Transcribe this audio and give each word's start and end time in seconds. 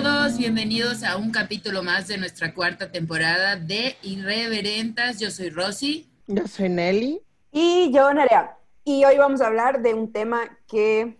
todos, 0.00 0.38
bienvenidos 0.38 1.04
a 1.04 1.18
un 1.18 1.30
capítulo 1.30 1.82
más 1.82 2.08
de 2.08 2.16
nuestra 2.16 2.54
cuarta 2.54 2.90
temporada 2.90 3.56
de 3.56 3.94
Irreverentas. 4.00 5.20
Yo 5.20 5.30
soy 5.30 5.50
Rosy. 5.50 6.10
Yo 6.26 6.46
soy 6.46 6.70
Nelly. 6.70 7.20
Y 7.50 7.92
yo, 7.92 8.10
Nerea. 8.14 8.56
Y 8.84 9.04
hoy 9.04 9.18
vamos 9.18 9.42
a 9.42 9.48
hablar 9.48 9.82
de 9.82 9.92
un 9.92 10.10
tema 10.10 10.58
que 10.66 11.18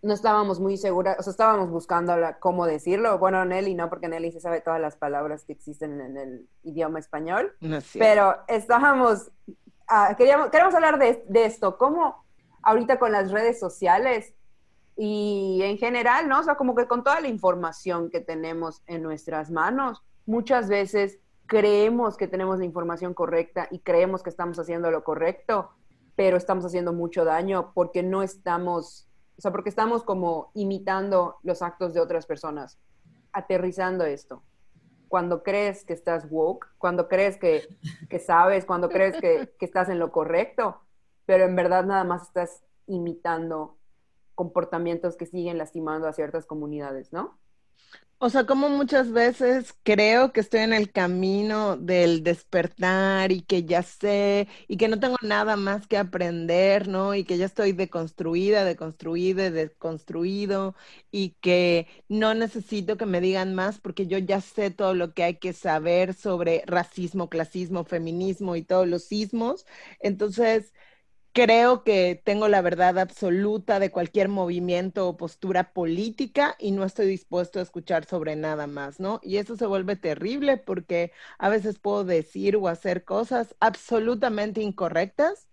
no 0.00 0.14
estábamos 0.14 0.58
muy 0.58 0.78
seguras, 0.78 1.18
o 1.18 1.22
sea, 1.22 1.32
estábamos 1.32 1.68
buscando 1.68 2.14
cómo 2.40 2.64
decirlo. 2.64 3.18
Bueno, 3.18 3.44
Nelly 3.44 3.74
no, 3.74 3.90
porque 3.90 4.08
Nelly 4.08 4.32
se 4.32 4.40
sabe 4.40 4.62
todas 4.62 4.80
las 4.80 4.96
palabras 4.96 5.44
que 5.44 5.52
existen 5.52 6.00
en 6.00 6.16
el 6.16 6.48
idioma 6.62 6.98
español. 6.98 7.54
pero 7.98 8.38
estábamos, 8.48 9.30
ah, 9.86 10.14
queríamos, 10.16 10.48
queremos 10.48 10.74
hablar 10.74 10.98
de, 10.98 11.22
de 11.28 11.44
esto, 11.44 11.76
cómo 11.76 12.24
ahorita 12.62 12.98
con 12.98 13.12
las 13.12 13.30
redes 13.30 13.60
sociales 13.60 14.32
y 15.04 15.62
en 15.64 15.78
general, 15.78 16.28
¿no? 16.28 16.38
O 16.38 16.42
sea, 16.44 16.54
como 16.54 16.76
que 16.76 16.86
con 16.86 17.02
toda 17.02 17.20
la 17.20 17.26
información 17.26 18.08
que 18.08 18.20
tenemos 18.20 18.84
en 18.86 19.02
nuestras 19.02 19.50
manos, 19.50 20.00
muchas 20.26 20.68
veces 20.68 21.18
creemos 21.46 22.16
que 22.16 22.28
tenemos 22.28 22.60
la 22.60 22.66
información 22.66 23.12
correcta 23.12 23.66
y 23.72 23.80
creemos 23.80 24.22
que 24.22 24.30
estamos 24.30 24.60
haciendo 24.60 24.92
lo 24.92 25.02
correcto, 25.02 25.72
pero 26.14 26.36
estamos 26.36 26.64
haciendo 26.64 26.92
mucho 26.92 27.24
daño 27.24 27.72
porque 27.74 28.04
no 28.04 28.22
estamos 28.22 29.08
o 29.36 29.40
sea, 29.40 29.50
porque 29.50 29.70
estamos 29.70 30.04
como 30.04 30.52
imitando 30.54 31.38
los 31.42 31.62
actos 31.62 31.94
de 31.94 32.00
otras 32.00 32.24
personas, 32.26 32.78
aterrizando 33.32 34.04
esto. 34.04 34.44
Cuando 35.08 35.42
crees 35.42 35.84
que 35.84 35.94
estás 35.94 36.30
woke, 36.30 36.68
cuando 36.78 37.08
crees 37.08 37.38
que, 37.38 37.66
que 38.08 38.20
sabes, 38.20 38.64
cuando 38.64 38.88
crees 38.88 39.20
que, 39.20 39.52
que 39.58 39.64
estás 39.64 39.88
en 39.88 39.98
lo 39.98 40.12
correcto, 40.12 40.80
pero 41.26 41.42
en 41.42 41.56
verdad 41.56 41.84
nada 41.84 42.04
más 42.04 42.22
estás 42.22 42.62
imitando 42.86 43.78
comportamientos 44.34 45.16
que 45.16 45.26
siguen 45.26 45.58
lastimando 45.58 46.08
a 46.08 46.12
ciertas 46.12 46.46
comunidades, 46.46 47.12
¿no? 47.12 47.38
O 48.24 48.30
sea, 48.30 48.46
como 48.46 48.68
muchas 48.68 49.10
veces 49.10 49.74
creo 49.82 50.32
que 50.32 50.40
estoy 50.40 50.60
en 50.60 50.72
el 50.72 50.92
camino 50.92 51.76
del 51.76 52.22
despertar 52.22 53.32
y 53.32 53.42
que 53.42 53.64
ya 53.64 53.82
sé 53.82 54.46
y 54.68 54.76
que 54.76 54.86
no 54.86 55.00
tengo 55.00 55.16
nada 55.22 55.56
más 55.56 55.88
que 55.88 55.96
aprender, 55.98 56.86
¿no? 56.86 57.16
Y 57.16 57.24
que 57.24 57.36
ya 57.36 57.46
estoy 57.46 57.72
deconstruida, 57.72 58.64
deconstruida, 58.64 59.50
deconstruido 59.50 60.76
y 61.10 61.30
que 61.40 61.88
no 62.08 62.34
necesito 62.34 62.96
que 62.96 63.06
me 63.06 63.20
digan 63.20 63.54
más 63.56 63.80
porque 63.80 64.06
yo 64.06 64.18
ya 64.18 64.40
sé 64.40 64.70
todo 64.70 64.94
lo 64.94 65.14
que 65.14 65.24
hay 65.24 65.34
que 65.38 65.52
saber 65.52 66.14
sobre 66.14 66.62
racismo, 66.66 67.28
clasismo, 67.28 67.84
feminismo 67.84 68.54
y 68.54 68.62
todos 68.62 68.86
los 68.86 69.02
sismos. 69.04 69.66
Entonces, 69.98 70.72
creo 71.32 71.82
que 71.82 72.20
tengo 72.22 72.48
la 72.48 72.60
verdad 72.60 72.98
absoluta 72.98 73.78
de 73.78 73.90
cualquier 73.90 74.28
movimiento 74.28 75.08
o 75.08 75.16
postura 75.16 75.72
política 75.72 76.56
y 76.58 76.72
no 76.72 76.84
estoy 76.84 77.06
dispuesto 77.06 77.58
a 77.58 77.62
escuchar 77.62 78.04
sobre 78.04 78.36
nada 78.36 78.66
más, 78.66 79.00
¿no? 79.00 79.20
Y 79.22 79.38
eso 79.38 79.56
se 79.56 79.66
vuelve 79.66 79.96
terrible 79.96 80.58
porque 80.58 81.12
a 81.38 81.48
veces 81.48 81.78
puedo 81.78 82.04
decir 82.04 82.56
o 82.56 82.68
hacer 82.68 83.04
cosas 83.04 83.56
absolutamente 83.60 84.60
incorrectas 84.60 85.48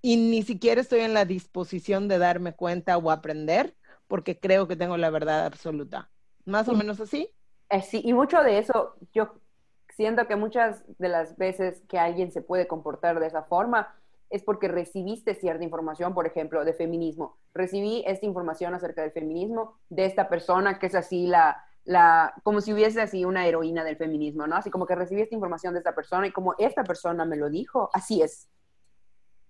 y 0.00 0.16
ni 0.16 0.42
siquiera 0.42 0.80
estoy 0.80 1.00
en 1.00 1.14
la 1.14 1.24
disposición 1.24 2.06
de 2.06 2.18
darme 2.18 2.54
cuenta 2.54 2.96
o 2.96 3.10
aprender 3.10 3.74
porque 4.06 4.38
creo 4.38 4.68
que 4.68 4.76
tengo 4.76 4.96
la 4.96 5.10
verdad 5.10 5.44
absoluta. 5.44 6.10
Más 6.44 6.68
o 6.68 6.74
menos 6.74 7.00
así. 7.00 7.28
Eh, 7.70 7.82
sí, 7.82 8.00
y 8.04 8.12
mucho 8.12 8.40
de 8.42 8.58
eso, 8.58 8.94
yo 9.12 9.40
siento 9.88 10.28
que 10.28 10.36
muchas 10.36 10.84
de 10.98 11.08
las 11.08 11.36
veces 11.36 11.82
que 11.88 11.98
alguien 11.98 12.30
se 12.30 12.42
puede 12.42 12.68
comportar 12.68 13.18
de 13.18 13.26
esa 13.26 13.42
forma, 13.42 13.96
es 14.30 14.42
porque 14.42 14.68
recibiste 14.68 15.34
cierta 15.34 15.64
información, 15.64 16.14
por 16.14 16.26
ejemplo, 16.26 16.64
de 16.64 16.72
feminismo. 16.72 17.36
Recibí 17.54 18.02
esta 18.06 18.26
información 18.26 18.74
acerca 18.74 19.02
del 19.02 19.12
feminismo 19.12 19.78
de 19.88 20.06
esta 20.06 20.28
persona 20.28 20.78
que 20.78 20.86
es 20.86 20.94
así 20.94 21.26
la, 21.26 21.64
la, 21.84 22.34
como 22.42 22.60
si 22.60 22.72
hubiese 22.72 23.00
así 23.00 23.24
una 23.24 23.46
heroína 23.46 23.84
del 23.84 23.96
feminismo, 23.96 24.46
¿no? 24.46 24.56
Así 24.56 24.70
como 24.70 24.86
que 24.86 24.96
recibí 24.96 25.22
esta 25.22 25.34
información 25.34 25.74
de 25.74 25.78
esta 25.78 25.94
persona 25.94 26.26
y 26.26 26.32
como 26.32 26.54
esta 26.58 26.82
persona 26.82 27.24
me 27.24 27.36
lo 27.36 27.48
dijo, 27.48 27.88
así 27.92 28.22
es. 28.22 28.48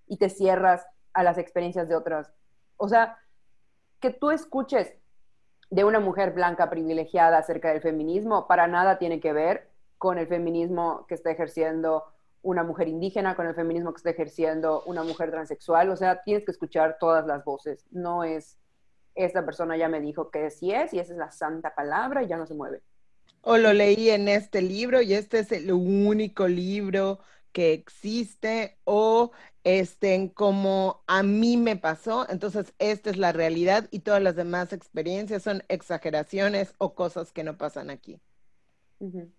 Y 0.06 0.18
te 0.18 0.28
cierras 0.28 0.86
a 1.14 1.22
las 1.22 1.38
experiencias 1.38 1.88
de 1.88 1.96
otras. 1.96 2.30
O 2.76 2.88
sea, 2.88 3.18
que 4.00 4.10
tú 4.10 4.30
escuches 4.30 4.92
de 5.70 5.84
una 5.84 5.98
mujer 5.98 6.32
blanca 6.32 6.68
privilegiada 6.68 7.38
acerca 7.38 7.70
del 7.70 7.80
feminismo, 7.80 8.46
para 8.46 8.66
nada 8.66 8.98
tiene 8.98 9.18
que 9.18 9.32
ver 9.32 9.70
con 9.98 10.18
el 10.18 10.28
feminismo 10.28 11.06
que 11.08 11.14
está 11.14 11.30
ejerciendo 11.30 12.04
una 12.42 12.62
mujer 12.62 12.88
indígena, 12.88 13.34
con 13.34 13.46
el 13.46 13.54
feminismo 13.54 13.92
que 13.92 13.98
está 13.98 14.10
ejerciendo 14.10 14.82
una 14.86 15.02
mujer 15.02 15.30
transexual. 15.30 15.90
O 15.90 15.96
sea, 15.96 16.22
tienes 16.22 16.44
que 16.44 16.52
escuchar 16.52 16.96
todas 16.98 17.26
las 17.26 17.44
voces. 17.44 17.86
No 17.90 18.24
es, 18.24 18.58
esta 19.14 19.44
persona 19.44 19.76
ya 19.76 19.88
me 19.88 20.00
dijo 20.00 20.30
que 20.30 20.50
sí 20.50 20.72
es 20.72 20.92
y 20.94 20.98
esa 20.98 21.12
es 21.12 21.18
la 21.18 21.30
santa 21.30 21.74
palabra 21.74 22.22
y 22.22 22.28
ya 22.28 22.36
no 22.36 22.46
se 22.46 22.54
mueve. 22.54 22.82
O 23.42 23.56
lo 23.56 23.72
leí 23.72 24.10
en 24.10 24.28
este 24.28 24.62
libro 24.62 25.02
y 25.02 25.14
este 25.14 25.40
es 25.40 25.52
el 25.52 25.70
único 25.72 26.48
libro 26.48 27.20
que 27.52 27.72
existe 27.72 28.76
o 28.84 29.30
este, 29.64 30.30
como 30.34 31.02
a 31.06 31.22
mí 31.22 31.56
me 31.56 31.74
pasó, 31.74 32.26
entonces 32.28 32.74
esta 32.78 33.10
es 33.10 33.16
la 33.16 33.32
realidad 33.32 33.88
y 33.90 34.00
todas 34.00 34.22
las 34.22 34.36
demás 34.36 34.72
experiencias 34.72 35.42
son 35.42 35.64
exageraciones 35.68 36.74
o 36.78 36.94
cosas 36.94 37.32
que 37.32 37.44
no 37.44 37.56
pasan 37.56 37.88
aquí. 37.88 38.20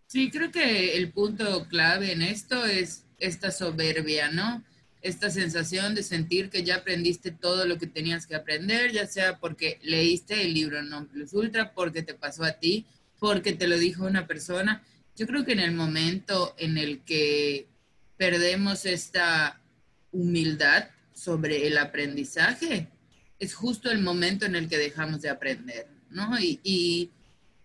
Sí, 0.05 0.29
creo 0.29 0.51
que 0.51 0.97
el 0.97 1.11
punto 1.11 1.67
clave 1.67 2.11
en 2.11 2.21
esto 2.21 2.65
es 2.65 3.05
esta 3.19 3.51
soberbia, 3.51 4.29
¿no? 4.31 4.63
Esta 5.01 5.29
sensación 5.29 5.95
de 5.95 6.03
sentir 6.03 6.49
que 6.49 6.63
ya 6.63 6.77
aprendiste 6.77 7.31
todo 7.31 7.65
lo 7.65 7.77
que 7.77 7.87
tenías 7.87 8.27
que 8.27 8.35
aprender, 8.35 8.91
ya 8.91 9.07
sea 9.07 9.39
porque 9.39 9.79
leíste 9.83 10.43
el 10.43 10.53
libro 10.53 10.81
Non 10.83 11.07
Plus 11.07 11.33
Ultra, 11.33 11.73
porque 11.73 12.03
te 12.03 12.13
pasó 12.13 12.43
a 12.43 12.53
ti, 12.53 12.85
porque 13.19 13.53
te 13.53 13.67
lo 13.67 13.77
dijo 13.77 14.05
una 14.05 14.27
persona. 14.27 14.83
Yo 15.15 15.25
creo 15.25 15.45
que 15.45 15.53
en 15.53 15.59
el 15.59 15.71
momento 15.71 16.55
en 16.57 16.77
el 16.77 16.99
que 17.03 17.67
perdemos 18.17 18.85
esta 18.85 19.59
humildad 20.11 20.89
sobre 21.13 21.67
el 21.67 21.77
aprendizaje, 21.77 22.87
es 23.39 23.53
justo 23.53 23.91
el 23.91 24.01
momento 24.01 24.45
en 24.45 24.55
el 24.55 24.67
que 24.67 24.77
dejamos 24.77 25.21
de 25.21 25.29
aprender, 25.29 25.87
¿no? 26.09 26.37
Y 26.39 27.11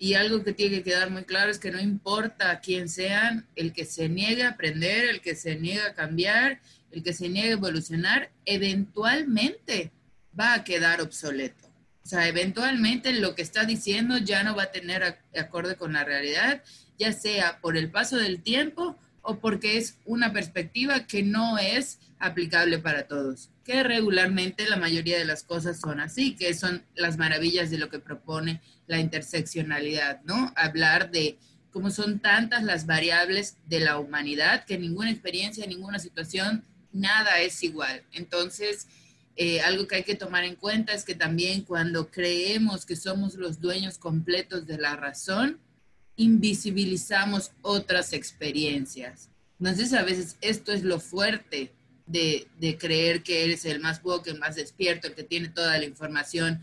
y 0.03 0.15
algo 0.15 0.43
que 0.43 0.53
tiene 0.53 0.79
que 0.79 0.83
quedar 0.83 1.11
muy 1.11 1.23
claro 1.23 1.53
es 1.53 1.61
que 1.61 1.71
no 1.71 1.81
importa 1.81 2.59
quién 2.59 2.89
sean, 2.89 3.47
el 3.55 3.73
que 3.73 3.85
se 3.85 4.09
niegue 4.09 4.43
a 4.43 4.49
aprender, 4.49 5.05
el 5.05 5.21
que 5.21 5.37
se 5.37 5.55
niegue 5.55 5.83
a 5.83 5.95
cambiar, 5.95 6.61
el 6.91 7.05
que 7.05 7.13
se 7.13 7.29
niegue 7.29 7.51
a 7.51 7.53
evolucionar, 7.53 8.33
eventualmente 8.45 9.93
va 10.39 10.55
a 10.55 10.65
quedar 10.65 11.01
obsoleto. 11.03 11.69
O 12.05 12.09
sea, 12.09 12.27
eventualmente 12.27 13.13
lo 13.13 13.37
que 13.37 13.43
está 13.43 13.65
diciendo 13.65 14.19
ya 14.19 14.43
no 14.43 14.57
va 14.57 14.65
a 14.65 14.73
tener 14.73 15.21
acorde 15.39 15.77
con 15.77 15.93
la 15.93 16.03
realidad, 16.03 16.65
ya 16.99 17.13
sea 17.13 17.61
por 17.61 17.77
el 17.77 17.89
paso 17.89 18.17
del 18.17 18.43
tiempo 18.43 18.99
o 19.21 19.39
porque 19.39 19.77
es 19.77 19.99
una 20.05 20.33
perspectiva 20.33 21.07
que 21.07 21.23
no 21.23 21.59
es 21.59 22.01
aplicable 22.23 22.79
para 22.79 23.09
todos, 23.09 23.51
que 23.65 23.83
regularmente 23.83 24.69
la 24.69 24.77
mayoría 24.77 25.19
de 25.19 25.25
las 25.25 25.43
cosas 25.43 25.81
son 25.81 25.99
así, 25.99 26.37
que 26.37 26.55
son 26.55 26.85
las 26.95 27.19
maravillas 27.19 27.69
de 27.69 27.79
lo 27.79 27.91
que 27.91 27.99
propone 27.99 28.63
la 28.87 29.01
interseccionalidad, 29.01 30.23
¿no? 30.23 30.53
Hablar 30.55 31.11
de 31.11 31.37
cómo 31.73 31.91
son 31.91 32.21
tantas 32.21 32.63
las 32.63 32.87
variables 32.87 33.57
de 33.67 33.81
la 33.81 33.99
humanidad 33.99 34.65
que 34.65 34.79
ninguna 34.79 35.11
experiencia, 35.11 35.67
ninguna 35.67 35.99
situación, 35.99 36.65
nada 36.93 37.41
es 37.41 37.61
igual. 37.65 38.05
Entonces, 38.13 38.87
eh, 39.35 39.61
algo 39.63 39.89
que 39.89 39.97
hay 39.97 40.05
que 40.05 40.15
tomar 40.15 40.45
en 40.45 40.55
cuenta 40.55 40.93
es 40.93 41.05
que 41.05 41.17
también 41.17 41.63
cuando 41.63 42.09
creemos 42.09 42.87
que 42.87 42.95
somos 42.95 43.35
los 43.35 43.61
dueños 43.61 43.99
completos 43.99 44.65
de 44.69 44.79
la 44.79 44.95
razón, 44.95 45.59
invisibilizamos 46.15 47.51
otras 47.63 48.13
experiencias. 48.13 49.29
Entonces, 49.59 49.93
a 49.93 50.05
veces 50.05 50.37
esto 50.41 50.71
es 50.73 50.85
lo 50.85 51.01
fuerte 51.01 51.73
de, 52.13 52.47
de 52.59 52.79
creer 52.79 53.23
que 53.23 53.45
eres 53.45 53.65
el 53.65 53.81
más 53.81 54.03
woke, 54.03 54.29
el 54.29 54.39
más 54.39 54.57
despierto, 54.57 55.09
el 55.09 55.15
que 55.15 55.25
tiene 55.25 55.49
toda 55.49 55.79
la 55.79 55.85
información, 55.85 56.63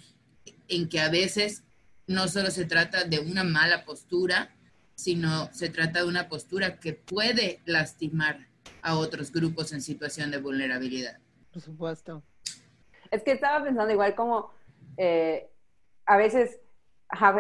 en 0.68 0.88
que 0.88 1.00
a 1.00 1.10
veces 1.10 1.64
no 2.08 2.28
solo 2.28 2.52
se 2.52 2.66
trata 2.66 3.04
de 3.04 3.20
una 3.20 3.44
mala 3.44 3.86
postura, 3.86 4.52
sino 4.96 5.52
se 5.54 5.70
trata 5.70 6.00
de 6.00 6.08
una 6.08 6.28
postura 6.28 6.80
que 6.80 6.94
puede 6.94 7.62
lastimar 7.66 8.48
a 8.82 8.98
otros 8.98 9.32
grupos 9.32 9.72
en 9.72 9.82
situación 9.82 10.32
de 10.32 10.40
vulnerabilidad. 10.40 11.18
Por 11.52 11.62
supuesto. 11.62 12.24
Es 13.12 13.24
que 13.24 13.32
estaba 13.32 13.64
pensando 13.64 13.92
igual 13.92 14.14
como 14.16 14.52
eh, 14.98 15.50
a 16.06 16.18
veces 16.18 16.60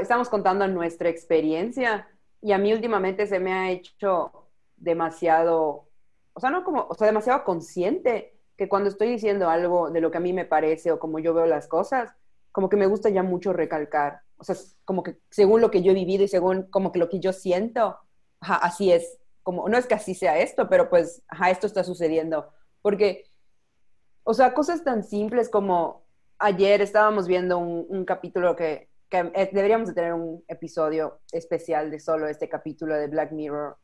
estamos 0.01 0.29
contando 0.29 0.67
nuestra 0.67 1.09
experiencia 1.09 2.07
y 2.41 2.53
a 2.53 2.57
mí 2.57 2.71
últimamente 2.73 3.27
se 3.27 3.39
me 3.39 3.51
ha 3.51 3.71
hecho 3.71 4.31
demasiado, 4.77 5.88
o 6.39 6.41
sea, 6.41 6.51
no 6.51 6.63
como, 6.63 6.87
o 6.89 6.95
sea, 6.95 7.07
demasiado 7.07 7.43
consciente 7.43 8.33
que 8.55 8.69
cuando 8.69 8.87
estoy 8.87 9.09
diciendo 9.09 9.49
algo 9.49 9.89
de 9.89 9.99
lo 9.99 10.09
que 10.09 10.17
a 10.19 10.21
mí 10.21 10.31
me 10.31 10.45
parece 10.45 10.91
o 10.91 10.99
como 10.99 11.19
yo 11.19 11.33
veo 11.33 11.45
las 11.45 11.67
cosas, 11.67 12.15
como 12.53 12.69
que 12.69 12.77
me 12.77 12.87
gusta 12.87 13.09
ya 13.09 13.23
mucho 13.23 13.51
recalcar 13.51 14.21
o 14.39 14.43
sea, 14.43 14.55
como 14.85 15.03
que 15.03 15.17
según 15.29 15.61
lo 15.61 15.69
que 15.69 15.83
yo 15.83 15.91
he 15.91 15.95
vivido 15.95 16.23
y 16.23 16.27
según 16.27 16.63
como 16.63 16.91
que 16.91 16.99
lo 16.99 17.09
que 17.09 17.19
yo 17.19 17.33
siento, 17.33 17.97
así 18.39 18.91
es, 18.91 19.19
como, 19.43 19.67
no 19.67 19.77
es 19.77 19.85
que 19.85 19.95
así 19.95 20.15
sea 20.15 20.39
esto, 20.39 20.69
pero 20.69 20.89
pues, 20.89 21.21
ajá, 21.27 21.49
esto 21.49 21.67
está 21.67 21.83
sucediendo. 21.83 22.49
Porque, 22.81 23.25
o 24.23 24.33
sea, 24.33 24.53
cosas 24.53 24.83
tan 24.83 25.03
simples 25.03 25.49
como 25.49 26.03
ayer 26.37 26.81
estábamos 26.81 27.27
viendo 27.27 27.57
un, 27.57 28.05
capítulo 28.05 28.55
que 28.55 28.87
que 29.09 29.23
deberíamos 29.51 29.89
de 29.89 29.95
tener 29.95 30.13
un 30.13 30.43
episodio 30.47 31.19
especial 31.31 31.89
de 31.89 31.99
solo 31.99 32.27
este 32.27 32.47
capítulo 32.47 32.95
de 32.95 33.07
Black 33.07 33.31
Mirror, 33.31 33.75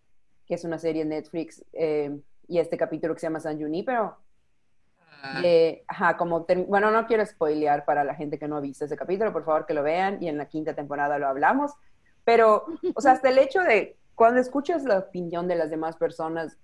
que 0.46 0.54
es 0.54 0.64
una 0.64 0.78
serie 0.78 1.02
en 1.02 1.10
Netflix, 1.10 1.66
eh, 1.74 2.16
y 2.48 2.60
este 2.60 2.78
capítulo 2.78 3.14
que 3.14 3.20
se 3.22 3.28
llama 3.28 3.40
San 3.40 3.60
Junipero. 3.60 4.18
Ah, 5.24 5.42
Eh, 5.44 5.84
ajá, 5.88 6.18
como, 6.18 6.46
bueno, 6.68 6.92
no 6.92 7.08
quiero 7.08 7.26
spoilear 7.26 7.84
para 7.86 8.04
la 8.04 8.16
gente 8.16 8.40
que 8.40 8.48
no 8.48 8.58
ha 8.58 8.62
visto 8.62 8.86
ese 8.86 8.96
capítulo, 8.98 9.34
por 9.34 9.44
favor 9.44 9.66
que 9.66 9.74
lo 9.74 9.84
vean 9.84 10.22
y 10.22 10.28
en 10.30 10.38
la 10.38 10.48
quinta 10.48 10.74
temporada 10.76 11.18
lo 11.20 11.28
hablamos, 11.28 11.72
pero, 12.24 12.66
o 12.94 13.02
sea, 13.02 13.14
hasta 13.14 13.30
el 13.30 13.38
hecho 13.38 13.62
de 13.62 13.98
cuando 14.16 14.40
escuchas 14.40 14.84
la 14.86 15.00
opinión 15.00 15.48
de 15.48 15.56
las 15.56 15.70
demás 15.70 15.98
personas 15.98 16.58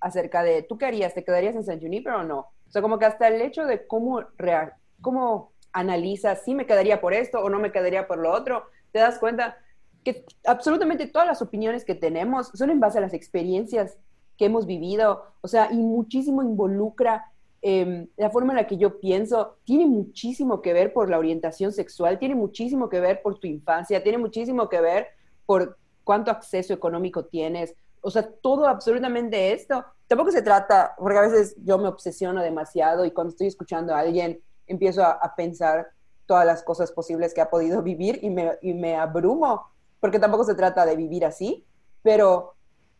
acerca 0.00 0.42
de, 0.42 0.62
¿tú 0.62 0.78
qué 0.78 0.86
harías? 0.86 1.14
¿Te 1.14 1.24
quedarías 1.24 1.56
en 1.56 1.64
San 1.64 1.80
Junipero 1.80 2.20
o 2.20 2.24
no? 2.24 2.38
O 2.40 2.70
sea, 2.70 2.82
como 2.82 2.98
que 2.98 3.06
hasta 3.06 3.28
el 3.28 3.40
hecho 3.40 3.64
de 3.66 3.86
cómo, 3.86 4.20
rea- 4.36 4.76
cómo 5.00 5.52
analizas 5.72 6.44
si 6.44 6.54
me 6.54 6.66
quedaría 6.66 7.00
por 7.00 7.14
esto 7.14 7.40
o 7.40 7.50
no 7.50 7.58
me 7.58 7.72
quedaría 7.72 8.06
por 8.06 8.18
lo 8.18 8.32
otro, 8.32 8.64
te 8.92 9.00
das 9.00 9.18
cuenta 9.18 9.56
que 10.04 10.24
absolutamente 10.46 11.06
todas 11.08 11.26
las 11.26 11.42
opiniones 11.42 11.84
que 11.84 11.94
tenemos 11.94 12.48
son 12.54 12.70
en 12.70 12.80
base 12.80 12.98
a 12.98 13.00
las 13.00 13.14
experiencias 13.14 13.98
que 14.36 14.46
hemos 14.46 14.66
vivido, 14.66 15.24
o 15.40 15.48
sea, 15.48 15.70
y 15.72 15.76
muchísimo 15.76 16.42
involucra 16.42 17.30
eh, 17.62 18.08
la 18.16 18.30
forma 18.30 18.52
en 18.52 18.58
la 18.58 18.66
que 18.66 18.76
yo 18.76 19.00
pienso, 19.00 19.56
tiene 19.64 19.86
muchísimo 19.86 20.60
que 20.60 20.72
ver 20.72 20.92
por 20.92 21.08
la 21.08 21.18
orientación 21.18 21.72
sexual, 21.72 22.18
tiene 22.18 22.34
muchísimo 22.34 22.88
que 22.88 23.00
ver 23.00 23.22
por 23.22 23.38
tu 23.38 23.46
infancia, 23.46 24.02
tiene 24.02 24.18
muchísimo 24.18 24.68
que 24.68 24.80
ver 24.80 25.08
por 25.46 25.78
cuánto 26.04 26.30
acceso 26.30 26.74
económico 26.74 27.24
tienes, 27.24 27.74
o 28.02 28.10
sea, 28.10 28.30
todo 28.30 28.68
absolutamente 28.68 29.52
esto. 29.54 29.82
Tampoco 30.06 30.30
se 30.30 30.42
trata, 30.42 30.94
porque 30.98 31.18
a 31.18 31.22
veces 31.22 31.56
yo 31.64 31.78
me 31.78 31.88
obsesiono 31.88 32.42
demasiado 32.42 33.06
y 33.06 33.12
cuando 33.12 33.30
estoy 33.30 33.46
escuchando 33.46 33.94
a 33.94 34.00
alguien 34.00 34.42
empiezo 34.66 35.02
a, 35.02 35.12
a 35.12 35.34
pensar 35.34 35.88
todas 36.26 36.44
las 36.44 36.62
cosas 36.62 36.92
posibles 36.92 37.32
que 37.32 37.40
ha 37.40 37.48
podido 37.48 37.82
vivir 37.82 38.18
y 38.22 38.28
me, 38.28 38.58
y 38.60 38.74
me 38.74 38.96
abrumo, 38.96 39.70
porque 40.00 40.18
tampoco 40.18 40.44
se 40.44 40.54
trata 40.54 40.84
de 40.84 40.96
vivir 40.96 41.24
así, 41.24 41.64
pero 42.02 42.53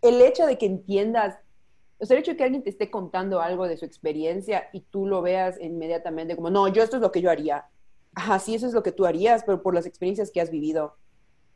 el 0.05 0.21
hecho 0.21 0.47
de 0.47 0.59
que 0.59 0.67
entiendas, 0.67 1.39
o 1.99 2.07
sea, 2.07 2.17
el 2.17 2.23
hecho 2.23 2.33
de 2.33 2.37
que 2.37 2.45
alguien 2.45 2.63
te 2.63 2.71
esté 2.71 2.91
contando 2.91 3.41
algo 3.41 3.67
de 3.67 3.77
su 3.77 3.85
experiencia 3.85 4.69
y 4.73 4.81
tú 4.81 5.07
lo 5.07 5.23
veas 5.23 5.61
inmediatamente 5.61 6.37
como, 6.37 6.51
no, 6.51 6.69
yo 6.69 6.83
esto 6.83 6.97
es 6.97 7.03
lo 7.03 7.11
que 7.11 7.21
yo 7.21 7.31
haría. 7.31 7.67
Ajá, 8.15 8.39
sí, 8.39 8.55
eso 8.55 8.67
es 8.67 8.75
lo 8.75 8.83
que 8.83 8.93
tú 8.93 9.07
harías, 9.07 9.43
pero 9.45 9.63
por 9.63 9.75
las 9.75 9.87
experiencias 9.87 10.31
que 10.31 10.41
has 10.41 10.51
vivido. 10.51 10.97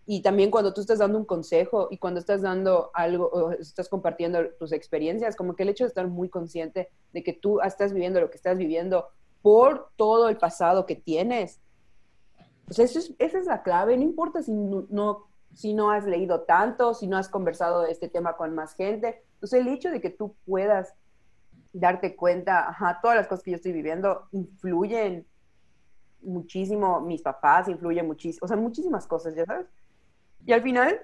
Y 0.06 0.22
también 0.22 0.50
cuando 0.50 0.72
tú 0.72 0.80
estás 0.80 0.98
dando 1.00 1.18
un 1.18 1.26
consejo 1.26 1.88
y 1.90 1.98
cuando 1.98 2.18
estás 2.18 2.40
dando 2.40 2.90
algo, 2.94 3.26
o 3.26 3.52
estás 3.52 3.90
compartiendo 3.90 4.38
tus 4.58 4.72
experiencias, 4.72 5.36
como 5.36 5.54
que 5.54 5.64
el 5.64 5.68
hecho 5.68 5.84
de 5.84 5.88
estar 5.88 6.08
muy 6.08 6.30
consciente 6.30 6.88
de 7.12 7.22
que 7.22 7.34
tú 7.34 7.60
estás 7.60 7.92
viviendo 7.92 8.18
lo 8.18 8.30
que 8.30 8.36
estás 8.38 8.56
viviendo 8.56 9.08
por 9.42 9.90
todo 9.96 10.30
el 10.30 10.38
pasado 10.38 10.86
que 10.86 10.96
tienes. 10.96 11.60
Sea, 12.70 12.86
eso 12.86 12.98
es- 12.98 13.14
esa 13.18 13.38
es 13.38 13.46
la 13.46 13.62
clave. 13.62 13.96
No 13.96 14.02
importa 14.02 14.42
si 14.42 14.52
no- 14.52 15.27
si 15.54 15.74
no 15.74 15.90
has 15.90 16.04
leído 16.04 16.42
tanto, 16.42 16.94
si 16.94 17.06
no 17.06 17.16
has 17.16 17.28
conversado 17.28 17.82
de 17.82 17.92
este 17.92 18.08
tema 18.08 18.36
con 18.36 18.54
más 18.54 18.74
gente. 18.74 19.22
Sea, 19.42 19.60
el 19.60 19.68
hecho 19.68 19.90
de 19.90 20.00
que 20.00 20.10
tú 20.10 20.36
puedas 20.44 20.94
darte 21.72 22.16
cuenta, 22.16 22.68
ajá, 22.68 22.98
todas 23.02 23.16
las 23.16 23.26
cosas 23.26 23.44
que 23.44 23.50
yo 23.52 23.56
estoy 23.56 23.72
viviendo 23.72 24.28
influyen 24.32 25.26
muchísimo, 26.22 27.00
mis 27.00 27.22
papás 27.22 27.68
influyen 27.68 28.06
muchísimo, 28.06 28.44
o 28.44 28.48
sea, 28.48 28.56
muchísimas 28.56 29.06
cosas, 29.06 29.34
ya 29.34 29.44
sabes. 29.44 29.66
Y 30.46 30.52
al 30.52 30.62
final, 30.62 31.00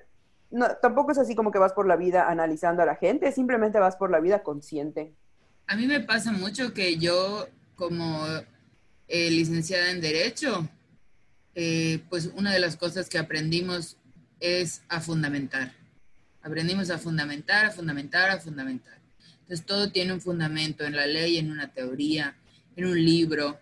no, 0.51 0.69
tampoco 0.83 1.13
es 1.13 1.19
así 1.19 1.35
como 1.35 1.51
que 1.51 1.59
vas 1.59 1.73
por 1.73 1.87
la 1.87 1.97
vida 1.97 2.29
analizando 2.29 2.83
a 2.83 2.87
la 2.87 2.97
gente, 2.97 3.31
simplemente 3.33 3.79
vas 3.79 3.97
por 3.97 4.11
la 4.11 4.21
vida 4.21 4.43
consciente. 4.43 5.15
A 5.67 5.77
mí 5.77 5.87
me 5.87 6.01
pasa 6.01 6.33
mucho 6.33 6.75
que 6.75 6.97
yo, 6.99 7.47
como 7.75 8.27
eh, 9.09 9.31
licenciada 9.31 9.91
en 9.91 10.01
Derecho, 10.01 10.69
eh, 11.55 12.03
pues 12.11 12.27
una 12.37 12.53
de 12.53 12.59
las 12.59 12.77
cosas 12.77 13.09
que 13.09 13.19
aprendimos 13.19 13.97
es 14.45 14.83
a 14.89 15.01
fundamentar. 15.01 15.73
Aprendimos 16.43 16.91
a 16.91 16.99
fundamentar, 16.99 17.67
a 17.67 17.71
fundamentar, 17.71 18.31
a 18.31 18.39
fundamentar. 18.39 18.99
Entonces 19.41 19.65
todo 19.65 19.91
tiene 19.91 20.13
un 20.13 20.21
fundamento 20.21 20.85
en 20.85 20.95
la 20.95 21.07
ley, 21.07 21.39
en 21.39 21.51
una 21.51 21.73
teoría, 21.73 22.37
en 22.77 22.85
un 22.85 23.03
libro. 23.03 23.59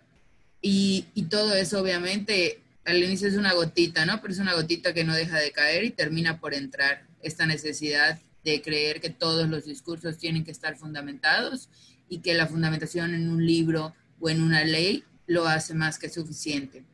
Y, 0.61 1.06
y 1.14 1.25
todo 1.25 1.55
eso 1.55 1.81
obviamente 1.81 2.61
al 2.84 3.02
inicio 3.02 3.29
es 3.29 3.37
una 3.37 3.52
gotita, 3.52 4.05
¿no? 4.06 4.20
Pero 4.20 4.32
es 4.32 4.40
una 4.40 4.55
gotita 4.55 4.93
que 4.93 5.05
no 5.05 5.14
deja 5.14 5.38
de 5.38 5.52
caer 5.52 5.84
y 5.84 5.90
termina 5.90 6.40
por 6.40 6.55
entrar 6.55 7.06
esta 7.23 7.46
necesidad 7.46 8.19
de 8.44 8.61
creer 8.61 9.00
que 9.00 9.11
todos 9.11 9.49
los 9.49 9.64
discursos 9.64 10.19
tienen 10.19 10.44
que 10.44 10.50
estar 10.50 10.76
fundamentados 10.76 11.69
y 12.08 12.19
que 12.19 12.35
la 12.35 12.49
fundamentación 12.49 13.14
en 13.14 13.31
un 13.31 13.46
libro 13.46 13.94
o 14.20 14.28
en 14.28 14.43
una 14.43 14.64
ley 14.64 15.05
lo 15.26 15.46
hace 15.46 15.75
más 15.75 15.99
que 15.99 16.08
suficiente. 16.08 16.85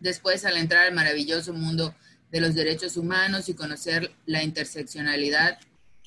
Después, 0.00 0.44
al 0.44 0.56
entrar 0.56 0.86
al 0.86 0.94
maravilloso 0.94 1.52
mundo 1.52 1.94
de 2.30 2.40
los 2.40 2.54
derechos 2.54 2.96
humanos 2.96 3.48
y 3.48 3.54
conocer 3.54 4.12
la 4.26 4.42
interseccionalidad, 4.42 5.58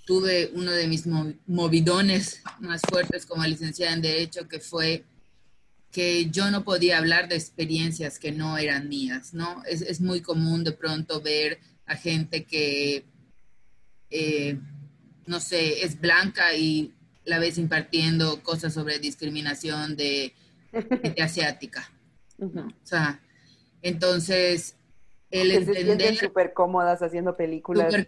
tuve 0.05 0.51
uno 0.53 0.71
de 0.71 0.87
mis 0.87 1.05
movidones 1.45 2.41
más 2.59 2.81
fuertes 2.89 3.25
como 3.25 3.45
licenciada 3.45 3.93
en 3.93 4.01
Derecho, 4.01 4.47
que 4.47 4.59
fue 4.59 5.03
que 5.91 6.29
yo 6.29 6.51
no 6.51 6.63
podía 6.63 6.97
hablar 6.97 7.29
de 7.29 7.35
experiencias 7.35 8.19
que 8.19 8.31
no 8.31 8.57
eran 8.57 8.89
mías, 8.89 9.33
¿no? 9.33 9.63
Es, 9.65 9.81
es 9.81 10.01
muy 10.01 10.21
común 10.21 10.63
de 10.63 10.71
pronto 10.71 11.21
ver 11.21 11.59
a 11.85 11.95
gente 11.95 12.45
que, 12.45 13.05
eh, 14.11 14.59
no 15.25 15.39
sé, 15.39 15.83
es 15.83 15.99
blanca 15.99 16.53
y 16.55 16.93
la 17.25 17.39
ves 17.39 17.57
impartiendo 17.57 18.41
cosas 18.43 18.73
sobre 18.73 18.99
discriminación 18.99 19.95
de 19.95 20.33
asiática. 21.21 21.91
Uh 22.37 22.47
-huh. 22.47 22.71
O 22.71 22.87
sea, 22.87 23.21
entonces, 23.81 24.75
el 25.31 25.49
que 25.49 25.55
entender... 25.57 25.75
se 25.75 25.83
sienten 25.83 26.15
súper 26.15 26.53
cómodas 26.53 27.01
haciendo 27.01 27.35
películas, 27.35 27.93
re 27.93 28.07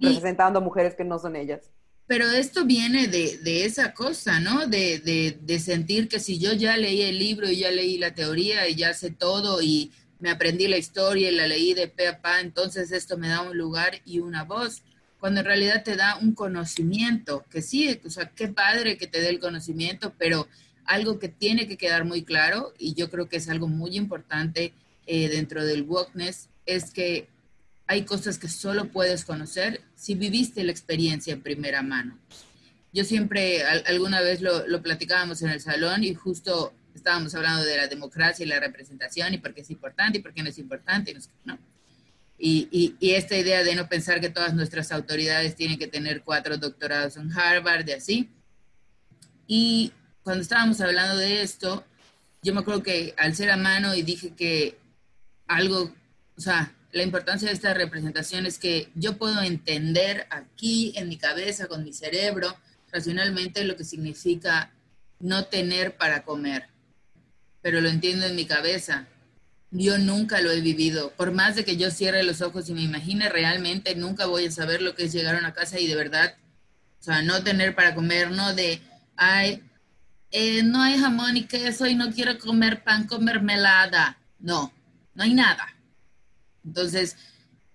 representando 0.00 0.60
y, 0.60 0.62
mujeres 0.62 0.94
que 0.94 1.04
no 1.04 1.18
son 1.18 1.36
ellas. 1.36 1.70
Pero 2.06 2.30
esto 2.30 2.64
viene 2.64 3.08
de, 3.08 3.38
de 3.38 3.64
esa 3.64 3.94
cosa, 3.94 4.40
¿no? 4.40 4.66
De, 4.66 4.98
de, 4.98 5.38
de, 5.40 5.58
sentir 5.58 6.08
que 6.08 6.18
si 6.18 6.38
yo 6.38 6.52
ya 6.52 6.76
leí 6.76 7.02
el 7.02 7.18
libro 7.18 7.48
y 7.48 7.58
ya 7.58 7.70
leí 7.70 7.96
la 7.96 8.14
teoría 8.14 8.68
y 8.68 8.74
ya 8.74 8.92
sé 8.92 9.10
todo 9.10 9.62
y 9.62 9.92
me 10.22 10.30
aprendí 10.30 10.68
la 10.68 10.78
historia 10.78 11.30
y 11.30 11.34
la 11.34 11.48
leí 11.48 11.74
de 11.74 11.88
pe 11.88 12.06
a 12.06 12.20
pa, 12.20 12.40
entonces 12.40 12.92
esto 12.92 13.18
me 13.18 13.28
da 13.28 13.42
un 13.42 13.58
lugar 13.58 14.00
y 14.04 14.20
una 14.20 14.44
voz, 14.44 14.82
cuando 15.18 15.40
en 15.40 15.46
realidad 15.46 15.82
te 15.82 15.96
da 15.96 16.16
un 16.16 16.32
conocimiento, 16.32 17.44
que 17.50 17.60
sí, 17.60 18.00
o 18.04 18.10
sea, 18.10 18.30
qué 18.30 18.46
padre 18.46 18.96
que 18.96 19.08
te 19.08 19.20
dé 19.20 19.30
el 19.30 19.40
conocimiento, 19.40 20.14
pero 20.18 20.46
algo 20.84 21.18
que 21.18 21.28
tiene 21.28 21.66
que 21.66 21.76
quedar 21.76 22.04
muy 22.04 22.22
claro, 22.22 22.72
y 22.78 22.94
yo 22.94 23.10
creo 23.10 23.28
que 23.28 23.36
es 23.36 23.48
algo 23.48 23.66
muy 23.66 23.96
importante 23.96 24.74
eh, 25.06 25.28
dentro 25.28 25.64
del 25.64 25.82
wokeness, 25.82 26.48
es 26.66 26.90
que 26.90 27.28
hay 27.86 28.04
cosas 28.04 28.38
que 28.38 28.48
solo 28.48 28.90
puedes 28.90 29.24
conocer 29.24 29.82
si 29.94 30.14
viviste 30.14 30.64
la 30.64 30.72
experiencia 30.72 31.32
en 31.32 31.42
primera 31.42 31.82
mano. 31.82 32.18
Yo 32.92 33.04
siempre, 33.04 33.64
al, 33.64 33.84
alguna 33.86 34.20
vez 34.20 34.40
lo, 34.40 34.66
lo, 34.66 34.82
platicábamos 34.82 35.42
en 35.42 35.50
el 35.50 35.60
salón 35.60 36.04
y 36.04 36.14
justo 36.14 36.74
estábamos 36.94 37.34
hablando 37.34 37.64
de 37.64 37.76
la 37.76 37.88
democracia 37.88 38.44
y 38.44 38.48
la 38.48 38.60
representación 38.60 39.34
y 39.34 39.38
por 39.38 39.54
qué 39.54 39.62
es 39.62 39.70
importante 39.70 40.18
y 40.18 40.22
por 40.22 40.32
qué 40.32 40.42
no 40.42 40.48
es 40.48 40.58
importante. 40.58 41.16
Y, 42.38 42.96
esta 43.00 43.36
idea 43.36 43.62
de 43.62 43.74
no 43.74 43.88
pensar 43.88 44.20
que 44.20 44.30
todas 44.30 44.54
nuestras 44.54 44.90
autoridades 44.92 45.54
tienen 45.54 45.78
que 45.78 45.86
tener 45.86 46.22
cuatro 46.22 46.56
doctorados 46.56 47.16
en 47.16 47.32
Harvard 47.32 47.88
y 47.88 47.92
así. 47.92 48.30
Y 49.46 49.92
cuando 50.22 50.42
estábamos 50.42 50.80
hablando 50.80 51.16
de 51.16 51.42
esto, 51.42 51.84
yo 52.42 52.54
me 52.54 52.60
acuerdo 52.60 52.82
que 52.82 53.14
al 53.16 53.34
ser 53.34 53.50
a 53.50 53.56
mano 53.56 53.94
y 53.94 54.02
dije 54.02 54.34
que 54.34 54.76
algo, 55.46 55.92
o 56.36 56.40
sea, 56.40 56.72
la 56.92 57.02
importancia 57.02 57.48
de 57.48 57.54
esta 57.54 57.72
representación 57.72 58.44
es 58.46 58.58
que 58.58 58.90
yo 58.94 59.16
puedo 59.16 59.40
entender 59.42 60.26
aquí 60.30 60.92
en 60.96 61.08
mi 61.08 61.16
cabeza, 61.16 61.66
con 61.66 61.84
mi 61.84 61.92
cerebro, 61.92 62.54
racionalmente 62.92 63.64
lo 63.64 63.76
que 63.76 63.84
significa 63.84 64.70
no 65.18 65.46
tener 65.46 65.96
para 65.96 66.22
comer, 66.22 66.68
pero 67.62 67.80
lo 67.80 67.88
entiendo 67.88 68.26
en 68.26 68.36
mi 68.36 68.44
cabeza. 68.44 69.06
Yo 69.70 69.96
nunca 69.96 70.42
lo 70.42 70.50
he 70.50 70.60
vivido. 70.60 71.12
Por 71.12 71.32
más 71.32 71.56
de 71.56 71.64
que 71.64 71.78
yo 71.78 71.90
cierre 71.90 72.22
los 72.24 72.42
ojos 72.42 72.68
y 72.68 72.74
me 72.74 72.82
imagine 72.82 73.30
realmente, 73.30 73.94
nunca 73.94 74.26
voy 74.26 74.46
a 74.46 74.50
saber 74.50 74.82
lo 74.82 74.94
que 74.94 75.04
es 75.04 75.12
llegar 75.12 75.34
a 75.34 75.38
una 75.38 75.54
casa 75.54 75.80
y 75.80 75.86
de 75.86 75.94
verdad, 75.94 76.36
o 77.00 77.02
sea, 77.02 77.22
no 77.22 77.42
tener 77.42 77.74
para 77.74 77.94
comer, 77.94 78.30
no 78.32 78.54
de, 78.54 78.82
ay, 79.16 79.62
eh, 80.30 80.62
no 80.62 80.82
hay 80.82 80.98
jamón 80.98 81.36
y 81.36 81.44
queso 81.44 81.86
y 81.86 81.94
no 81.94 82.12
quiero 82.12 82.38
comer 82.38 82.84
pan 82.84 83.06
con 83.06 83.24
mermelada. 83.24 84.18
No, 84.38 84.72
no 85.14 85.22
hay 85.22 85.32
nada. 85.32 85.71
Entonces, 86.64 87.16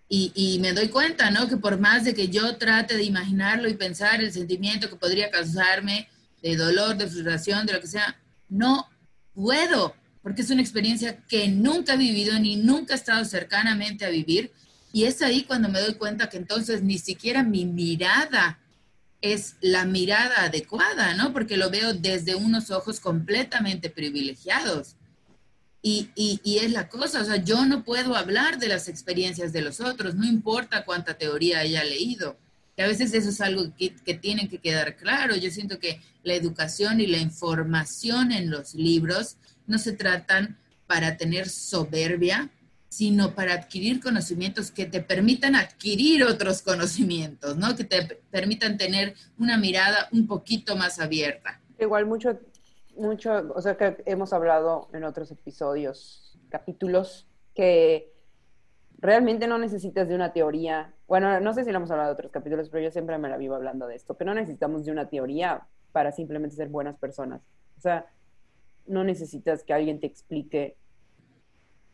y, 0.10 0.58
me 0.62 0.72
doy 0.72 0.88
cuenta, 0.88 1.32
¿no? 1.32 1.50
Que 1.50 1.58
por 1.58 1.79
más 1.79 2.06
de 2.06 2.13
que 2.13 2.29
yo 2.29 2.58
trate 2.58 2.96
de 2.96 3.03
imaginarlo 3.03 3.67
y 3.67 3.74
pensar 3.74 4.22
el 4.22 4.32
sentimiento 4.32 4.89
que 4.89 4.96
podría 4.96 5.29
causarme 5.29 6.08
de 6.41 6.56
dolor, 6.56 6.96
de 6.96 7.08
frustración, 7.08 7.65
de 7.65 7.74
lo 7.74 7.82
que 7.82 7.88
sea, 7.88 8.17
no 8.48 8.88
puedo, 9.34 9.96
porque 10.22 10.44
es 10.44 10.50
una 10.50 10.62
experiencia 10.62 11.17
que 11.27 11.50
nunca 11.50 11.96
he 11.96 11.98
vivido 11.98 12.39
ni 12.39 12.56
nunca 12.56 12.94
he 12.94 12.98
estado 12.98 13.25
cercanamente 13.25 14.06
a 14.06 14.10
vivir. 14.10 14.51
Y 14.94 15.03
es 15.03 15.22
ahí 15.22 15.44
cuando 15.44 15.67
me 15.67 15.82
doy 15.82 15.96
cuenta 15.96 16.29
que 16.29 16.38
entonces 16.38 16.82
ni 16.82 16.98
siquiera 16.98 17.44
mi 17.44 17.65
mirada 17.65 18.60
es 19.20 19.56
la 19.62 19.86
mirada 19.86 20.44
adecuada, 20.44 21.15
¿no? 21.15 21.34
Porque 21.34 21.58
lo 21.58 21.70
veo 21.70 21.94
desde 21.94 22.36
unos 22.36 22.72
ojos 22.72 23.01
completamente 23.01 23.89
privilegiados. 23.89 24.96
Y, 26.15 26.60
es 26.62 26.72
la 26.74 26.89
cosa, 26.89 27.22
o 27.22 27.24
sea, 27.24 27.38
yo 27.38 27.65
no 27.65 27.84
puedo 27.86 28.15
hablar 28.15 28.60
de 28.60 28.67
las 28.67 28.89
experiencias 28.89 29.53
de 29.53 29.62
los 29.62 29.79
otros, 29.79 30.15
no 30.15 30.25
importa 30.25 30.84
cuánta 30.84 31.17
teoría 31.17 31.60
haya 31.60 31.84
leído. 31.84 32.38
Que 32.75 32.84
a 32.84 32.88
veces 32.88 33.13
eso 33.13 33.29
es 33.29 33.39
algo 33.39 33.74
que, 33.77 33.96
que 33.96 34.13
tiene 34.13 34.50
que 34.50 34.60
quedar 34.60 34.98
claro. 34.98 35.36
Yo 35.36 35.50
siento 35.50 35.79
que 35.79 36.01
la 36.24 36.34
educación 36.34 37.00
y 37.00 37.08
la 37.08 37.17
información 37.20 38.32
en 38.32 38.51
los 38.51 38.75
libros 38.75 39.38
no 39.65 39.77
se 39.77 39.94
tratan 39.94 40.58
para 40.88 41.15
tener 41.15 41.48
soberbia, 41.48 42.50
sino 42.89 43.34
para 43.34 43.53
adquirir 43.53 44.01
conocimientos 44.01 44.72
que 44.72 44.86
te 44.86 45.01
permitan 45.01 45.56
adquirir 45.56 46.24
otros 46.24 46.62
conocimientos, 46.62 47.58
¿no? 47.58 47.75
Que 47.75 47.86
te 47.86 48.03
permitan 48.29 48.77
tener 48.77 49.15
una 49.38 49.58
mirada 49.58 50.10
un 50.12 50.27
poquito 50.27 50.75
más 50.75 51.00
abierta. 51.00 51.60
Igual 51.79 52.06
mucho, 52.06 52.39
mucho, 52.98 53.51
o 53.56 53.62
sea 53.62 53.77
que 53.77 54.04
hemos 54.06 54.34
hablado 54.34 54.89
en 54.94 55.04
otros 55.04 55.32
episodios, 55.32 56.39
capítulos, 56.50 57.27
que 57.54 58.13
realmente 59.00 59.48
no 59.48 59.58
necesitas 59.58 60.08
de 60.08 60.16
una 60.16 60.34
teoría. 60.34 60.94
Bueno, 61.08 61.39
no 61.39 61.54
sé 61.54 61.63
si 61.63 61.72
lo 61.72 61.77
hemos 61.77 61.92
hablado 61.92 62.10
en 62.10 62.13
otros 62.13 62.32
capítulos, 62.32 62.70
pero 62.70 62.84
yo 62.84 62.92
siempre 62.92 63.18
me 63.18 63.30
la 63.30 63.38
vivo 63.38 63.56
hablando 63.56 63.88
de 63.88 63.96
esto, 63.96 64.18
que 64.18 64.25
no 64.25 64.34
necesitamos 64.34 64.86
de 64.86 64.92
una 64.92 65.10
teoría 65.10 65.68
para 65.92 66.12
simplemente 66.12 66.56
ser 66.56 66.70
buenas 66.70 66.98
personas. 66.98 67.42
O 67.77 67.82
sea, 67.82 68.08
no 68.88 69.04
necesitas 69.04 69.63
que 69.63 69.74
alguien 69.74 70.00
te 70.00 70.08
explique 70.08 70.77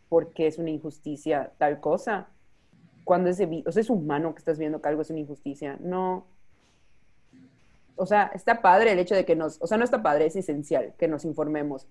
porque 0.10 0.48
es 0.48 0.58
una 0.60 0.70
injusticia 0.70 1.54
tal 1.58 1.80
cosa. 1.80 2.30
Cuando 3.04 3.30
es, 3.30 3.42
o 3.66 3.72
sea, 3.72 3.82
es 3.82 3.90
humano 3.90 4.34
que 4.34 4.40
estás 4.40 4.60
viendo 4.60 4.82
que 4.82 4.90
algo 4.90 5.02
es 5.02 5.10
una 5.10 5.20
injusticia. 5.20 5.78
No. 5.82 6.28
O 7.96 8.06
sea, 8.06 8.32
está 8.34 8.62
padre 8.62 8.92
el 8.92 9.00
hecho 9.00 9.16
de 9.16 9.26
que 9.26 9.36
nos, 9.36 9.62
o 9.62 9.68
sea, 9.68 9.78
no 9.78 9.84
está 9.84 10.02
padre, 10.02 10.26
es 10.26 10.36
esencial 10.36 10.94
que 10.98 11.08
nos 11.08 11.26
informemos 11.26 11.88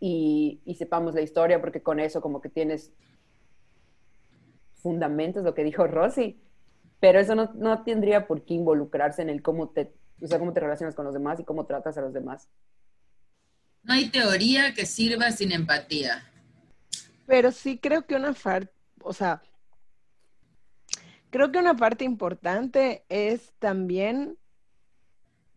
y, 0.00 0.60
y 0.64 0.74
sepamos 0.74 1.14
la 1.14 1.20
historia, 1.20 1.60
porque 1.60 1.82
con 1.82 2.00
eso 2.00 2.20
como 2.20 2.40
que 2.40 2.48
tienes 2.48 2.92
fundamentos, 4.74 5.44
lo 5.44 5.54
que 5.54 5.64
dijo 5.64 5.86
Rosy, 5.86 6.40
pero 7.00 7.20
eso 7.20 7.34
no, 7.34 7.52
no 7.54 7.84
tendría 7.84 8.26
por 8.26 8.44
qué 8.44 8.54
involucrarse 8.54 9.22
en 9.22 9.28
el 9.28 9.42
cómo 9.42 9.68
te, 9.68 9.92
o 10.22 10.26
sea, 10.26 10.38
cómo 10.38 10.52
te 10.52 10.60
relacionas 10.60 10.94
con 10.94 11.04
los 11.04 11.14
demás 11.14 11.38
y 11.40 11.44
cómo 11.44 11.66
tratas 11.66 11.96
a 11.98 12.00
los 12.00 12.12
demás. 12.12 12.48
No 13.82 13.94
hay 13.94 14.10
teoría 14.10 14.74
que 14.74 14.86
sirva 14.86 15.30
sin 15.30 15.52
empatía. 15.52 16.24
Pero 17.26 17.52
sí 17.52 17.78
creo 17.78 18.06
que 18.06 18.16
una 18.16 18.32
parte, 18.32 18.72
o 19.02 19.12
sea, 19.12 19.42
creo 21.30 21.52
que 21.52 21.58
una 21.58 21.76
parte 21.76 22.04
importante 22.04 23.04
es 23.08 23.52
también, 23.58 24.36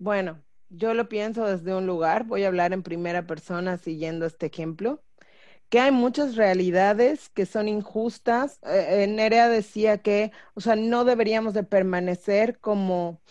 bueno, 0.02 0.44
yo 0.70 0.96
lo 0.96 1.08
pienso 1.10 1.46
desde 1.46 1.76
un 1.76 1.86
lugar, 1.86 2.26
voy 2.26 2.44
a 2.44 2.48
hablar 2.48 2.74
en 2.74 2.82
primera 2.82 3.28
persona 3.28 3.78
siguiendo 3.78 4.26
este 4.26 4.48
ejemplo, 4.48 5.04
que 5.70 5.80
hay 5.80 5.92
muchas 5.92 6.36
realidades 6.36 7.30
que 7.30 7.46
son 7.46 7.68
injustas. 7.68 8.60
Eh, 8.64 9.04
eh 9.04 9.08
Nerea 9.08 9.50
decía 9.50 10.00
que, 10.00 10.32
o 10.56 10.62
sea, 10.62 10.76
no 10.76 11.06
deberíamos 11.06 11.54
de 11.54 11.64
permanecer 11.64 12.60
como 12.60 13.22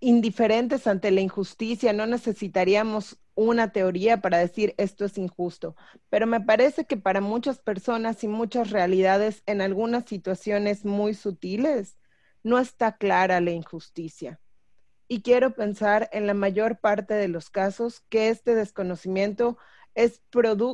indiferentes 0.00 0.86
ante 0.86 1.10
la 1.10 1.20
injusticia, 1.20 1.92
no 1.92 2.06
necesitaríamos 2.06 3.18
una 3.34 3.72
teoría 3.72 4.20
para 4.20 4.38
decir 4.38 4.74
esto 4.78 5.04
es 5.04 5.18
injusto, 5.18 5.76
pero 6.10 6.26
me 6.28 6.40
parece 6.40 6.84
que 6.86 6.96
para 6.96 7.20
muchas 7.20 7.58
personas 7.58 8.22
y 8.24 8.28
muchas 8.28 8.70
realidades, 8.70 9.42
en 9.46 9.60
algunas 9.60 10.04
situaciones 10.06 10.84
muy 10.84 11.14
sutiles, 11.14 11.98
no 12.44 12.58
está 12.60 12.96
clara 12.98 13.40
la 13.40 13.50
injusticia. 13.50 14.40
Y 15.08 15.22
quiero 15.22 15.54
pensar 15.54 16.08
en 16.12 16.26
la 16.26 16.34
mayor 16.34 16.78
parte 16.78 17.14
de 17.14 17.28
los 17.28 17.50
casos 17.50 18.00
que 18.08 18.28
este 18.28 18.54
desconocimiento 18.54 19.56
es 19.94 20.22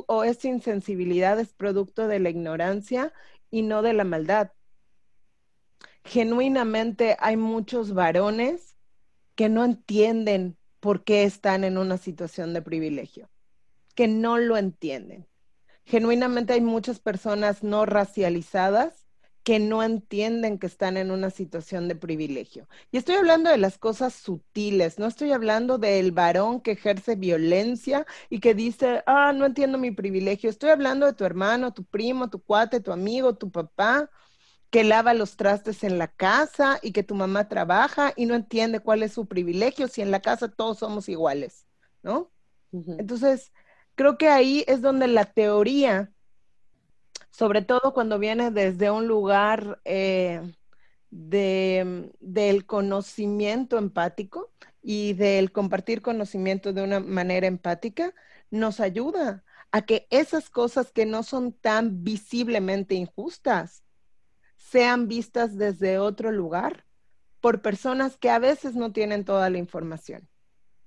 o 0.07 0.23
esta 0.23 0.47
insensibilidad 0.47 1.39
es 1.39 1.53
producto 1.53 2.07
de 2.07 2.19
la 2.19 2.29
ignorancia 2.29 3.13
y 3.49 3.61
no 3.61 3.81
de 3.81 3.93
la 3.93 4.03
maldad. 4.03 4.51
Genuinamente 6.03 7.15
hay 7.19 7.37
muchos 7.37 7.93
varones 7.93 8.75
que 9.35 9.49
no 9.49 9.63
entienden 9.63 10.57
por 10.79 11.03
qué 11.03 11.23
están 11.23 11.63
en 11.63 11.77
una 11.77 11.97
situación 11.97 12.53
de 12.53 12.61
privilegio, 12.61 13.29
que 13.95 14.07
no 14.07 14.37
lo 14.37 14.57
entienden. 14.57 15.27
Genuinamente 15.85 16.53
hay 16.53 16.61
muchas 16.61 16.99
personas 16.99 17.63
no 17.63 17.85
racializadas 17.85 19.02
que 19.43 19.59
no 19.59 19.83
entienden 19.83 20.57
que 20.57 20.67
están 20.67 20.97
en 20.97 21.11
una 21.11 21.29
situación 21.29 21.87
de 21.89 21.95
privilegio. 21.95 22.67
Y 22.91 22.97
estoy 22.97 23.15
hablando 23.15 23.49
de 23.49 23.57
las 23.57 23.77
cosas 23.77 24.13
sutiles, 24.13 24.99
no 24.99 25.07
estoy 25.07 25.31
hablando 25.33 25.77
del 25.77 26.11
varón 26.13 26.61
que 26.61 26.71
ejerce 26.71 27.15
violencia 27.15 28.05
y 28.29 28.39
que 28.39 28.55
dice, 28.55 29.03
ah, 29.05 29.33
no 29.33 29.45
entiendo 29.45 29.77
mi 29.77 29.91
privilegio. 29.91 30.49
Estoy 30.49 30.69
hablando 30.69 31.05
de 31.05 31.13
tu 31.13 31.25
hermano, 31.25 31.73
tu 31.73 31.83
primo, 31.83 32.29
tu 32.29 32.41
cuate, 32.41 32.79
tu 32.79 32.91
amigo, 32.93 33.35
tu 33.35 33.51
papá, 33.51 34.09
que 34.69 34.83
lava 34.83 35.13
los 35.13 35.37
trastes 35.37 35.83
en 35.83 35.97
la 35.99 36.07
casa 36.07 36.79
y 36.81 36.93
que 36.93 37.03
tu 37.03 37.15
mamá 37.15 37.47
trabaja 37.49 38.13
y 38.15 38.25
no 38.25 38.35
entiende 38.35 38.79
cuál 38.81 39.03
es 39.03 39.13
su 39.13 39.27
privilegio 39.27 39.87
si 39.87 40.01
en 40.01 40.11
la 40.11 40.21
casa 40.21 40.49
todos 40.49 40.79
somos 40.79 41.09
iguales, 41.09 41.67
¿no? 42.03 42.31
Entonces, 42.97 43.53
creo 43.95 44.17
que 44.17 44.29
ahí 44.29 44.63
es 44.67 44.81
donde 44.81 45.07
la 45.07 45.25
teoría, 45.25 46.12
sobre 47.33 47.63
todo 47.63 47.93
cuando 47.93 48.19
viene 48.19 48.51
desde 48.51 48.91
un 48.91 49.07
lugar 49.07 49.81
eh, 49.85 50.53
de, 51.09 52.11
del 52.19 52.67
conocimiento 52.67 53.79
empático 53.79 54.51
y 54.83 55.13
del 55.13 55.51
compartir 55.51 56.03
conocimiento 56.03 56.73
de 56.73 56.83
una 56.83 56.99
manera 56.99 57.47
empática, 57.47 58.13
nos 58.51 58.79
ayuda 58.79 59.43
a 59.71 59.81
que 59.81 60.05
esas 60.11 60.51
cosas 60.51 60.91
que 60.91 61.07
no 61.07 61.23
son 61.23 61.53
tan 61.53 62.03
visiblemente 62.03 62.93
injustas, 62.93 63.83
sean 64.55 65.07
vistas 65.07 65.57
desde 65.57 65.97
otro 65.97 66.31
lugar 66.31 66.85
por 67.41 67.63
personas 67.63 68.15
que 68.15 68.29
a 68.29 68.37
veces 68.37 68.75
no 68.75 68.91
tienen 68.91 69.25
toda 69.25 69.49
la 69.49 69.57
información. 69.57 70.29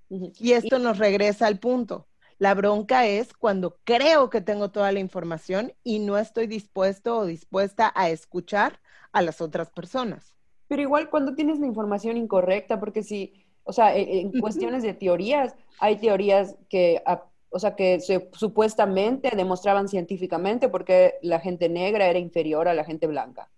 Y 0.09 0.53
esto 0.53 0.79
nos 0.79 0.99
regresa 0.99 1.49
al 1.49 1.59
punto. 1.59 2.07
La 2.39 2.55
bronca 2.55 3.07
es 3.07 3.33
cuando 3.33 3.79
creo 3.85 4.29
que 4.29 4.41
tengo 4.41 4.71
toda 4.71 4.93
la 4.93 5.01
información 5.01 5.73
y 5.83 6.01
no 6.01 6.19
estoy 6.19 6.47
dispuesto 6.47 7.19
o 7.19 7.27
dispuesta 7.27 7.93
a 7.95 8.11
escuchar 8.11 8.81
a 9.13 9.23
las 9.23 9.41
otras 9.41 9.71
personas. 9.71 10.37
Pero 10.69 10.83
igual 10.83 11.09
cuando 11.09 11.35
tienes 11.35 11.59
la 11.59 11.67
información 11.67 12.17
incorrecta, 12.17 12.79
porque 12.79 13.03
si, 13.03 13.47
o 13.65 13.73
sea, 13.73 13.97
e, 13.97 14.21
en, 14.21 14.33
cuestiones 14.41 14.83
de 14.83 14.93
teorías, 14.93 15.55
hay 15.79 15.97
teorías 15.97 16.57
que, 16.69 17.03
o 17.49 17.59
sea, 17.59 17.75
que 17.75 18.01
se, 18.01 18.29
supuestamente 18.33 19.35
demostraban 19.35 19.89
científicamente 19.89 20.69
porque 20.69 21.15
la 21.23 21.41
gente 21.41 21.69
negra 21.71 22.07
era 22.09 22.19
inferior 22.19 22.69
a 22.69 22.75
la 22.75 22.85
gente 22.85 23.07
blanca. 23.07 23.49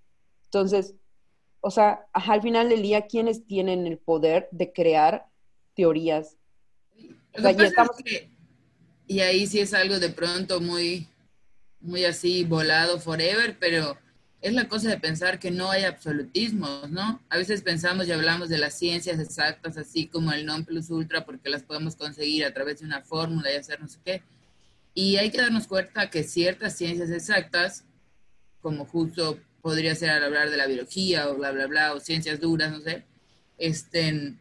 Entonces, 0.44 0.94
o 1.60 1.70
sea, 1.70 2.06
al 2.12 2.42
final 2.42 2.68
del 2.68 2.82
día, 2.82 3.06
¿quiénes 3.06 3.44
tienen 3.44 3.86
el 3.86 3.98
poder 3.98 4.48
de 4.52 4.72
crear 4.72 5.26
teorías? 5.74 6.36
Y 9.08 9.20
ahí 9.20 9.46
sí 9.46 9.58
es 9.58 9.72
algo 9.72 9.98
de 9.98 10.10
pronto 10.10 10.60
muy, 10.60 11.08
muy 11.80 12.04
así 12.04 12.44
volado 12.44 13.00
forever, 13.00 13.56
pero 13.58 13.98
es 14.42 14.52
la 14.52 14.68
cosa 14.68 14.90
de 14.90 15.00
pensar 15.00 15.38
que 15.38 15.50
no 15.50 15.70
hay 15.70 15.84
absolutismos, 15.84 16.90
¿no? 16.90 17.20
A 17.30 17.38
veces 17.38 17.62
pensamos 17.62 18.06
y 18.06 18.12
hablamos 18.12 18.50
de 18.50 18.58
las 18.58 18.78
ciencias 18.78 19.18
exactas, 19.18 19.78
así 19.78 20.06
como 20.06 20.30
el 20.30 20.44
non 20.44 20.64
plus 20.64 20.90
ultra, 20.90 21.24
porque 21.24 21.48
las 21.48 21.62
podemos 21.62 21.96
conseguir 21.96 22.44
a 22.44 22.52
través 22.52 22.80
de 22.80 22.86
una 22.86 23.00
fórmula 23.00 23.50
y 23.50 23.56
hacer 23.56 23.80
no 23.80 23.88
sé 23.88 23.98
qué. 24.04 24.22
Y 24.94 25.16
hay 25.16 25.30
que 25.30 25.38
darnos 25.38 25.66
cuenta 25.66 26.10
que 26.10 26.22
ciertas 26.22 26.76
ciencias 26.76 27.10
exactas, 27.10 27.84
como 28.60 28.84
justo 28.84 29.40
podría 29.62 29.94
ser 29.94 30.10
al 30.10 30.24
hablar 30.24 30.50
de 30.50 30.56
la 30.58 30.66
biología 30.66 31.30
o 31.30 31.36
bla, 31.36 31.50
bla, 31.50 31.66
bla, 31.66 31.94
o 31.94 32.00
ciencias 32.00 32.40
duras, 32.40 32.70
no 32.70 32.80
sé, 32.80 33.04
este, 33.56 34.34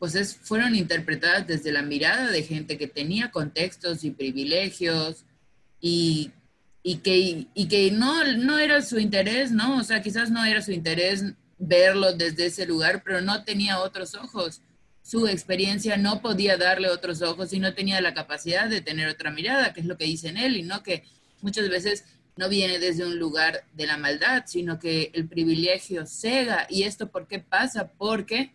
pues 0.00 0.16
es, 0.16 0.34
fueron 0.34 0.74
interpretadas 0.74 1.46
desde 1.46 1.70
la 1.70 1.82
mirada 1.82 2.30
de 2.30 2.42
gente 2.42 2.78
que 2.78 2.88
tenía 2.88 3.30
contextos 3.30 4.02
y 4.02 4.10
privilegios 4.10 5.24
y, 5.80 6.32
y 6.82 6.96
que, 6.96 7.46
y 7.54 7.68
que 7.68 7.90
no, 7.92 8.24
no 8.38 8.58
era 8.58 8.80
su 8.80 8.98
interés, 8.98 9.52
¿no? 9.52 9.76
O 9.76 9.84
sea, 9.84 10.02
quizás 10.02 10.30
no 10.30 10.42
era 10.44 10.62
su 10.62 10.72
interés 10.72 11.24
verlo 11.58 12.14
desde 12.14 12.46
ese 12.46 12.64
lugar, 12.64 13.02
pero 13.04 13.20
no 13.20 13.44
tenía 13.44 13.80
otros 13.80 14.14
ojos. 14.14 14.62
Su 15.02 15.28
experiencia 15.28 15.98
no 15.98 16.22
podía 16.22 16.56
darle 16.56 16.88
otros 16.88 17.20
ojos 17.20 17.52
y 17.52 17.60
no 17.60 17.74
tenía 17.74 18.00
la 18.00 18.14
capacidad 18.14 18.70
de 18.70 18.80
tener 18.80 19.06
otra 19.06 19.30
mirada, 19.30 19.74
que 19.74 19.80
es 19.80 19.86
lo 19.86 19.98
que 19.98 20.06
dice 20.06 20.32
Nelly, 20.32 20.62
¿no? 20.62 20.82
Que 20.82 21.04
muchas 21.42 21.68
veces 21.68 22.04
no 22.36 22.48
viene 22.48 22.78
desde 22.78 23.04
un 23.04 23.18
lugar 23.18 23.64
de 23.74 23.86
la 23.86 23.98
maldad, 23.98 24.44
sino 24.46 24.78
que 24.78 25.10
el 25.12 25.28
privilegio 25.28 26.06
cega. 26.06 26.66
¿Y 26.70 26.84
esto 26.84 27.10
por 27.10 27.28
qué 27.28 27.38
pasa? 27.38 27.92
Porque, 27.98 28.54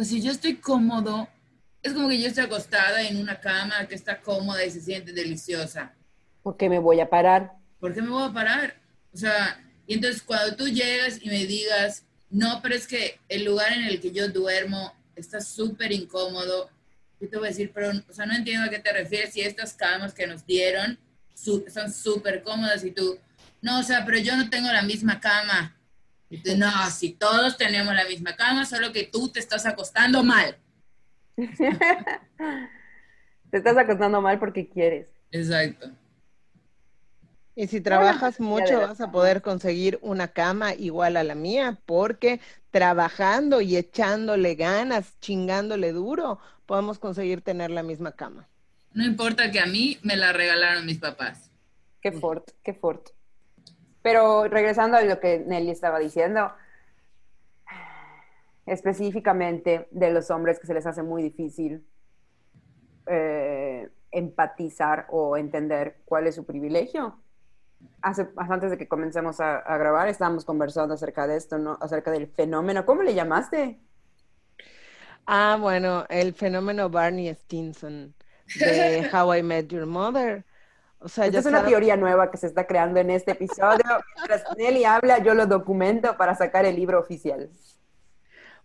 pues 0.00 0.08
si 0.08 0.22
yo 0.22 0.32
estoy 0.32 0.54
cómodo, 0.54 1.28
es 1.82 1.92
como 1.92 2.08
que 2.08 2.18
yo 2.18 2.28
estoy 2.28 2.44
acostada 2.44 3.02
en 3.02 3.18
una 3.18 3.38
cama 3.38 3.86
que 3.86 3.94
está 3.94 4.22
cómoda 4.22 4.64
y 4.64 4.70
se 4.70 4.80
siente 4.80 5.12
deliciosa. 5.12 5.94
¿Por 6.42 6.56
qué 6.56 6.70
me 6.70 6.78
voy 6.78 7.00
a 7.00 7.10
parar? 7.10 7.52
¿Por 7.78 7.92
qué 7.92 8.00
me 8.00 8.08
voy 8.08 8.26
a 8.26 8.32
parar? 8.32 8.76
O 9.12 9.18
sea, 9.18 9.62
y 9.86 9.92
entonces 9.92 10.22
cuando 10.22 10.56
tú 10.56 10.68
llegas 10.68 11.18
y 11.20 11.28
me 11.28 11.44
digas, 11.44 12.06
no, 12.30 12.60
pero 12.62 12.76
es 12.76 12.86
que 12.86 13.20
el 13.28 13.44
lugar 13.44 13.74
en 13.74 13.84
el 13.84 14.00
que 14.00 14.10
yo 14.10 14.26
duermo 14.30 14.94
está 15.16 15.42
súper 15.42 15.92
incómodo, 15.92 16.70
yo 17.20 17.28
te 17.28 17.36
voy 17.36 17.48
a 17.48 17.50
decir, 17.50 17.70
pero, 17.74 17.92
o 18.08 18.12
sea, 18.14 18.24
no 18.24 18.34
entiendo 18.34 18.68
a 18.68 18.70
qué 18.70 18.78
te 18.78 18.94
refieres 18.94 19.34
si 19.34 19.42
estas 19.42 19.74
camas 19.74 20.14
que 20.14 20.26
nos 20.26 20.46
dieron 20.46 20.98
son 21.34 21.92
súper 21.92 22.42
cómodas 22.42 22.86
y 22.86 22.92
tú, 22.92 23.18
no, 23.60 23.80
o 23.80 23.82
sea, 23.82 24.06
pero 24.06 24.16
yo 24.16 24.34
no 24.34 24.48
tengo 24.48 24.72
la 24.72 24.80
misma 24.80 25.20
cama. 25.20 25.76
No, 26.56 26.90
si 26.90 27.12
todos 27.12 27.56
tenemos 27.56 27.94
la 27.94 28.04
misma 28.04 28.36
cama, 28.36 28.64
solo 28.64 28.92
que 28.92 29.04
tú 29.04 29.28
te 29.28 29.40
estás 29.40 29.66
acostando 29.66 30.22
mal. 30.22 30.56
te 31.36 31.56
estás 33.50 33.76
acostando 33.76 34.20
mal 34.20 34.38
porque 34.38 34.68
quieres. 34.68 35.08
Exacto. 35.32 35.90
Y 37.56 37.66
si 37.66 37.80
trabajas 37.80 38.38
mucho 38.40 38.80
vas 38.80 39.00
a 39.00 39.10
poder 39.10 39.42
conseguir 39.42 39.98
una 40.02 40.28
cama 40.28 40.72
igual 40.72 41.16
a 41.16 41.24
la 41.24 41.34
mía, 41.34 41.78
porque 41.84 42.40
trabajando 42.70 43.60
y 43.60 43.76
echándole 43.76 44.54
ganas, 44.54 45.18
chingándole 45.20 45.92
duro, 45.92 46.38
podemos 46.64 46.98
conseguir 47.00 47.42
tener 47.42 47.70
la 47.70 47.82
misma 47.82 48.12
cama. 48.12 48.48
No 48.92 49.04
importa 49.04 49.50
que 49.50 49.60
a 49.60 49.66
mí 49.66 49.98
me 50.02 50.16
la 50.16 50.32
regalaron 50.32 50.86
mis 50.86 50.98
papás. 50.98 51.50
Qué 52.00 52.12
fort, 52.12 52.50
qué 52.62 52.72
fort. 52.72 53.10
Pero 54.02 54.44
regresando 54.44 54.96
a 54.96 55.02
lo 55.02 55.20
que 55.20 55.40
Nelly 55.40 55.70
estaba 55.70 55.98
diciendo, 55.98 56.52
específicamente 58.66 59.88
de 59.90 60.10
los 60.12 60.30
hombres 60.30 60.58
que 60.58 60.66
se 60.66 60.74
les 60.74 60.86
hace 60.86 61.02
muy 61.02 61.22
difícil 61.22 61.84
eh, 63.06 63.88
empatizar 64.12 65.06
o 65.10 65.36
entender 65.36 65.98
cuál 66.04 66.26
es 66.26 66.36
su 66.36 66.44
privilegio. 66.44 67.18
Hace, 68.02 68.28
antes 68.36 68.70
de 68.70 68.78
que 68.78 68.88
comencemos 68.88 69.40
a, 69.40 69.62
grabar, 69.78 70.08
estábamos 70.08 70.44
conversando 70.44 70.94
acerca 70.94 71.26
de 71.26 71.36
esto, 71.36 71.58
¿no? 71.58 71.78
Acerca 71.80 72.10
del 72.10 72.28
fenómeno. 72.28 72.84
¿Cómo 72.84 73.02
le 73.02 73.14
llamaste? 73.14 73.80
Ah, 75.26 75.56
bueno, 75.60 76.04
el 76.08 76.34
fenómeno 76.34 76.90
Barney 76.90 77.28
Stinson 77.34 78.14
de 78.58 79.08
How 79.12 79.34
I 79.34 79.42
Met 79.42 79.68
Your 79.68 79.86
Mother. 79.86 80.44
O 81.00 81.08
sea, 81.08 81.26
es 81.26 81.46
una 81.46 81.64
teoría 81.64 81.96
nueva 81.96 82.30
que 82.30 82.36
se 82.36 82.46
está 82.46 82.66
creando 82.66 83.00
en 83.00 83.10
este 83.10 83.32
episodio. 83.32 83.84
Mientras 84.16 84.44
Nelly 84.56 84.84
habla, 84.84 85.18
yo 85.18 85.34
lo 85.34 85.46
documento 85.46 86.16
para 86.18 86.34
sacar 86.34 86.66
el 86.66 86.76
libro 86.76 87.00
oficial. 87.00 87.50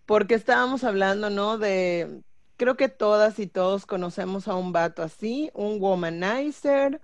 Porque 0.06 0.36
estábamos 0.36 0.84
hablando, 0.84 1.30
¿no? 1.30 1.58
De, 1.58 2.22
creo 2.58 2.76
que 2.76 2.90
todas 2.90 3.40
y 3.40 3.48
todos 3.48 3.86
conocemos 3.86 4.50
a 4.50 4.56
un 4.56 4.74
vato 4.74 5.02
así, 5.02 5.50
un 5.54 5.82
womanizer, 5.82 7.02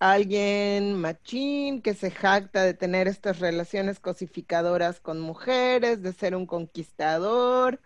alguien 0.00 1.00
machín 1.00 1.80
que 1.80 1.94
se 1.94 2.10
jacta 2.10 2.62
de 2.64 2.74
tener 2.74 3.06
estas 3.06 3.38
relaciones 3.38 4.00
cosificadoras 4.00 5.00
con 5.00 5.20
mujeres, 5.20 6.02
de 6.02 6.12
ser 6.12 6.34
un 6.34 6.46
conquistador, 6.46 7.80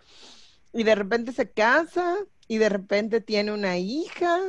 y 0.73 0.85
de 0.85 0.95
repente 0.95 1.33
se 1.33 1.50
casa 1.50 2.16
y 2.49 2.59
de 2.59 2.71
repente 2.71 3.21
tiene 3.21 3.52
una 3.52 3.76
hija 3.76 4.40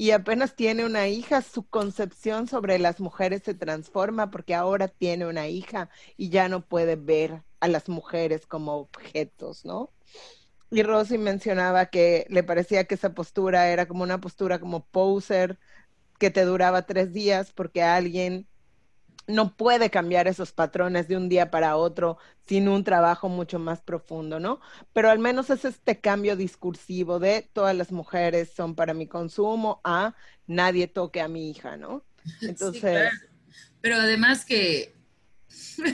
y 0.00 0.12
apenas 0.12 0.56
tiene 0.56 0.86
una 0.86 1.08
hija, 1.08 1.42
su 1.42 1.68
concepción 1.68 2.48
sobre 2.48 2.78
las 2.78 3.00
mujeres 3.00 3.42
se 3.44 3.52
transforma 3.52 4.30
porque 4.30 4.54
ahora 4.54 4.88
tiene 4.88 5.26
una 5.26 5.48
hija 5.48 5.90
y 6.16 6.30
ya 6.30 6.48
no 6.48 6.64
puede 6.66 6.96
ver 6.96 7.42
a 7.60 7.68
las 7.68 7.90
mujeres 7.90 8.46
como 8.46 8.76
objetos, 8.76 9.66
¿no? 9.66 9.92
Y 10.70 10.84
Rosy 10.84 11.18
mencionaba 11.18 11.90
que 11.90 12.24
le 12.30 12.42
parecía 12.42 12.84
que 12.84 12.94
esa 12.94 13.12
postura 13.12 13.68
era 13.68 13.86
como 13.86 14.02
una 14.02 14.22
postura 14.22 14.58
como 14.58 14.86
poser, 14.86 15.58
que 16.18 16.30
te 16.30 16.46
duraba 16.46 16.86
tres 16.86 17.12
días 17.12 17.52
porque 17.52 17.82
alguien 17.82 18.48
no 19.30 19.56
puede 19.56 19.90
cambiar 19.90 20.28
esos 20.28 20.52
patrones 20.52 21.08
de 21.08 21.16
un 21.16 21.28
día 21.28 21.50
para 21.50 21.76
otro 21.76 22.18
sin 22.46 22.68
un 22.68 22.84
trabajo 22.84 23.28
mucho 23.28 23.58
más 23.58 23.80
profundo, 23.80 24.40
¿no? 24.40 24.60
Pero 24.92 25.10
al 25.10 25.18
menos 25.18 25.50
es 25.50 25.64
este 25.64 26.00
cambio 26.00 26.36
discursivo 26.36 27.18
de 27.18 27.48
todas 27.52 27.76
las 27.76 27.92
mujeres 27.92 28.50
son 28.54 28.74
para 28.74 28.94
mi 28.94 29.06
consumo 29.06 29.80
a 29.84 30.14
nadie 30.46 30.88
toque 30.88 31.20
a 31.20 31.28
mi 31.28 31.50
hija, 31.50 31.76
¿no? 31.76 32.04
Entonces... 32.42 33.10
Pero 33.80 33.96
además 33.96 34.44
que 34.44 34.94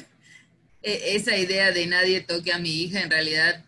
e-, 0.83 1.17
esa 1.17 1.37
idea 1.37 1.73
de 1.73 1.87
nadie 1.87 2.21
toque 2.21 2.53
a 2.53 2.59
mi 2.59 2.83
hija 2.83 3.01
en 3.01 3.11
realidad 3.11 3.65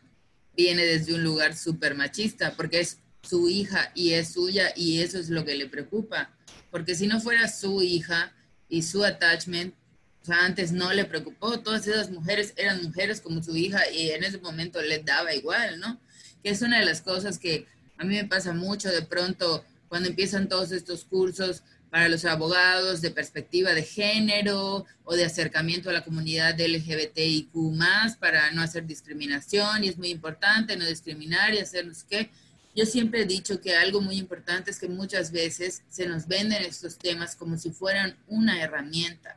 viene 0.56 0.84
desde 0.84 1.14
un 1.14 1.22
lugar 1.22 1.56
súper 1.56 1.94
machista, 1.94 2.54
porque 2.56 2.80
es 2.80 2.98
su 3.22 3.48
hija 3.48 3.92
y 3.94 4.14
es 4.14 4.32
suya 4.32 4.72
y 4.74 5.02
eso 5.02 5.18
es 5.18 5.28
lo 5.30 5.44
que 5.44 5.54
le 5.54 5.68
preocupa. 5.68 6.30
Porque 6.70 6.94
si 6.94 7.06
no 7.06 7.20
fuera 7.20 7.46
su 7.48 7.80
hija, 7.82 8.32
y 8.68 8.82
su 8.82 9.04
attachment, 9.04 9.74
o 10.22 10.26
sea, 10.26 10.44
antes 10.44 10.72
no 10.72 10.92
le 10.92 11.04
preocupó, 11.04 11.60
todas 11.60 11.86
esas 11.86 12.10
mujeres 12.10 12.52
eran 12.56 12.82
mujeres 12.82 13.20
como 13.20 13.42
su 13.42 13.56
hija 13.56 13.90
y 13.90 14.10
en 14.10 14.24
ese 14.24 14.38
momento 14.38 14.80
le 14.82 14.98
daba 14.98 15.34
igual, 15.34 15.80
¿no? 15.80 16.00
Que 16.42 16.50
es 16.50 16.62
una 16.62 16.78
de 16.78 16.84
las 16.84 17.00
cosas 17.00 17.38
que 17.38 17.66
a 17.96 18.04
mí 18.04 18.14
me 18.14 18.24
pasa 18.24 18.52
mucho 18.52 18.90
de 18.90 19.02
pronto 19.02 19.64
cuando 19.88 20.08
empiezan 20.08 20.48
todos 20.48 20.72
estos 20.72 21.04
cursos 21.04 21.62
para 21.90 22.08
los 22.08 22.24
abogados 22.24 23.00
de 23.00 23.10
perspectiva 23.10 23.72
de 23.72 23.82
género 23.82 24.84
o 25.04 25.16
de 25.16 25.24
acercamiento 25.24 25.88
a 25.88 25.94
la 25.94 26.04
comunidad 26.04 26.60
LGBTIQ 26.60 27.50
para 28.20 28.50
no 28.50 28.62
hacer 28.62 28.86
discriminación 28.86 29.84
y 29.84 29.88
es 29.88 29.96
muy 29.96 30.10
importante 30.10 30.76
no 30.76 30.84
discriminar 30.84 31.54
y 31.54 31.58
hacer 31.58 31.90
qué. 32.08 32.30
Yo 32.78 32.86
siempre 32.86 33.22
he 33.22 33.26
dicho 33.26 33.60
que 33.60 33.74
algo 33.74 34.00
muy 34.00 34.18
importante 34.18 34.70
es 34.70 34.78
que 34.78 34.86
muchas 34.86 35.32
veces 35.32 35.82
se 35.88 36.06
nos 36.06 36.28
venden 36.28 36.62
estos 36.62 36.96
temas 36.96 37.34
como 37.34 37.58
si 37.58 37.72
fueran 37.72 38.16
una 38.28 38.62
herramienta. 38.62 39.36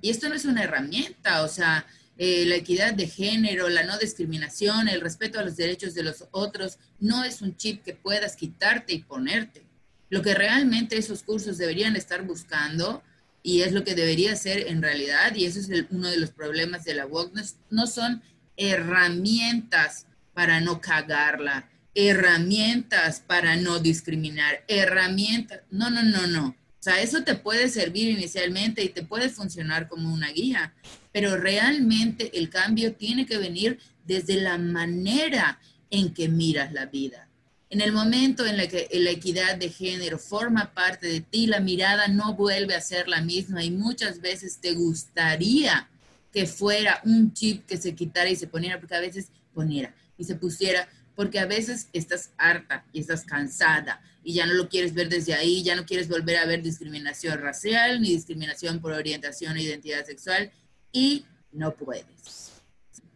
Y 0.00 0.08
esto 0.08 0.30
no 0.30 0.34
es 0.34 0.46
una 0.46 0.62
herramienta, 0.62 1.42
o 1.42 1.48
sea, 1.48 1.86
eh, 2.16 2.46
la 2.46 2.54
equidad 2.54 2.94
de 2.94 3.06
género, 3.06 3.68
la 3.68 3.82
no 3.82 3.98
discriminación, 3.98 4.88
el 4.88 5.02
respeto 5.02 5.38
a 5.38 5.42
los 5.42 5.56
derechos 5.56 5.92
de 5.92 6.04
los 6.04 6.24
otros, 6.30 6.78
no 7.00 7.22
es 7.22 7.42
un 7.42 7.54
chip 7.54 7.82
que 7.82 7.92
puedas 7.92 8.34
quitarte 8.34 8.94
y 8.94 9.02
ponerte. 9.02 9.62
Lo 10.08 10.22
que 10.22 10.32
realmente 10.32 10.96
esos 10.96 11.22
cursos 11.22 11.58
deberían 11.58 11.96
estar 11.96 12.22
buscando, 12.22 13.02
y 13.42 13.60
es 13.60 13.72
lo 13.72 13.84
que 13.84 13.94
debería 13.94 14.36
ser 14.36 14.68
en 14.68 14.80
realidad, 14.80 15.34
y 15.34 15.44
eso 15.44 15.60
es 15.60 15.68
uno 15.90 16.08
de 16.08 16.16
los 16.16 16.30
problemas 16.30 16.84
de 16.84 16.94
la 16.94 17.04
wokeness, 17.04 17.56
no 17.68 17.86
son 17.86 18.22
herramientas 18.56 20.06
para 20.32 20.62
no 20.62 20.80
cagarla, 20.80 21.68
herramientas 21.94 23.20
para 23.20 23.56
no 23.56 23.78
discriminar, 23.78 24.64
herramientas. 24.68 25.60
No, 25.70 25.90
no, 25.90 26.02
no, 26.02 26.26
no. 26.26 26.48
O 26.48 26.82
sea, 26.84 27.00
eso 27.00 27.22
te 27.24 27.34
puede 27.34 27.68
servir 27.68 28.10
inicialmente 28.10 28.82
y 28.82 28.90
te 28.90 29.02
puede 29.02 29.30
funcionar 29.30 29.88
como 29.88 30.12
una 30.12 30.30
guía, 30.30 30.74
pero 31.12 31.36
realmente 31.36 32.36
el 32.36 32.50
cambio 32.50 32.94
tiene 32.94 33.24
que 33.24 33.38
venir 33.38 33.78
desde 34.04 34.36
la 34.36 34.58
manera 34.58 35.58
en 35.90 36.12
que 36.12 36.28
miras 36.28 36.72
la 36.72 36.86
vida. 36.86 37.28
En 37.70 37.80
el 37.80 37.92
momento 37.92 38.44
en 38.46 38.60
el 38.60 38.68
que 38.68 38.88
la 38.92 39.10
equidad 39.10 39.56
de 39.56 39.70
género 39.70 40.18
forma 40.18 40.74
parte 40.74 41.06
de 41.06 41.20
ti, 41.20 41.46
la 41.46 41.60
mirada 41.60 42.08
no 42.08 42.34
vuelve 42.34 42.74
a 42.74 42.80
ser 42.80 43.08
la 43.08 43.20
misma 43.20 43.64
y 43.64 43.70
muchas 43.70 44.20
veces 44.20 44.58
te 44.60 44.74
gustaría 44.74 45.88
que 46.32 46.46
fuera 46.46 47.00
un 47.04 47.32
chip 47.32 47.64
que 47.64 47.76
se 47.76 47.94
quitara 47.94 48.28
y 48.28 48.36
se 48.36 48.46
poniera, 48.46 48.78
porque 48.78 48.94
a 48.94 49.00
veces 49.00 49.28
poniera 49.54 49.94
y 50.18 50.24
se 50.24 50.34
pusiera, 50.34 50.88
porque 51.14 51.38
a 51.38 51.46
veces 51.46 51.88
estás 51.92 52.32
harta 52.36 52.84
y 52.92 53.00
estás 53.00 53.24
cansada 53.24 54.00
y 54.22 54.34
ya 54.34 54.46
no 54.46 54.54
lo 54.54 54.68
quieres 54.68 54.94
ver 54.94 55.08
desde 55.08 55.34
ahí, 55.34 55.62
ya 55.62 55.76
no 55.76 55.84
quieres 55.84 56.08
volver 56.08 56.38
a 56.38 56.46
ver 56.46 56.62
discriminación 56.62 57.38
racial 57.38 58.00
ni 58.00 58.08
discriminación 58.08 58.80
por 58.80 58.92
orientación 58.92 59.56
o 59.56 59.60
identidad 59.60 60.04
sexual 60.04 60.50
y 60.92 61.26
no 61.52 61.76
puedes. 61.76 62.52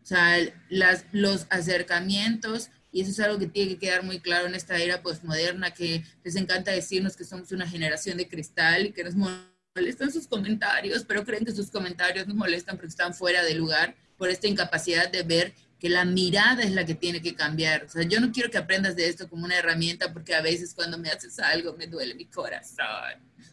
O 0.02 0.06
sea, 0.08 0.38
las, 0.68 1.04
los 1.12 1.46
acercamientos, 1.50 2.70
y 2.92 3.02
eso 3.02 3.11
es 3.11 3.20
algo 3.20 3.38
que 3.38 3.46
tiene 3.46 3.72
que 3.72 3.78
quedar 3.78 4.02
muy 4.02 4.20
claro 4.20 4.46
en 4.46 4.54
esta 4.54 4.76
era 4.78 5.02
postmoderna, 5.02 5.72
que 5.72 6.04
les 6.24 6.37
encanta 6.37 6.70
decirnos 6.70 7.16
que 7.16 7.24
somos 7.24 7.52
una 7.52 7.68
generación 7.68 8.16
de 8.16 8.28
cristal 8.28 8.87
y 8.87 8.92
que 8.92 9.04
nos 9.04 9.14
molestan 9.14 10.12
sus 10.12 10.26
comentarios, 10.26 11.04
pero 11.04 11.24
creen 11.24 11.44
que 11.44 11.52
sus 11.52 11.70
comentarios 11.70 12.26
nos 12.26 12.37
molestan 12.37 12.76
porque 12.76 12.88
están 12.88 13.14
fuera 13.14 13.42
de 13.44 13.54
lugar 13.54 13.96
por 14.16 14.30
esta 14.30 14.46
incapacidad 14.46 15.11
de 15.11 15.22
ver 15.22 15.54
que 15.78 15.88
la 15.88 16.04
mirada 16.04 16.62
es 16.62 16.72
la 16.72 16.84
que 16.84 16.94
tiene 16.94 17.22
que 17.22 17.34
cambiar. 17.34 17.84
O 17.84 17.88
sea, 17.88 18.02
yo 18.02 18.20
no 18.20 18.32
quiero 18.32 18.50
que 18.50 18.58
aprendas 18.58 18.96
de 18.96 19.08
esto 19.08 19.28
como 19.28 19.44
una 19.44 19.56
herramienta 19.56 20.12
porque 20.12 20.34
a 20.34 20.42
veces 20.42 20.74
cuando 20.74 20.98
me 20.98 21.08
haces 21.08 21.38
algo 21.38 21.74
me 21.74 21.86
duele 21.86 22.14
mi 22.14 22.26
corazón. 22.26 22.86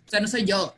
O 0.05 0.09
sea, 0.09 0.19
no 0.19 0.27
soy 0.27 0.45
yo. 0.45 0.75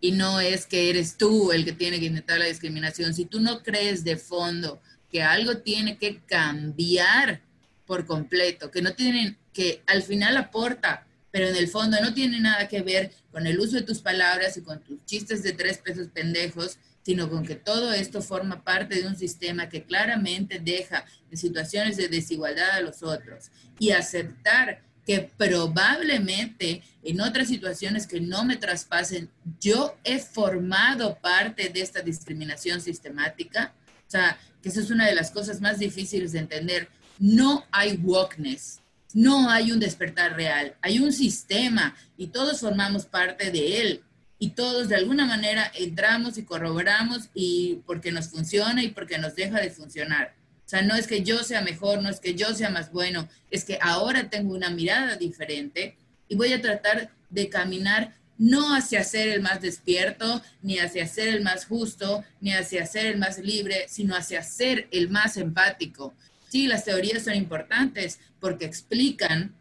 Y 0.00 0.12
no 0.12 0.38
es 0.38 0.66
que 0.66 0.90
eres 0.90 1.16
tú 1.16 1.50
el 1.50 1.64
que 1.64 1.72
tiene 1.72 1.98
que 1.98 2.06
intentar 2.06 2.38
la 2.38 2.44
discriminación. 2.44 3.14
Si 3.14 3.24
tú 3.24 3.40
no 3.40 3.62
crees 3.64 4.04
de 4.04 4.16
fondo 4.16 4.80
que 5.10 5.22
algo 5.22 5.58
tiene 5.58 5.98
que 5.98 6.20
cambiar 6.20 7.40
por 7.84 8.06
completo, 8.06 8.70
que 8.70 8.82
no 8.82 8.92
tienen, 8.92 9.36
que 9.52 9.82
al 9.86 10.02
final 10.02 10.36
aporta, 10.36 11.06
pero 11.32 11.48
en 11.48 11.56
el 11.56 11.68
fondo 11.68 12.00
no 12.00 12.14
tiene 12.14 12.38
nada 12.38 12.68
que 12.68 12.82
ver 12.82 13.12
con 13.32 13.46
el 13.46 13.58
uso 13.58 13.76
de 13.76 13.82
tus 13.82 14.00
palabras 14.00 14.56
y 14.56 14.62
con 14.62 14.80
tus 14.80 15.04
chistes 15.04 15.42
de 15.42 15.52
tres 15.52 15.78
pesos 15.78 16.08
pendejos, 16.12 16.78
sino 17.08 17.30
con 17.30 17.42
que 17.42 17.54
todo 17.54 17.90
esto 17.94 18.20
forma 18.20 18.62
parte 18.62 19.00
de 19.00 19.06
un 19.06 19.16
sistema 19.16 19.70
que 19.70 19.84
claramente 19.84 20.60
deja 20.60 21.06
en 21.30 21.38
situaciones 21.38 21.96
de 21.96 22.08
desigualdad 22.08 22.72
a 22.72 22.80
los 22.82 23.02
otros 23.02 23.50
y 23.78 23.92
aceptar 23.92 24.82
que 25.06 25.30
probablemente 25.38 26.82
en 27.02 27.22
otras 27.22 27.48
situaciones 27.48 28.06
que 28.06 28.20
no 28.20 28.44
me 28.44 28.56
traspasen, 28.56 29.30
yo 29.58 29.96
he 30.04 30.18
formado 30.18 31.16
parte 31.18 31.70
de 31.70 31.80
esta 31.80 32.02
discriminación 32.02 32.82
sistemática. 32.82 33.72
O 34.06 34.10
sea, 34.10 34.38
que 34.62 34.68
eso 34.68 34.80
es 34.80 34.90
una 34.90 35.06
de 35.06 35.14
las 35.14 35.30
cosas 35.30 35.62
más 35.62 35.78
difíciles 35.78 36.32
de 36.32 36.40
entender. 36.40 36.90
No 37.18 37.64
hay 37.70 37.96
wokeness, 37.96 38.80
no 39.14 39.48
hay 39.48 39.72
un 39.72 39.80
despertar 39.80 40.36
real, 40.36 40.76
hay 40.82 40.98
un 40.98 41.14
sistema 41.14 41.96
y 42.18 42.26
todos 42.26 42.60
formamos 42.60 43.06
parte 43.06 43.50
de 43.50 43.80
él 43.80 44.02
y 44.38 44.50
todos 44.50 44.88
de 44.88 44.96
alguna 44.96 45.26
manera 45.26 45.70
entramos 45.74 46.38
y 46.38 46.44
corroboramos 46.44 47.28
y 47.34 47.80
porque 47.86 48.12
nos 48.12 48.28
funciona 48.28 48.82
y 48.82 48.88
porque 48.88 49.18
nos 49.18 49.34
deja 49.34 49.60
de 49.60 49.70
funcionar. 49.70 50.34
O 50.64 50.68
sea, 50.68 50.82
no 50.82 50.94
es 50.94 51.06
que 51.06 51.22
yo 51.22 51.42
sea 51.42 51.62
mejor, 51.62 52.02
no 52.02 52.08
es 52.10 52.20
que 52.20 52.34
yo 52.34 52.54
sea 52.54 52.70
más 52.70 52.92
bueno, 52.92 53.28
es 53.50 53.64
que 53.64 53.78
ahora 53.80 54.28
tengo 54.30 54.54
una 54.54 54.70
mirada 54.70 55.16
diferente 55.16 55.96
y 56.28 56.36
voy 56.36 56.52
a 56.52 56.60
tratar 56.60 57.10
de 57.30 57.48
caminar 57.48 58.14
no 58.36 58.74
hacia 58.74 59.02
ser 59.02 59.28
el 59.28 59.42
más 59.42 59.60
despierto, 59.60 60.40
ni 60.62 60.78
hacia 60.78 61.08
ser 61.08 61.28
el 61.28 61.42
más 61.42 61.66
justo, 61.66 62.24
ni 62.40 62.52
hacia 62.52 62.86
ser 62.86 63.06
el 63.06 63.18
más 63.18 63.38
libre, 63.38 63.86
sino 63.88 64.14
hacia 64.14 64.42
ser 64.42 64.86
el 64.92 65.10
más 65.10 65.36
empático. 65.36 66.14
Sí, 66.48 66.68
las 66.68 66.84
teorías 66.84 67.24
son 67.24 67.34
importantes 67.34 68.20
porque 68.38 68.64
explican 68.64 69.54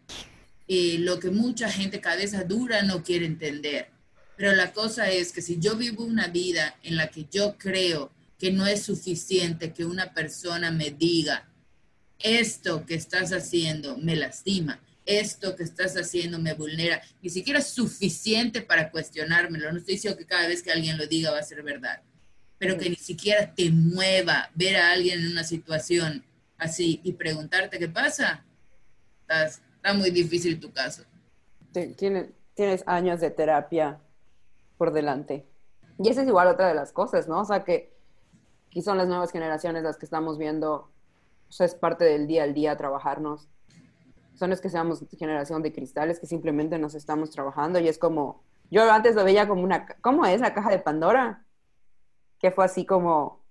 eh, 0.68 0.98
lo 1.00 1.20
que 1.20 1.32
mucha 1.32 1.72
gente 1.72 2.00
cabeza 2.00 2.44
dura 2.44 2.84
no 2.84 3.04
quiere 3.04 3.26
entender. 3.26 3.90
Pero 4.38 4.54
la 4.54 4.72
cosa 4.72 5.10
es 5.10 5.34
que 5.34 5.42
si 5.42 5.60
yo 5.60 5.76
vivo 5.76 6.04
una 6.04 6.28
vida 6.28 6.76
en 6.84 6.96
la 6.96 7.08
que 7.08 7.26
yo 7.30 7.58
creo 7.58 8.12
que 8.38 8.52
no 8.52 8.68
es 8.68 8.84
suficiente 8.84 9.74
que 9.74 9.84
una 9.84 10.14
persona 10.14 10.70
me 10.70 10.92
diga, 10.92 11.50
esto 12.20 12.86
que 12.86 12.94
estás 12.94 13.34
haciendo 13.34 13.98
me 13.98 14.16
lastima, 14.16 14.80
esto 15.06 15.56
que 15.56 15.64
estás 15.64 15.96
haciendo 15.96 16.38
me 16.38 16.54
vulnera, 16.54 17.02
ni 17.24 17.32
siquiera 17.32 17.60
es 17.60 17.68
suficiente 17.68 18.62
para 18.62 18.92
cuestionármelo. 18.92 19.72
No 19.72 19.80
estoy 19.80 19.96
diciendo 19.96 20.20
que 20.20 20.26
cada 20.28 20.48
vez 20.48 20.62
que 20.62 20.72
alguien 20.72 20.98
lo 20.98 21.08
diga 21.08 21.32
va 21.32 21.40
a 21.40 21.44
ser 21.44 21.64
verdad, 21.64 22.02
pero 22.60 22.78
que 22.78 22.92
ni 22.92 22.96
siquiera 22.96 23.56
te 23.56 23.72
mueva 23.72 24.52
ver 24.54 24.78
a 24.78 24.92
alguien 24.92 25.20
en 25.20 25.32
una 25.32 25.44
situación 25.44 26.24
así 26.60 27.02
y 27.04 27.14
preguntarte 27.14 27.80
qué 27.80 27.88
pasa. 27.88 28.46
Está, 29.22 29.94
muy 29.96 30.12
difícil 30.12 30.60
tu 30.60 30.72
caso. 30.72 31.04
Tienes, 31.72 32.28
tienes 32.54 32.84
años 32.86 33.22
de 33.22 33.32
terapia 33.32 34.00
por 34.78 34.92
delante. 34.92 35.48
Y 36.00 36.10
esa 36.10 36.22
es 36.22 36.28
igual 36.28 36.48
otra 36.48 36.68
de 36.68 36.76
las 36.76 36.92
cosas, 36.92 37.28
¿no? 37.28 37.42
O 37.42 37.46
sea, 37.46 37.64
que 37.64 37.94
aquí 38.68 38.82
son 38.82 38.98
las 38.98 39.08
nuevas 39.08 39.32
generaciones 39.32 39.84
las 39.84 39.98
que 39.98 40.06
estamos 40.06 40.38
viendo, 40.38 40.92
o 41.50 41.52
sea, 41.52 41.66
es 41.66 41.76
parte 41.76 42.06
del 42.06 42.28
día 42.28 42.44
al 42.44 42.54
día 42.54 42.78
trabajarnos. 42.78 43.50
Son 44.36 44.52
es 44.52 44.62
que 44.62 44.70
seamos 44.70 45.04
generación 45.18 45.64
de 45.64 45.74
cristales 45.74 46.20
que 46.20 46.28
simplemente 46.28 46.78
nos 46.78 46.94
estamos 46.94 47.32
trabajando 47.32 47.80
y 47.80 47.88
es 47.88 47.98
como, 47.98 48.44
yo 48.70 48.90
antes 48.92 49.16
lo 49.16 49.24
veía 49.24 49.48
como 49.48 49.64
una, 49.64 49.88
¿cómo 50.02 50.26
es 50.26 50.42
la 50.42 50.54
caja 50.54 50.70
de 50.70 50.80
Pandora? 50.80 51.44
Que 52.40 52.52
fue 52.52 52.66
así 52.66 52.86
como 52.86 53.42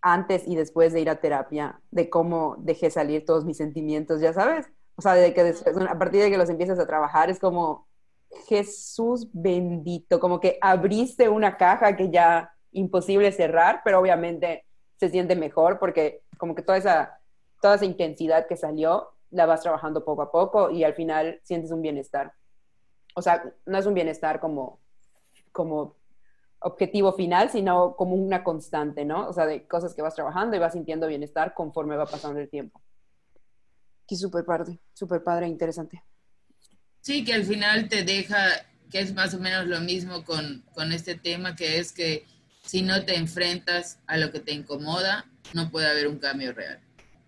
antes 0.00 0.46
y 0.46 0.56
después 0.56 0.92
de 0.94 1.00
ir 1.00 1.10
a 1.10 1.20
terapia, 1.20 1.80
de 1.90 2.08
cómo 2.08 2.56
dejé 2.58 2.90
salir 2.90 3.26
todos 3.26 3.44
mis 3.44 3.58
sentimientos, 3.58 4.20
ya 4.20 4.32
sabes. 4.32 4.70
O 4.96 5.02
sea, 5.02 5.14
de 5.14 5.34
que 5.34 5.54
a 5.88 5.98
partir 5.98 6.22
de 6.22 6.30
que 6.30 6.38
los 6.38 6.48
empiezas 6.48 6.78
a 6.78 6.86
trabajar 6.86 7.28
es 7.28 7.38
como, 7.38 7.86
Jesús 8.46 9.28
bendito, 9.32 10.20
como 10.20 10.40
que 10.40 10.58
abriste 10.60 11.28
una 11.28 11.56
caja 11.56 11.96
que 11.96 12.10
ya 12.10 12.52
imposible 12.72 13.32
cerrar, 13.32 13.82
pero 13.84 14.00
obviamente 14.00 14.64
se 14.96 15.08
siente 15.08 15.36
mejor 15.36 15.78
porque 15.78 16.22
como 16.38 16.54
que 16.54 16.62
toda 16.62 16.78
esa, 16.78 17.20
toda 17.60 17.76
esa 17.76 17.84
intensidad 17.84 18.46
que 18.46 18.56
salió 18.56 19.10
la 19.30 19.46
vas 19.46 19.62
trabajando 19.62 20.04
poco 20.04 20.22
a 20.22 20.30
poco 20.30 20.70
y 20.70 20.84
al 20.84 20.94
final 20.94 21.40
sientes 21.42 21.70
un 21.70 21.82
bienestar. 21.82 22.32
O 23.14 23.22
sea, 23.22 23.42
no 23.66 23.78
es 23.78 23.86
un 23.86 23.94
bienestar 23.94 24.40
como, 24.40 24.80
como 25.52 25.96
objetivo 26.60 27.12
final, 27.12 27.50
sino 27.50 27.94
como 27.96 28.14
una 28.14 28.42
constante, 28.42 29.04
¿no? 29.04 29.28
O 29.28 29.32
sea, 29.32 29.46
de 29.46 29.66
cosas 29.66 29.94
que 29.94 30.02
vas 30.02 30.14
trabajando 30.14 30.56
y 30.56 30.58
vas 30.58 30.72
sintiendo 30.72 31.06
bienestar 31.06 31.54
conforme 31.54 31.96
va 31.96 32.06
pasando 32.06 32.40
el 32.40 32.48
tiempo. 32.48 32.80
Qué 34.06 34.16
súper 34.16 34.44
padre, 34.44 34.80
súper 34.92 35.22
padre, 35.22 35.48
interesante. 35.48 36.02
Sí, 37.04 37.22
que 37.22 37.34
al 37.34 37.44
final 37.44 37.90
te 37.90 38.02
deja, 38.02 38.64
que 38.90 38.98
es 38.98 39.12
más 39.12 39.34
o 39.34 39.38
menos 39.38 39.66
lo 39.66 39.78
mismo 39.80 40.24
con, 40.24 40.64
este 40.90 41.14
tema, 41.14 41.54
que 41.54 41.78
es 41.78 41.92
que 41.92 42.24
si 42.62 42.80
no 42.80 43.04
te 43.04 43.14
enfrentas 43.16 43.98
a 44.06 44.16
lo 44.16 44.32
que 44.32 44.40
te 44.40 44.52
incomoda, 44.52 45.26
no 45.52 45.70
puede 45.70 45.86
haber 45.86 46.08
un 46.08 46.18
cambio 46.18 46.54
real. 46.54 46.80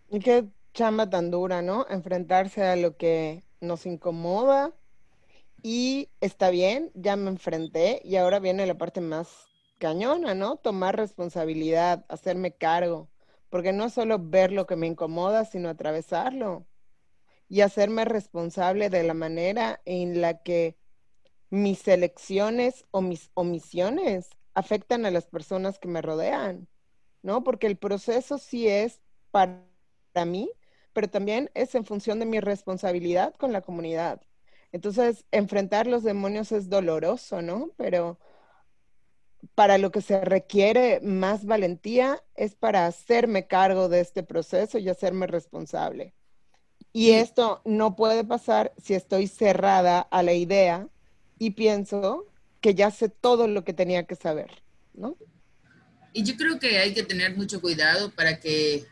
Y 0.08 0.20
qué 0.20 0.46
chamba 0.72 1.10
tan 1.10 1.30
dura, 1.30 1.60
¿no? 1.60 1.86
Enfrentarse 1.90 2.62
a 2.62 2.74
lo 2.74 2.96
que 2.96 3.44
nos 3.60 3.84
incomoda 3.84 4.72
y 5.62 6.08
está 6.22 6.48
bien, 6.48 6.90
ya 6.94 7.16
me 7.16 7.28
enfrenté 7.28 8.00
y 8.02 8.16
ahora 8.16 8.38
viene 8.38 8.66
la 8.66 8.78
parte 8.78 9.02
más 9.02 9.28
cañona, 9.76 10.34
¿no? 10.34 10.56
Tomar 10.56 10.96
responsabilidad, 10.96 12.06
hacerme 12.08 12.50
cargo, 12.50 13.10
porque 13.50 13.74
no 13.74 13.90
solo 13.90 14.18
ver 14.18 14.52
lo 14.52 14.66
que 14.66 14.76
me 14.76 14.86
incomoda, 14.86 15.44
sino 15.44 15.68
atravesarlo 15.68 16.64
y 17.48 17.60
hacerme 17.60 18.04
responsable 18.04 18.90
de 18.90 19.02
la 19.02 19.14
manera 19.14 19.80
en 19.84 20.20
la 20.20 20.42
que 20.42 20.76
mis 21.50 21.86
elecciones 21.88 22.84
o 22.90 23.00
mis 23.00 23.30
omisiones 23.34 24.30
afectan 24.54 25.06
a 25.06 25.10
las 25.10 25.26
personas 25.26 25.78
que 25.78 25.88
me 25.88 26.02
rodean, 26.02 26.68
¿no? 27.22 27.44
Porque 27.44 27.66
el 27.66 27.76
proceso 27.76 28.38
sí 28.38 28.68
es 28.68 29.00
para 29.30 29.62
mí, 30.24 30.50
pero 30.92 31.08
también 31.08 31.50
es 31.54 31.74
en 31.74 31.84
función 31.84 32.18
de 32.18 32.26
mi 32.26 32.40
responsabilidad 32.40 33.34
con 33.34 33.52
la 33.52 33.60
comunidad. 33.60 34.20
Entonces, 34.72 35.24
enfrentar 35.30 35.86
los 35.86 36.02
demonios 36.02 36.52
es 36.52 36.68
doloroso, 36.68 37.42
¿no? 37.42 37.70
Pero 37.76 38.18
para 39.54 39.78
lo 39.78 39.90
que 39.90 40.00
se 40.00 40.20
requiere 40.24 41.00
más 41.02 41.44
valentía 41.44 42.22
es 42.34 42.54
para 42.56 42.86
hacerme 42.86 43.46
cargo 43.46 43.88
de 43.88 44.00
este 44.00 44.22
proceso 44.22 44.78
y 44.78 44.88
hacerme 44.88 45.26
responsable. 45.26 46.14
Y 46.96 47.10
esto 47.10 47.60
no 47.66 47.94
puede 47.94 48.24
pasar 48.24 48.72
si 48.82 48.94
estoy 48.94 49.26
cerrada 49.26 50.00
a 50.00 50.22
la 50.22 50.32
idea 50.32 50.88
y 51.38 51.50
pienso 51.50 52.24
que 52.62 52.74
ya 52.74 52.90
sé 52.90 53.10
todo 53.10 53.48
lo 53.48 53.64
que 53.64 53.74
tenía 53.74 54.04
que 54.04 54.16
saber, 54.16 54.62
¿no? 54.94 55.14
Y 56.14 56.22
yo 56.22 56.38
creo 56.38 56.58
que 56.58 56.78
hay 56.78 56.94
que 56.94 57.02
tener 57.02 57.36
mucho 57.36 57.60
cuidado 57.60 58.10
para 58.12 58.40
que, 58.40 58.86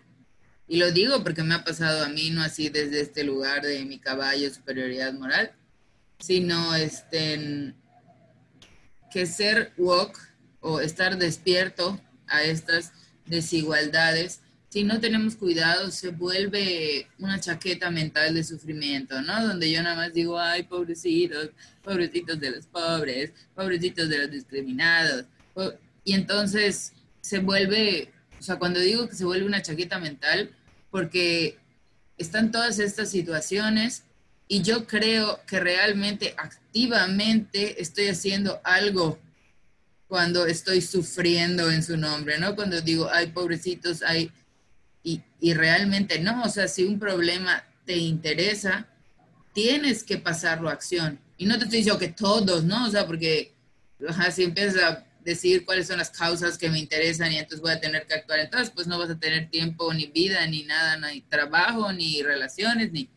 y 0.69 0.77
lo 0.77 0.93
digo 0.93 1.25
porque 1.25 1.43
me 1.45 1.55
ha 1.55 1.65
pasado 1.65 2.05
a 2.05 2.11
mí, 2.11 2.29
no 2.29 2.43
así 2.43 2.69
desde 2.69 3.01
este 3.01 3.25
lugar 3.25 3.63
de 3.63 3.83
mi 3.87 3.99
caballo 3.99 4.53
superioridad 4.53 5.15
moral, 5.15 5.53
sino 6.19 6.75
este, 6.75 7.73
que 9.11 9.25
ser 9.25 9.73
woke 9.79 10.21
o 10.61 10.81
estar 10.81 11.17
despierto 11.17 11.99
a 12.27 12.43
estas 12.43 12.93
desigualdades 13.25 14.43
si 14.75 14.83
no 14.83 14.99
tenemos 14.99 15.37
cuidado, 15.37 15.89
se 15.93 16.09
vuelve 16.09 17.07
una 17.21 17.39
chaqueta 17.39 17.93
mental 17.93 18.35
de 18.35 18.43
sufrimiento, 18.43 19.23
¿no? 19.23 19.47
Donde 19.47 19.71
yo 19.71 19.81
nada 19.85 19.95
más 19.95 20.13
digo, 20.13 20.37
ay, 20.37 20.65
pobrecitos, 20.65 21.51
pobrecitos 21.81 22.41
de 22.41 22.51
los 22.51 22.67
pobres, 22.67 23.31
pobrecitos 23.55 24.09
de 24.09 24.19
los 24.19 24.33
discriminados. 24.33 25.27
Y 26.03 26.15
entonces 26.15 26.93
se 27.21 27.39
vuelve, 27.39 28.11
o 28.41 28.43
sea, 28.43 28.57
cuando 28.57 28.81
digo 28.81 29.09
que 29.09 29.15
se 29.15 29.25
vuelve 29.25 29.47
una 29.47 29.63
chaqueta 29.63 30.01
mental, 30.01 30.51
porque 30.91 31.57
están 32.19 32.51
todas 32.51 32.81
estas 32.81 33.13
situaciones 33.13 34.03
y 34.49 34.63
yo 34.63 34.89
creo 34.89 35.39
que 35.47 35.61
realmente 35.61 36.35
activamente 36.37 37.81
estoy 37.81 38.09
haciendo 38.09 38.61
algo 38.65 39.21
cuando 40.09 40.47
estoy 40.47 40.81
sufriendo 40.81 41.71
en 41.71 41.85
su 41.85 41.97
nombre, 41.97 42.41
¿no? 42.41 42.57
Cuando 42.57 42.81
digo, 42.81 43.09
ay, 43.13 43.29
pobrecitos, 43.29 44.03
ay 44.03 44.33
y, 45.05 45.53
realmente 45.53 46.19
no, 46.19 46.43
o 46.43 46.49
sea, 46.49 46.67
si 46.67 46.85
un 46.85 46.99
problema 46.99 47.63
te 47.85 47.97
interesa, 47.97 48.89
tienes 49.53 50.03
que 50.03 50.17
pasarlo 50.17 50.71
a 50.71 50.73
acción. 50.73 51.21
Y 51.37 51.45
no 51.45 51.59
te 51.59 51.65
estoy 51.65 51.79
diciendo 51.81 52.01
que 52.01 52.09
todos, 52.09 52.65
¿no? 52.65 52.87
O 52.87 52.91
sea, 52.91 53.07
porque 53.07 53.53
si 54.33 54.45
empiezas 54.45 54.83
a 54.83 55.07
decir 55.23 55.67
cuáles 55.67 55.87
son 55.87 55.99
las 55.99 56.11
causas 56.11 56.57
que 56.57 56.71
me 56.71 56.79
interesan 56.79 57.31
y 57.33 57.37
entonces 57.37 57.61
voy 57.61 57.73
a 57.73 57.81
tener 57.81 58.07
que 58.07 58.15
actuar, 58.15 58.41
entonces 58.41 58.71
pues 58.71 58.87
no 58.87 58.99
vas 58.99 59.11
a 59.11 59.19
tener 59.19 59.51
tiempo, 59.51 59.93
ni 59.93 60.07
vida, 60.07 60.47
ni 60.47 60.65
nada, 60.65 60.97
ni 60.97 61.21
trabajo, 61.21 61.93
ni 61.93 62.23
relaciones, 62.23 62.91
ni... 62.91 63.11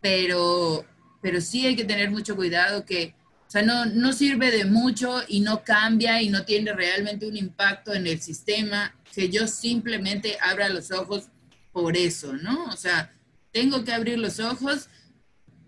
Pero, 0.00 0.84
pero 1.22 1.40
sí 1.40 1.66
hay 1.66 1.76
que 1.76 1.84
tener 1.84 2.10
mucho 2.10 2.36
cuidado 2.36 2.84
que, 2.84 3.14
o 3.46 3.50
sea, 3.50 3.62
no, 3.62 3.86
no 3.86 4.12
sirve 4.12 4.50
de 4.50 4.64
mucho 4.64 5.22
y 5.28 5.40
no 5.40 5.62
cambia 5.62 6.20
y 6.20 6.28
no 6.28 6.44
tiene 6.44 6.72
realmente 6.72 7.26
un 7.26 7.36
impacto 7.36 7.94
en 7.94 8.06
el 8.06 8.20
sistema 8.20 8.94
que 9.14 9.28
yo 9.28 9.46
simplemente 9.46 10.36
abra 10.40 10.68
los 10.68 10.90
ojos 10.90 11.28
por 11.72 11.96
eso, 11.96 12.32
¿no? 12.32 12.64
O 12.66 12.76
sea, 12.76 13.14
tengo 13.52 13.84
que 13.84 13.92
abrir 13.92 14.18
los 14.18 14.40
ojos 14.40 14.88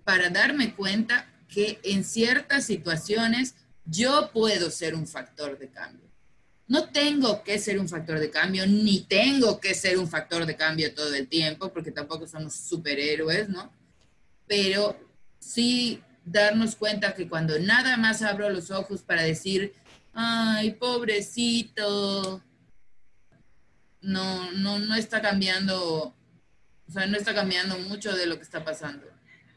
para 0.05 0.29
darme 0.29 0.75
cuenta 0.75 1.31
que 1.49 1.79
en 1.85 2.05
ciertas 2.05 2.65
situaciones 2.65 3.55
yo 3.85 4.31
puedo 4.33 4.71
ser 4.71 4.95
un 4.95 5.07
factor 5.07 5.59
de 5.59 5.69
cambio. 5.69 6.09
No 6.67 6.91
tengo 6.91 7.43
que 7.45 7.59
ser 7.59 7.79
un 7.79 7.89
factor 7.89 8.19
de 8.19 8.31
cambio, 8.31 8.67
ni 8.67 9.01
tengo 9.01 9.61
que 9.61 9.75
ser 9.75 9.99
un 9.99 10.09
factor 10.09 10.45
de 10.45 10.57
cambio 10.57 10.95
todo 10.95 11.15
el 11.15 11.29
tiempo, 11.29 11.73
porque 11.73 11.93
tampoco 11.93 12.27
somos 12.27 12.55
superhéroes, 12.55 13.49
¿no? 13.49 13.73
Pero 14.47 14.99
sí 15.39 16.03
darnos 16.31 16.77
cuenta 16.77 17.15
que 17.15 17.29
cuando 17.29 17.59
nada 17.59 17.97
más 17.97 18.23
abro 18.23 18.51
los 18.51 18.71
ojos 18.71 19.03
para 19.03 19.23
decir, 19.23 19.75
ay, 20.13 20.73
pobrecito, 20.73 22.43
no, 24.01 24.53
no, 24.53 24.79
no 24.79 24.95
está 24.95 25.21
cambiando, 25.21 26.15
o 26.89 26.93
sea, 26.93 27.07
no 27.07 27.17
está 27.17 27.35
cambiando 27.35 27.79
mucho 27.79 28.15
de 28.15 28.27
lo 28.27 28.37
que 28.37 28.43
está 28.43 28.65
pasando. 28.65 29.07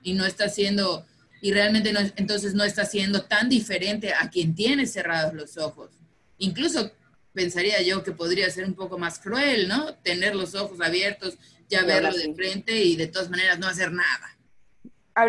y 0.04 0.14
no 0.14 0.26
está 0.26 0.50
siendo, 0.50 1.06
y 1.42 1.54
realmente 1.54 1.94
no, 1.94 2.00
entonces 2.16 2.56
no 2.56 2.64
está 2.64 2.86
siendo 2.86 3.24
tan 3.24 3.50
diferente 3.50 4.14
a 4.14 4.30
quien 4.30 4.56
tiene 4.56 4.88
cerrados 4.88 5.34
los 5.34 5.58
ojos. 5.58 5.92
Incluso 6.40 6.92
pensaría 7.34 7.82
yo 7.82 8.04
que 8.04 8.12
podría 8.12 8.50
ser 8.50 8.66
un 8.66 8.74
poco 8.74 8.98
más 8.98 9.20
cruel, 9.20 9.68
¿no? 9.68 9.94
Tener 9.96 10.36
los 10.36 10.56
ojos 10.56 10.82
abiertos, 10.82 11.38
ya 11.70 11.84
verlo 11.84 12.16
de 12.16 12.34
frente 12.34 12.84
y 12.84 12.96
de 12.96 13.08
todas 13.08 13.30
maneras 13.30 13.60
no 13.60 13.68
hacer 13.68 13.92
nada. 13.92 14.38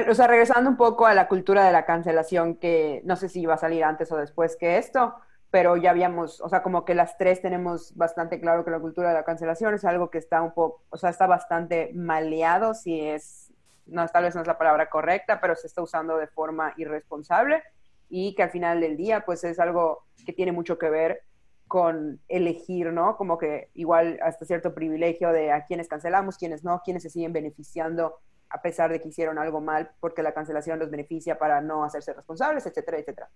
O 0.08 0.14
sea, 0.14 0.28
regresando 0.28 0.70
un 0.70 0.76
poco 0.76 1.06
a 1.06 1.14
la 1.14 1.26
cultura 1.26 1.64
de 1.64 1.72
la 1.72 1.84
cancelación, 1.84 2.56
que 2.56 3.02
no 3.04 3.16
sé 3.16 3.28
si 3.28 3.40
iba 3.40 3.54
a 3.54 3.58
salir 3.58 3.82
antes 3.82 4.12
o 4.12 4.16
después 4.16 4.56
que 4.56 4.78
esto, 4.78 5.14
pero 5.50 5.76
ya 5.76 5.90
habíamos, 5.90 6.40
o 6.40 6.48
sea, 6.48 6.62
como 6.62 6.84
que 6.84 6.94
las 6.94 7.18
tres 7.18 7.42
tenemos 7.42 7.94
bastante 7.96 8.40
claro 8.40 8.64
que 8.64 8.70
la 8.70 8.80
cultura 8.80 9.08
de 9.08 9.14
la 9.14 9.24
cancelación 9.24 9.74
es 9.74 9.84
algo 9.84 10.08
que 10.08 10.18
está 10.18 10.40
un 10.40 10.54
poco, 10.54 10.82
o 10.88 10.96
sea, 10.96 11.10
está 11.10 11.26
bastante 11.26 11.90
maleado, 11.94 12.74
si 12.74 13.00
es, 13.00 13.52
no, 13.86 14.06
tal 14.08 14.24
vez 14.24 14.34
no 14.34 14.40
es 14.40 14.46
la 14.46 14.56
palabra 14.56 14.88
correcta, 14.88 15.40
pero 15.40 15.56
se 15.56 15.66
está 15.66 15.82
usando 15.82 16.16
de 16.16 16.28
forma 16.28 16.72
irresponsable 16.76 17.62
y 18.08 18.34
que 18.34 18.44
al 18.44 18.50
final 18.50 18.80
del 18.80 18.96
día, 18.96 19.24
pues 19.26 19.42
es 19.42 19.58
algo 19.58 20.04
que 20.24 20.32
tiene 20.32 20.52
mucho 20.52 20.78
que 20.78 20.88
ver 20.90 21.22
con 21.66 22.20
elegir, 22.28 22.92
¿no? 22.92 23.16
Como 23.16 23.36
que 23.36 23.70
igual 23.74 24.20
hasta 24.22 24.44
cierto 24.44 24.74
privilegio 24.74 25.32
de 25.32 25.52
a 25.52 25.64
quienes 25.66 25.88
cancelamos, 25.88 26.38
quienes 26.38 26.64
no, 26.64 26.82
quienes 26.84 27.02
se 27.02 27.10
siguen 27.10 27.32
beneficiando 27.32 28.20
a 28.52 28.60
pesar 28.60 28.92
de 28.92 29.00
que 29.00 29.08
hicieron 29.08 29.38
algo 29.38 29.60
mal, 29.60 29.90
porque 29.98 30.22
la 30.22 30.32
cancelación 30.32 30.78
los 30.78 30.90
beneficia 30.90 31.38
para 31.38 31.60
no 31.60 31.84
hacerse 31.84 32.12
responsables, 32.12 32.66
etcétera, 32.66 32.98
etcétera. 32.98 33.30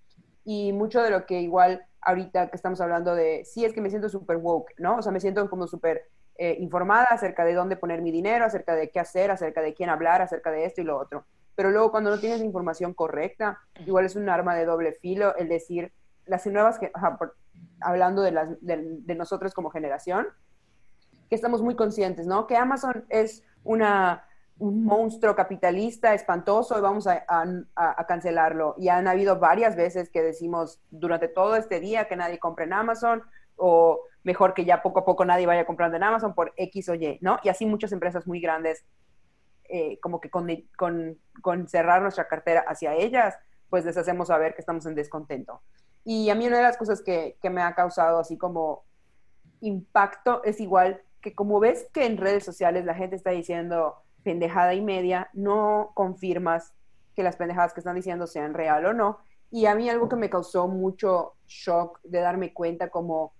Y 0.44 0.72
mucho 0.72 1.02
de 1.02 1.10
lo 1.10 1.24
que 1.24 1.40
igual 1.40 1.86
ahorita 2.02 2.50
que 2.50 2.56
estamos 2.56 2.80
hablando 2.80 3.14
de, 3.14 3.44
sí, 3.44 3.64
es 3.64 3.72
que 3.72 3.80
me 3.80 3.90
siento 3.90 4.08
súper 4.08 4.36
woke, 4.36 4.74
¿no? 4.78 4.96
O 4.96 5.02
sea, 5.02 5.12
me 5.12 5.20
siento 5.20 5.48
como 5.48 5.66
súper 5.66 6.04
eh, 6.36 6.56
informada 6.60 7.06
acerca 7.06 7.44
de 7.46 7.54
dónde 7.54 7.76
poner 7.76 8.02
mi 8.02 8.10
dinero, 8.10 8.44
acerca 8.44 8.74
de 8.74 8.90
qué 8.90 9.00
hacer, 9.00 9.30
acerca 9.30 9.62
de 9.62 9.72
quién 9.72 9.88
hablar, 9.88 10.20
acerca 10.20 10.50
de 10.50 10.66
esto 10.66 10.82
y 10.82 10.84
lo 10.84 10.98
otro. 10.98 11.24
Pero 11.54 11.70
luego 11.70 11.90
cuando 11.90 12.10
no 12.10 12.18
tienes 12.18 12.42
información 12.42 12.92
correcta, 12.92 13.58
igual 13.86 14.04
es 14.04 14.16
un 14.16 14.28
arma 14.28 14.54
de 14.54 14.66
doble 14.66 14.92
filo 14.92 15.34
el 15.36 15.48
decir, 15.48 15.92
las 16.26 16.46
nuevas, 16.46 16.78
hablando 17.80 18.20
de, 18.20 18.32
las, 18.32 18.50
de, 18.60 19.14
nosotros 19.14 19.54
como 19.54 19.70
generación, 19.70 20.26
que 21.30 21.34
estamos 21.34 21.62
muy 21.62 21.74
conscientes, 21.74 22.26
¿no? 22.26 22.46
Que 22.46 22.56
Amazon 22.56 23.06
es 23.08 23.42
una, 23.64 24.26
un 24.58 24.84
monstruo 24.84 25.34
capitalista 25.34 26.14
espantoso 26.14 26.78
y 26.78 26.80
vamos 26.80 27.06
a, 27.06 28.06
cancelarlo. 28.06 28.74
Y 28.78 28.88
han 28.88 29.06
habido 29.06 29.38
varias 29.38 29.76
veces 29.76 30.08
que 30.10 30.22
decimos 30.22 30.80
durante 30.90 31.28
todo 31.28 31.56
este 31.56 31.80
día 31.80 32.08
que 32.08 32.16
nadie 32.16 32.38
compre 32.38 32.64
en 32.64 32.72
Amazon 32.72 33.22
o 33.56 34.00
mejor 34.22 34.54
que 34.54 34.64
ya 34.64 34.82
poco 34.82 35.00
a 35.00 35.04
poco 35.04 35.24
nadie 35.24 35.46
vaya 35.46 35.66
comprando 35.66 35.96
en 35.96 36.02
Amazon 36.02 36.34
por 36.34 36.52
X 36.56 36.88
o 36.88 36.94
Y, 36.94 37.18
¿no? 37.20 37.38
Y 37.42 37.48
así 37.48 37.66
muchas 37.66 37.92
empresas 37.92 38.26
muy 38.26 38.40
grandes, 38.40 38.84
eh, 39.68 39.98
como 40.00 40.20
que 40.20 40.30
con, 40.30 40.48
con, 40.76 41.18
con 41.42 41.68
cerrar 41.68 42.02
nuestra 42.02 42.26
cartera 42.26 42.64
hacia 42.66 42.94
ellas, 42.94 43.36
pues 43.68 43.84
les 43.84 43.96
hacemos 43.96 44.28
saber 44.28 44.54
que 44.54 44.60
estamos 44.60 44.86
en 44.86 44.94
descontento. 44.94 45.60
Y 46.04 46.30
a 46.30 46.34
mí 46.34 46.46
una 46.46 46.58
de 46.58 46.62
las 46.62 46.76
cosas 46.76 47.02
que, 47.02 47.36
que 47.42 47.50
me 47.50 47.62
ha 47.62 47.74
causado 47.74 48.18
así 48.18 48.38
como 48.38 48.84
impacto 49.60 50.42
es 50.44 50.60
igual 50.60 51.02
que 51.20 51.34
como 51.34 51.58
ves 51.60 51.88
que 51.92 52.06
en 52.06 52.16
redes 52.16 52.44
sociales 52.44 52.84
la 52.84 52.94
gente 52.94 53.16
está 53.16 53.30
diciendo 53.30 53.96
pendejada 54.26 54.74
y 54.74 54.82
media, 54.82 55.30
no 55.34 55.92
confirmas 55.94 56.74
que 57.14 57.22
las 57.22 57.36
pendejadas 57.36 57.72
que 57.72 57.78
están 57.78 57.94
diciendo 57.94 58.26
sean 58.26 58.54
real 58.54 58.84
o 58.86 58.92
no. 58.92 59.18
Y 59.52 59.66
a 59.66 59.76
mí 59.76 59.88
algo 59.88 60.08
que 60.08 60.16
me 60.16 60.28
causó 60.28 60.66
mucho 60.66 61.34
shock 61.46 62.00
de 62.02 62.18
darme 62.18 62.52
cuenta 62.52 62.90
como, 62.90 63.34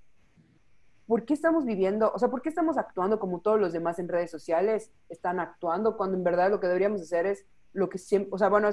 ¿por 1.09 1.25
qué 1.25 1.35
estamos 1.35 1.65
viviendo, 1.65 2.13
o 2.15 2.21
sea, 2.21 2.29
por 2.31 2.41
qué 2.41 2.51
estamos 2.51 2.79
actuando 2.79 3.19
como 3.19 3.41
todos 3.41 3.59
los 3.59 3.73
demás 3.73 3.99
en 3.99 4.07
redes 4.07 4.31
sociales 4.31 4.93
están 5.09 5.41
actuando 5.41 5.97
cuando 5.97 6.17
en 6.17 6.23
verdad 6.23 6.51
lo 6.51 6.61
que 6.61 6.69
deberíamos 6.69 7.03
hacer 7.03 7.27
es 7.27 7.45
lo 7.73 7.89
que 7.89 7.99
siempre, 7.99 8.31
o 8.33 8.39
sea, 8.39 8.49
bueno, 8.49 8.71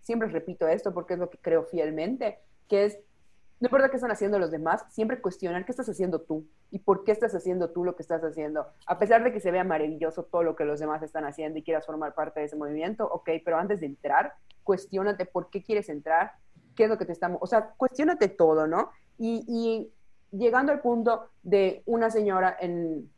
siempre 0.00 0.28
repito 0.30 0.66
esto 0.66 0.92
porque 0.92 1.14
es 1.14 1.20
lo 1.20 1.30
que 1.30 1.38
creo 1.38 1.62
fielmente, 1.62 2.40
que 2.66 2.86
es 2.86 2.98
no 3.62 3.66
importa 3.66 3.90
qué 3.90 3.94
están 3.94 4.10
haciendo 4.10 4.40
los 4.40 4.50
demás, 4.50 4.84
siempre 4.88 5.20
cuestionar 5.20 5.64
qué 5.64 5.70
estás 5.70 5.88
haciendo 5.88 6.20
tú 6.20 6.44
y 6.72 6.80
por 6.80 7.04
qué 7.04 7.12
estás 7.12 7.32
haciendo 7.32 7.70
tú 7.70 7.84
lo 7.84 7.94
que 7.94 8.02
estás 8.02 8.20
haciendo. 8.24 8.66
A 8.88 8.98
pesar 8.98 9.22
de 9.22 9.32
que 9.32 9.38
se 9.38 9.52
vea 9.52 9.62
maravilloso 9.62 10.24
todo 10.24 10.42
lo 10.42 10.56
que 10.56 10.64
los 10.64 10.80
demás 10.80 11.00
están 11.04 11.24
haciendo 11.26 11.60
y 11.60 11.62
quieras 11.62 11.86
formar 11.86 12.12
parte 12.12 12.40
de 12.40 12.46
ese 12.46 12.56
movimiento, 12.56 13.06
ok, 13.06 13.30
pero 13.44 13.58
antes 13.58 13.78
de 13.78 13.86
entrar, 13.86 14.34
cuestionate 14.64 15.26
por 15.26 15.48
qué 15.48 15.62
quieres 15.62 15.88
entrar, 15.90 16.32
qué 16.74 16.84
es 16.84 16.90
lo 16.90 16.98
que 16.98 17.04
te 17.04 17.12
estamos, 17.12 17.38
o 17.40 17.46
sea, 17.46 17.70
cuestionate 17.76 18.26
todo, 18.26 18.66
¿no? 18.66 18.90
Y, 19.16 19.92
llegando 20.32 20.72
al 20.72 20.80
punto 20.80 21.28
de 21.44 21.84
una 21.86 22.10
señora 22.10 22.56
en, 22.58 23.08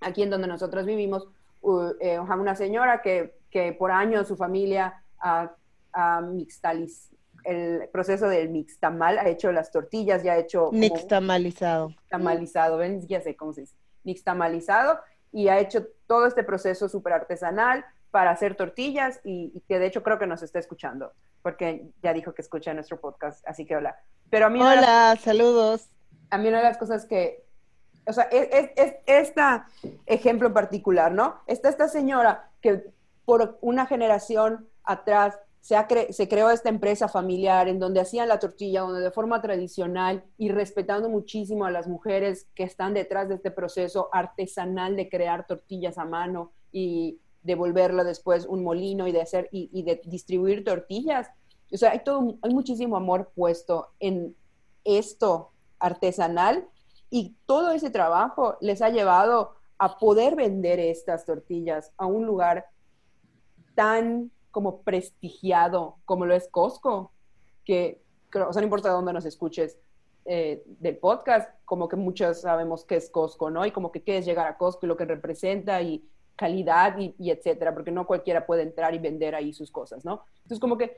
aquí 0.00 0.22
en 0.22 0.30
donde 0.30 0.46
nosotros 0.46 0.86
vivimos, 0.86 1.26
eh, 2.00 2.20
una 2.20 2.54
señora 2.54 3.02
que, 3.02 3.34
que, 3.50 3.72
por 3.72 3.90
años 3.90 4.28
su 4.28 4.36
familia 4.36 5.02
ha, 5.18 5.50
ha 5.92 6.20
el 7.44 7.88
proceso 7.92 8.28
del 8.28 8.50
mixtamal, 8.50 9.18
ha 9.18 9.28
hecho 9.28 9.52
las 9.52 9.70
tortillas, 9.70 10.22
ya 10.22 10.32
ha 10.32 10.38
hecho... 10.38 10.70
Mixtamalizado. 10.72 11.88
Mixtamalizado, 11.88 12.76
ven, 12.76 13.06
ya 13.06 13.20
sé 13.20 13.36
cómo 13.36 13.52
se 13.52 13.62
dice. 13.62 13.76
Mixtamalizado 14.04 14.98
y 15.32 15.48
ha 15.48 15.58
hecho 15.58 15.86
todo 16.06 16.26
este 16.26 16.42
proceso 16.42 16.88
súper 16.88 17.12
artesanal 17.12 17.84
para 18.10 18.30
hacer 18.30 18.54
tortillas 18.54 19.20
y, 19.24 19.62
que 19.68 19.78
de 19.78 19.86
hecho 19.86 20.02
creo 20.02 20.18
que 20.18 20.26
nos 20.26 20.42
está 20.42 20.58
escuchando, 20.58 21.12
porque 21.42 21.90
ya 22.02 22.12
dijo 22.12 22.32
que 22.32 22.42
escucha 22.42 22.72
nuestro 22.74 23.00
podcast, 23.00 23.46
así 23.46 23.66
que 23.66 23.76
hola. 23.76 23.96
Pero 24.30 24.46
a 24.46 24.50
mí 24.50 24.60
hola, 24.60 25.16
saludos. 25.20 25.88
A 26.30 26.38
mí 26.38 26.48
una 26.48 26.58
de 26.58 26.64
las 26.64 26.78
cosas 26.78 27.06
que, 27.06 27.44
o 28.06 28.12
sea, 28.12 28.24
es, 28.24 28.70
es, 28.76 28.94
este 29.06 29.42
ejemplo 30.06 30.48
en 30.48 30.54
particular, 30.54 31.12
¿no? 31.12 31.40
Está 31.46 31.68
esta 31.68 31.88
señora 31.88 32.50
que 32.60 32.84
por 33.24 33.58
una 33.60 33.86
generación 33.86 34.68
atrás 34.84 35.38
se, 35.60 36.28
creó 36.28 36.50
esta 36.50 36.68
empresa 36.68 37.08
familiar 37.08 37.68
en 37.68 37.78
donde 37.78 38.00
hacían 38.00 38.28
la 38.28 38.38
tortilla, 38.38 38.82
donde 38.82 39.00
de 39.00 39.10
forma 39.10 39.42
tradicional 39.42 40.24
y 40.38 40.50
respetando 40.50 41.08
muchísimo 41.08 41.64
a 41.64 41.70
las 41.70 41.88
mujeres 41.88 42.48
que 42.54 42.62
están 42.62 42.94
detrás 42.94 43.28
de 43.28 43.34
este 43.34 43.50
proceso 43.50 44.08
artesanal 44.12 44.96
de 44.96 45.08
crear 45.08 45.46
tortillas 45.46 45.98
a 45.98 46.04
mano 46.04 46.52
y 46.72 47.18
devolverla 47.42 48.04
después 48.04 48.46
un 48.46 48.62
molino 48.62 49.06
y 49.06 49.12
de 49.12 49.20
hacer 49.20 49.48
y, 49.52 49.82
de 49.82 50.00
distribuir 50.04 50.64
tortillas. 50.64 51.28
O 51.72 51.76
sea, 51.76 51.90
hay 51.90 52.00
todo, 52.04 52.38
hay 52.42 52.54
muchísimo 52.54 52.96
amor 52.96 53.30
puesto 53.34 53.88
en 54.00 54.34
esto 54.84 55.50
artesanal 55.78 56.66
y 57.10 57.36
todo 57.46 57.72
ese 57.72 57.90
trabajo 57.90 58.56
les 58.60 58.80
ha 58.82 58.90
llevado 58.90 59.54
a 59.78 59.98
poder 59.98 60.34
vender 60.34 60.80
estas 60.80 61.24
tortillas 61.24 61.92
a 61.96 62.06
un 62.06 62.26
lugar 62.26 62.66
tan 63.74 64.30
como 64.50 64.82
prestigiado 64.82 65.96
como 66.04 66.26
lo 66.26 66.34
es 66.34 66.48
Costco, 66.48 67.12
que, 67.64 68.00
o 68.34 68.52
sea, 68.52 68.60
no 68.60 68.66
importa 68.66 68.90
dónde 68.90 69.12
nos 69.12 69.24
escuches 69.24 69.78
eh, 70.24 70.62
del 70.66 70.96
podcast, 70.98 71.50
como 71.64 71.88
que 71.88 71.96
muchos 71.96 72.42
sabemos 72.42 72.84
qué 72.84 72.96
es 72.96 73.10
Costco, 73.10 73.50
¿no? 73.50 73.64
Y 73.64 73.70
como 73.70 73.92
que 73.92 74.02
qué 74.02 74.18
es 74.18 74.26
llegar 74.26 74.46
a 74.46 74.56
Costco 74.56 74.86
y 74.86 74.88
lo 74.88 74.96
que 74.96 75.04
representa 75.04 75.80
y 75.82 76.04
calidad 76.36 76.98
y, 76.98 77.14
y 77.18 77.30
etcétera, 77.30 77.74
porque 77.74 77.90
no 77.90 78.06
cualquiera 78.06 78.46
puede 78.46 78.62
entrar 78.62 78.94
y 78.94 78.98
vender 78.98 79.34
ahí 79.34 79.52
sus 79.52 79.70
cosas, 79.70 80.04
¿no? 80.04 80.24
Entonces, 80.42 80.60
como 80.60 80.78
que 80.78 80.96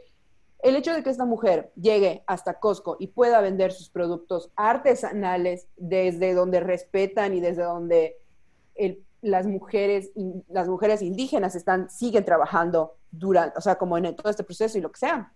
el 0.62 0.76
hecho 0.76 0.92
de 0.92 1.02
que 1.02 1.10
esta 1.10 1.24
mujer 1.24 1.72
llegue 1.74 2.22
hasta 2.26 2.60
Costco 2.60 2.96
y 2.98 3.08
pueda 3.08 3.40
vender 3.40 3.72
sus 3.72 3.88
productos 3.88 4.50
artesanales 4.56 5.68
desde 5.76 6.34
donde 6.34 6.60
respetan 6.60 7.32
y 7.34 7.40
desde 7.40 7.62
donde 7.62 8.16
el 8.74 9.02
las 9.22 9.46
mujeres, 9.46 10.10
las 10.48 10.68
mujeres 10.68 11.02
indígenas 11.02 11.54
están, 11.54 11.90
siguen 11.90 12.24
trabajando 12.24 12.96
durante, 13.10 13.58
o 13.58 13.60
sea, 13.60 13.76
como 13.76 13.98
en 13.98 14.14
todo 14.16 14.30
este 14.30 14.44
proceso 14.44 14.78
y 14.78 14.80
lo 14.80 14.90
que 14.90 14.98
sea. 14.98 15.32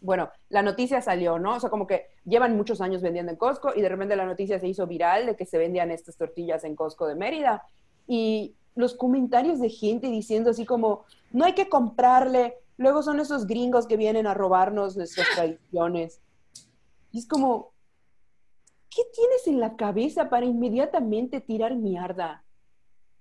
Bueno, 0.00 0.30
la 0.48 0.62
noticia 0.62 1.00
salió, 1.00 1.38
¿no? 1.38 1.56
O 1.56 1.60
sea, 1.60 1.70
como 1.70 1.86
que 1.86 2.06
llevan 2.24 2.56
muchos 2.56 2.80
años 2.80 3.02
vendiendo 3.02 3.30
en 3.30 3.38
Costco 3.38 3.72
y 3.74 3.82
de 3.82 3.88
repente 3.88 4.16
la 4.16 4.26
noticia 4.26 4.58
se 4.58 4.66
hizo 4.66 4.86
viral 4.86 5.26
de 5.26 5.36
que 5.36 5.46
se 5.46 5.58
vendían 5.58 5.92
estas 5.92 6.16
tortillas 6.16 6.64
en 6.64 6.74
Costco 6.74 7.06
de 7.06 7.14
Mérida. 7.14 7.62
Y 8.08 8.56
los 8.74 8.94
comentarios 8.94 9.60
de 9.60 9.68
gente 9.68 10.08
diciendo 10.08 10.50
así 10.50 10.66
como, 10.66 11.04
no 11.30 11.44
hay 11.44 11.52
que 11.52 11.68
comprarle, 11.68 12.56
luego 12.76 13.04
son 13.04 13.20
esos 13.20 13.46
gringos 13.46 13.86
que 13.86 13.96
vienen 13.96 14.26
a 14.26 14.34
robarnos 14.34 14.96
nuestras 14.96 15.28
tradiciones. 15.36 16.20
Y 17.12 17.20
es 17.20 17.28
como, 17.28 17.72
¿qué 18.90 19.02
tienes 19.14 19.46
en 19.46 19.60
la 19.60 19.76
cabeza 19.76 20.28
para 20.28 20.46
inmediatamente 20.46 21.40
tirar 21.40 21.76
mierda? 21.76 22.42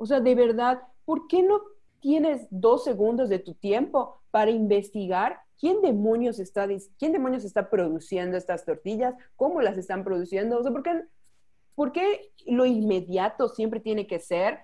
O 0.02 0.08
sea, 0.08 0.20
de 0.20 0.34
verdad, 0.34 0.82
¿por 1.06 1.28
qué 1.28 1.44
no 1.44 1.62
tienes 2.00 2.48
dos 2.50 2.84
segundos 2.84 3.30
de 3.30 3.38
tu 3.38 3.54
tiempo 3.54 4.20
para 4.32 4.50
investigar 4.50 5.42
quién 5.60 5.80
demonios 5.84 6.40
está, 6.40 6.68
quién 6.98 7.12
demonios 7.12 7.46
está 7.46 7.70
produciendo 7.70 8.36
estas 8.36 8.66
tortillas, 8.66 9.14
cómo 9.36 9.62
las 9.62 9.78
están 9.78 10.04
produciendo? 10.04 10.58
O 10.58 10.64
sea, 10.64 10.72
¿por 10.72 10.82
qué, 10.82 11.04
¿por 11.76 11.92
qué 11.92 12.32
lo 12.48 12.66
inmediato 12.66 13.48
siempre 13.48 13.80
tiene 13.80 14.08
que 14.08 14.18
ser 14.18 14.62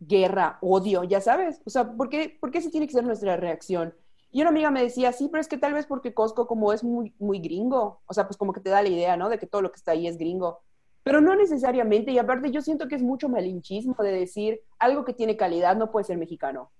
guerra, 0.00 0.58
odio, 0.62 1.04
ya 1.04 1.20
sabes? 1.20 1.62
O 1.64 1.70
sea, 1.70 1.92
¿por 1.92 2.08
qué, 2.08 2.36
¿por 2.40 2.50
qué 2.50 2.60
tiene 2.62 2.88
que 2.88 2.94
ser 2.94 3.04
nuestra 3.04 3.36
reacción? 3.36 3.94
Y 4.32 4.40
una 4.40 4.50
amiga 4.50 4.72
me 4.72 4.82
decía, 4.82 5.12
sí, 5.12 5.28
pero 5.30 5.40
es 5.40 5.46
que 5.46 5.58
tal 5.58 5.74
vez 5.74 5.86
porque 5.86 6.12
Costco 6.12 6.48
como 6.48 6.72
es 6.72 6.82
muy, 6.82 7.14
muy 7.20 7.38
gringo, 7.38 8.02
o 8.04 8.12
sea, 8.12 8.26
pues 8.26 8.36
como 8.36 8.52
que 8.52 8.60
te 8.60 8.70
da 8.70 8.82
la 8.82 8.88
idea, 8.88 9.16
¿no? 9.16 9.28
De 9.28 9.38
que 9.38 9.46
todo 9.46 9.62
lo 9.62 9.70
que 9.70 9.76
está 9.76 9.92
ahí 9.92 10.08
es 10.08 10.18
gringo. 10.18 10.64
Pero 11.02 11.20
no 11.20 11.34
necesariamente, 11.34 12.10
y 12.10 12.18
aparte 12.18 12.50
yo 12.50 12.60
siento 12.60 12.86
que 12.86 12.96
es 12.96 13.02
mucho 13.02 13.28
malinchismo 13.28 13.96
de 14.02 14.12
decir 14.12 14.60
algo 14.78 15.04
que 15.04 15.14
tiene 15.14 15.36
calidad 15.36 15.76
no 15.76 15.90
puede 15.90 16.04
ser 16.04 16.18
mexicano. 16.18 16.70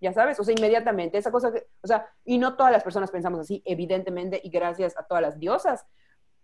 ya 0.00 0.12
sabes, 0.12 0.38
o 0.38 0.44
sea, 0.44 0.54
inmediatamente, 0.56 1.16
esa 1.18 1.30
cosa 1.30 1.52
que, 1.52 1.66
o 1.82 1.86
sea, 1.86 2.06
y 2.24 2.38
no 2.38 2.56
todas 2.56 2.72
las 2.72 2.84
personas 2.84 3.10
pensamos 3.10 3.40
así, 3.40 3.62
evidentemente, 3.64 4.40
y 4.42 4.50
gracias 4.50 4.96
a 4.98 5.04
todas 5.04 5.22
las 5.22 5.38
diosas, 5.40 5.86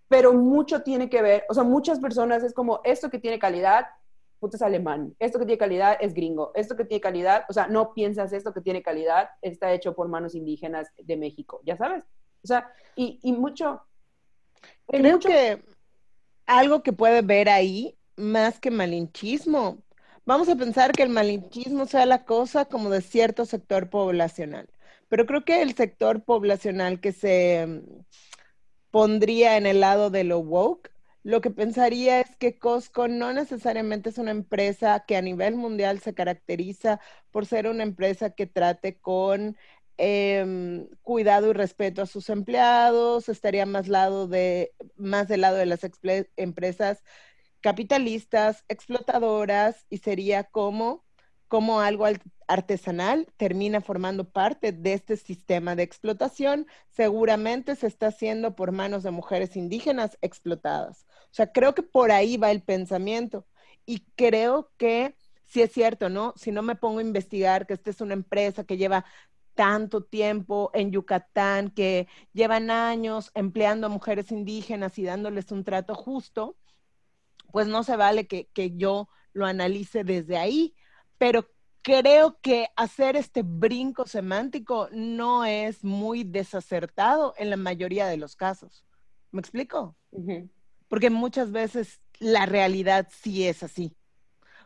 pero 0.09 0.33
mucho 0.33 0.83
tiene 0.83 1.11
que 1.11 1.21
ver, 1.21 1.45
o 1.49 1.55
sea, 1.55 1.63
muchas 1.63 2.01
personas 2.01 2.43
es 2.43 2.55
como, 2.55 2.81
esto 2.85 3.11
que 3.11 3.19
tiene 3.19 3.39
calidad, 3.39 3.87
puto 4.39 4.57
es 4.57 4.63
alemán, 4.63 5.15
esto 5.19 5.39
que 5.39 5.45
tiene 5.45 5.59
calidad 5.59 5.99
es 6.01 6.15
gringo, 6.15 6.53
esto 6.55 6.75
que 6.75 6.87
tiene 6.87 7.03
calidad, 7.03 7.45
o 7.51 7.53
sea, 7.53 7.67
no 7.67 7.93
piensas 7.93 8.33
esto 8.33 8.55
que 8.55 8.63
tiene 8.63 8.83
calidad 8.83 9.29
está 9.43 9.73
hecho 9.73 9.95
por 9.95 10.09
manos 10.09 10.35
indígenas 10.35 10.89
de 10.97 11.17
México, 11.19 11.61
ya 11.65 11.77
sabes, 11.77 12.05
o 12.43 12.47
sea, 12.47 12.73
y, 12.97 13.21
y 13.23 13.33
mucho... 13.33 13.83
Creo 14.87 15.19
que 15.19 15.63
algo 16.51 16.83
que 16.83 16.93
puede 16.93 17.23
ver 17.23 17.49
ahí, 17.49 17.97
más 18.17 18.59
que 18.61 18.71
malinchismo, 18.73 19.85
vamos 20.27 20.49
a 20.49 20.57
pensar 20.57 20.93
que 20.93 21.05
el 21.05 21.09
malinchismo 21.09 21.87
sea 21.87 22.07
la 22.07 22.25
cosa 22.25 22.65
como 22.65 22.91
de 22.91 23.03
cierto 23.03 23.47
sector 23.47 23.89
poblacional, 23.89 24.69
pero 25.09 25.27
creo 25.27 25.45
que 25.45 25.63
el 25.63 25.75
sector 25.77 26.25
poblacional 26.25 27.01
que 27.01 27.13
se 27.13 27.67
mm, 27.67 28.01
pondría 28.91 29.57
en 29.59 29.67
el 29.67 29.81
lado 29.81 30.11
de 30.11 30.25
lo 30.25 30.41
woke, 30.41 30.91
lo 31.23 31.41
que 31.41 31.51
pensaría 31.51 32.21
es 32.21 32.37
que 32.37 32.59
Costco 32.59 33.07
no 33.07 33.33
necesariamente 33.33 34.11
es 34.11 34.19
una 34.19 34.31
empresa 34.33 35.05
que 35.07 35.17
a 35.17 35.23
nivel 35.23 35.55
mundial 35.55 36.01
se 36.01 36.15
caracteriza 36.15 36.99
por 37.31 37.47
ser 37.47 37.69
una 37.69 37.85
empresa 37.85 38.31
que 38.31 38.47
trate 38.47 38.99
con 38.99 39.57
eh, 40.03 40.89
cuidado 41.03 41.51
y 41.51 41.53
respeto 41.53 42.01
a 42.03 42.07
sus 42.07 42.31
empleados, 42.31 43.29
estaría 43.29 43.67
más, 43.67 43.87
lado 43.87 44.27
de, 44.27 44.73
más 44.97 45.29
del 45.29 45.43
lado 45.43 45.57
de 45.57 45.67
las 45.67 45.81
empresas 46.37 47.03
capitalistas, 47.61 48.65
explotadoras, 48.69 49.85
y 49.91 49.99
sería 49.99 50.45
como, 50.45 51.05
como 51.49 51.81
algo 51.81 52.07
artesanal 52.49 53.27
termina 53.37 53.83
formando 53.83 54.31
parte 54.31 54.73
de 54.73 54.95
este 54.95 55.19
sistema 55.19 55.77
de 55.77 55.83
explotación, 55.83 56.67
seguramente 56.89 57.77
se 57.77 57.87
está 57.87 58.07
haciendo 58.07 58.57
por 58.57 58.73
manos 58.73 59.03
de 59.03 59.11
mujeres 59.11 59.55
indígenas 59.55 60.17
explotadas. 60.23 61.07
O 61.25 61.35
sea, 61.35 61.53
creo 61.53 61.75
que 61.75 61.83
por 61.83 62.11
ahí 62.11 62.39
va 62.39 62.51
el 62.51 62.63
pensamiento. 62.63 63.47
Y 63.85 64.07
creo 64.17 64.73
que 64.79 65.15
si 65.51 65.63
es 65.63 65.73
cierto, 65.73 66.09
¿no? 66.09 66.33
Si 66.37 66.53
no 66.53 66.63
me 66.63 66.77
pongo 66.77 67.01
a 67.01 67.03
investigar 67.03 67.67
que 67.67 67.75
esta 67.75 67.91
es 67.91 68.01
una 68.01 68.15
empresa 68.15 68.63
que 68.63 68.77
lleva 68.77 69.05
tanto 69.61 70.03
tiempo 70.03 70.71
en 70.73 70.91
Yucatán, 70.91 71.69
que 71.69 72.09
llevan 72.33 72.71
años 72.71 73.31
empleando 73.35 73.89
a 73.89 73.91
mujeres 73.91 74.33
indígenas 74.33 74.99
y 74.99 75.05
dándoles 75.05 75.53
un 75.53 75.65
trato 75.65 75.95
justo, 75.95 76.57
pues 77.53 77.67
no 77.67 77.83
se 77.83 77.95
vale 77.95 78.27
que, 78.27 78.47
que 78.55 78.75
yo 78.79 79.11
lo 79.35 79.45
analice 79.45 80.03
desde 80.03 80.39
ahí, 80.39 80.75
pero 81.19 81.47
creo 81.83 82.41
que 82.41 82.69
hacer 82.75 83.17
este 83.17 83.43
brinco 83.43 84.07
semántico 84.07 84.89
no 84.93 85.45
es 85.45 85.85
muy 85.85 86.25
desacertado 86.25 87.35
en 87.37 87.51
la 87.51 87.59
mayoría 87.59 88.07
de 88.07 88.17
los 88.17 88.37
casos. 88.37 88.87
¿Me 89.31 89.41
explico? 89.41 89.95
Porque 90.89 91.11
muchas 91.11 91.53
veces 91.53 92.01
la 92.19 92.47
realidad 92.47 93.09
sí 93.11 93.47
es 93.47 93.63
así 93.63 93.95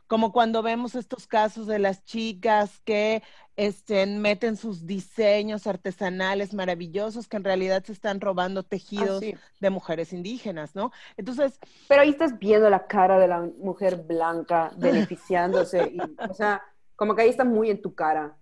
como 0.07 0.33
cuando 0.33 0.63
vemos 0.63 0.95
estos 0.95 1.27
casos 1.27 1.67
de 1.67 1.79
las 1.79 2.05
chicas 2.05 2.81
que 2.85 3.23
este, 3.57 4.07
meten 4.07 4.57
sus 4.57 4.87
diseños 4.87 5.67
artesanales 5.67 6.55
maravillosos 6.55 7.29
que 7.29 7.37
en 7.37 7.45
realidad 7.45 7.85
se 7.85 7.93
están 7.93 8.21
robando 8.21 8.63
tejidos 8.65 9.23
de 9.61 9.71
mujeres 9.71 10.13
indígenas, 10.13 10.75
¿no? 10.75 10.91
Entonces... 11.17 11.59
Pero 11.89 12.03
ahí 12.03 12.11
estás 12.11 12.39
viendo 12.39 12.69
la 12.69 12.87
cara 12.87 13.19
de 13.19 13.29
la 13.29 13.41
mujer 13.59 14.03
blanca 14.03 14.73
beneficiándose, 14.77 15.95
o 16.29 16.35
sea, 16.35 16.63
como 16.97 17.15
que 17.15 17.23
ahí 17.23 17.29
está 17.29 17.45
muy 17.45 17.71
en 17.71 17.81
tu 17.81 17.95
cara. 17.95 18.37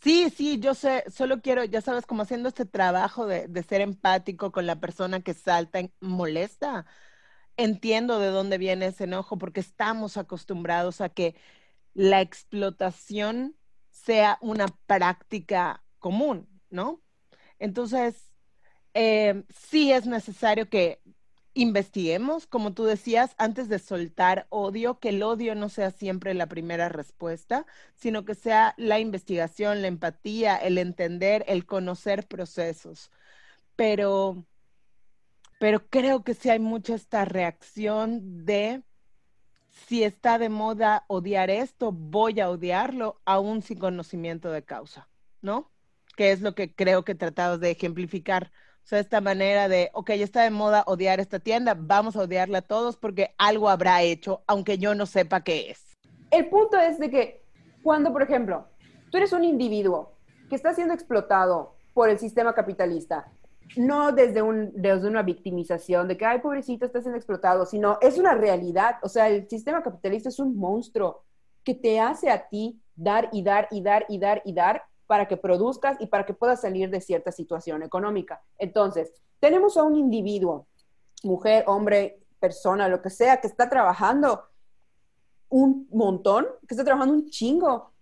Sí, 0.00 0.30
sí, 0.30 0.58
yo 0.58 0.74
sé, 0.74 1.04
solo 1.08 1.40
quiero, 1.42 1.62
ya 1.62 1.80
sabes, 1.80 2.06
como 2.06 2.22
haciendo 2.22 2.48
este 2.48 2.64
trabajo 2.64 3.26
de, 3.26 3.46
de 3.46 3.62
ser 3.62 3.82
empático 3.82 4.50
con 4.50 4.66
la 4.66 4.80
persona 4.80 5.20
que 5.20 5.32
salta, 5.32 5.80
molesta, 6.00 6.86
entiendo 7.56 8.18
de 8.18 8.28
dónde 8.28 8.58
viene 8.58 8.86
ese 8.86 9.04
enojo 9.04 9.38
porque 9.38 9.60
estamos 9.60 10.16
acostumbrados 10.16 11.00
a 11.00 11.08
que 11.08 11.36
la 11.94 12.20
explotación 12.20 13.54
sea 14.04 14.38
una 14.40 14.66
práctica 14.86 15.84
común, 15.98 16.48
¿no? 16.70 17.02
Entonces, 17.58 18.30
eh, 18.94 19.44
sí 19.50 19.92
es 19.92 20.06
necesario 20.06 20.68
que 20.68 21.00
investiguemos, 21.54 22.46
como 22.46 22.72
tú 22.74 22.84
decías, 22.84 23.34
antes 23.38 23.68
de 23.68 23.78
soltar 23.78 24.46
odio, 24.50 24.98
que 25.00 25.10
el 25.10 25.22
odio 25.22 25.54
no 25.54 25.68
sea 25.68 25.90
siempre 25.90 26.34
la 26.34 26.46
primera 26.48 26.88
respuesta, 26.88 27.66
sino 27.94 28.24
que 28.24 28.34
sea 28.34 28.74
la 28.78 29.00
investigación, 29.00 29.82
la 29.82 29.88
empatía, 29.88 30.56
el 30.56 30.78
entender, 30.78 31.44
el 31.48 31.66
conocer 31.66 32.26
procesos. 32.26 33.10
Pero 33.76 34.46
pero 35.58 35.88
creo 35.88 36.24
que 36.24 36.34
sí 36.34 36.50
hay 36.50 36.58
mucha 36.58 36.94
esta 36.96 37.24
reacción 37.24 38.44
de 38.44 38.82
si 39.72 40.04
está 40.04 40.38
de 40.38 40.48
moda 40.48 41.04
odiar 41.08 41.50
esto, 41.50 41.92
voy 41.92 42.40
a 42.40 42.50
odiarlo 42.50 43.20
aún 43.24 43.62
sin 43.62 43.78
conocimiento 43.78 44.50
de 44.50 44.62
causa, 44.62 45.08
¿no? 45.40 45.70
Que 46.16 46.32
es 46.32 46.40
lo 46.42 46.54
que 46.54 46.74
creo 46.74 47.04
que 47.04 47.14
tratado 47.14 47.58
de 47.58 47.70
ejemplificar. 47.70 48.52
O 48.84 48.86
sea, 48.86 48.98
esta 48.98 49.20
manera 49.20 49.68
de, 49.68 49.90
ok, 49.94 50.10
está 50.10 50.42
de 50.42 50.50
moda 50.50 50.84
odiar 50.86 51.20
esta 51.20 51.38
tienda, 51.38 51.74
vamos 51.78 52.16
a 52.16 52.22
odiarla 52.22 52.58
a 52.58 52.62
todos 52.62 52.96
porque 52.96 53.34
algo 53.38 53.68
habrá 53.68 54.02
hecho, 54.02 54.42
aunque 54.46 54.78
yo 54.78 54.94
no 54.94 55.06
sepa 55.06 55.42
qué 55.42 55.70
es. 55.70 55.96
El 56.30 56.48
punto 56.48 56.78
es 56.78 56.98
de 56.98 57.10
que 57.10 57.44
cuando, 57.82 58.12
por 58.12 58.22
ejemplo, 58.22 58.66
tú 59.10 59.18
eres 59.18 59.32
un 59.32 59.44
individuo 59.44 60.12
que 60.48 60.56
está 60.56 60.74
siendo 60.74 60.94
explotado 60.94 61.76
por 61.94 62.10
el 62.10 62.18
sistema 62.18 62.54
capitalista 62.54 63.30
no 63.76 64.12
desde, 64.12 64.42
un, 64.42 64.70
desde 64.74 65.08
una 65.08 65.22
victimización 65.22 66.08
de 66.08 66.16
que, 66.16 66.26
ay, 66.26 66.40
pobrecito, 66.40 66.84
estás 66.84 67.02
siendo 67.02 67.16
explotado, 67.16 67.66
sino 67.66 67.98
es 68.00 68.18
una 68.18 68.34
realidad. 68.34 68.96
O 69.02 69.08
sea, 69.08 69.28
el 69.28 69.48
sistema 69.48 69.82
capitalista 69.82 70.28
es 70.28 70.38
un 70.38 70.56
monstruo 70.56 71.24
que 71.64 71.74
te 71.74 72.00
hace 72.00 72.30
a 72.30 72.48
ti 72.48 72.80
dar 72.94 73.28
y 73.32 73.42
dar 73.42 73.68
y 73.70 73.82
dar 73.82 74.04
y 74.08 74.18
dar 74.18 74.42
y 74.44 74.52
dar 74.52 74.84
para 75.06 75.28
que 75.28 75.36
produzcas 75.36 75.96
y 76.00 76.06
para 76.06 76.24
que 76.24 76.34
puedas 76.34 76.60
salir 76.60 76.90
de 76.90 77.00
cierta 77.00 77.32
situación 77.32 77.82
económica. 77.82 78.42
Entonces, 78.58 79.12
tenemos 79.40 79.76
a 79.76 79.82
un 79.82 79.96
individuo, 79.96 80.66
mujer, 81.22 81.64
hombre, 81.66 82.20
persona, 82.38 82.88
lo 82.88 83.02
que 83.02 83.10
sea, 83.10 83.40
que 83.40 83.46
está 83.46 83.68
trabajando 83.68 84.44
un 85.48 85.86
montón, 85.92 86.46
que 86.66 86.74
está 86.74 86.84
trabajando 86.84 87.14
un 87.14 87.28
chingo 87.28 87.92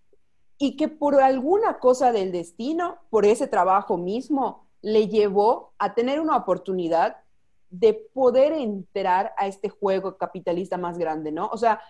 y 0.57 0.77
que 0.77 0.89
por 0.89 1.21
alguna 1.21 1.79
cosa 1.79 2.13
del 2.13 2.33
destino, 2.33 2.99
por 3.11 3.25
ese 3.27 3.47
trabajo 3.49 3.97
mismo, 3.97 4.67
le 4.83 5.09
llevó 5.09 5.75
a 5.79 5.95
tener 5.95 6.21
una 6.21 6.37
oportunidad 6.37 7.19
de 7.71 7.95
poder 7.95 8.53
entrar 8.53 9.33
a 9.37 9.47
este 9.47 9.69
juego 9.69 10.17
capitalista 10.17 10.77
más 10.77 10.99
grande, 10.99 11.31
¿no? 11.31 11.49
O 11.49 11.57
sea, 11.57 11.81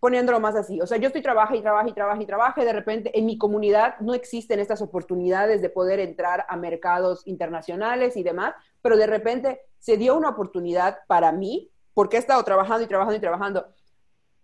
poniéndolo 0.00 0.40
más 0.40 0.56
así, 0.56 0.80
o 0.80 0.86
sea, 0.86 0.98
yo 0.98 1.06
estoy 1.06 1.22
trabajando 1.22 1.60
y 1.60 1.62
trabajo 1.62 1.88
y 1.88 1.92
trabajo 1.92 2.20
y 2.20 2.26
trabajo 2.26 2.60
y 2.60 2.64
de 2.64 2.72
repente 2.72 3.16
en 3.16 3.24
mi 3.24 3.38
comunidad 3.38 4.00
no 4.00 4.14
existen 4.14 4.58
estas 4.58 4.82
oportunidades 4.82 5.62
de 5.62 5.70
poder 5.70 6.00
entrar 6.00 6.44
a 6.48 6.56
mercados 6.56 7.24
internacionales 7.24 8.16
y 8.16 8.24
demás, 8.24 8.54
pero 8.80 8.96
de 8.96 9.06
repente 9.06 9.60
se 9.78 9.96
dio 9.96 10.16
una 10.16 10.30
oportunidad 10.30 10.98
para 11.06 11.30
mí, 11.30 11.70
porque 11.94 12.16
he 12.16 12.18
estado 12.18 12.42
trabajando 12.42 12.82
y 12.82 12.88
trabajando 12.88 13.16
y 13.16 13.20
trabajando. 13.20 13.66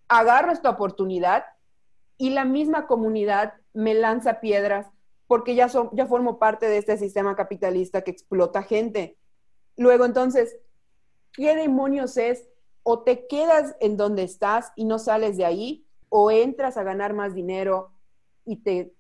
Agarro 0.07 0.53
esta 0.53 0.71
oportunidad 0.71 1.45
y 2.17 2.31
la 2.31 2.45
misma 2.45 2.87
comunidad 2.87 3.55
me 3.73 3.95
lanza 3.95 4.41
piedras 4.41 4.87
porque 5.29 5.55
ya, 5.55 5.69
ya 5.93 6.07
formo 6.07 6.39
parte 6.39 6.67
de 6.67 6.79
este 6.79 6.97
sistema 6.97 7.37
capitalista 7.37 8.03
que 8.03 8.11
explota 8.11 8.63
gente. 8.63 9.19
Luego, 9.77 10.07
entonces, 10.07 10.59
¿qué 11.35 11.55
demonios 11.55 12.17
es? 12.17 12.49
O 12.83 13.03
te 13.03 13.27
quedas 13.29 13.77
en 13.81 13.97
donde 13.97 14.23
estás 14.23 14.73
y 14.75 14.87
no 14.87 14.99
sales 14.99 15.37
de 15.37 15.45
ahí, 15.45 15.87
o 16.09 16.31
entras 16.31 16.79
a 16.79 16.83
ganar 16.83 17.13
más 17.13 17.35
dinero 17.35 17.93
y 18.47 18.57
te, 18.57 18.95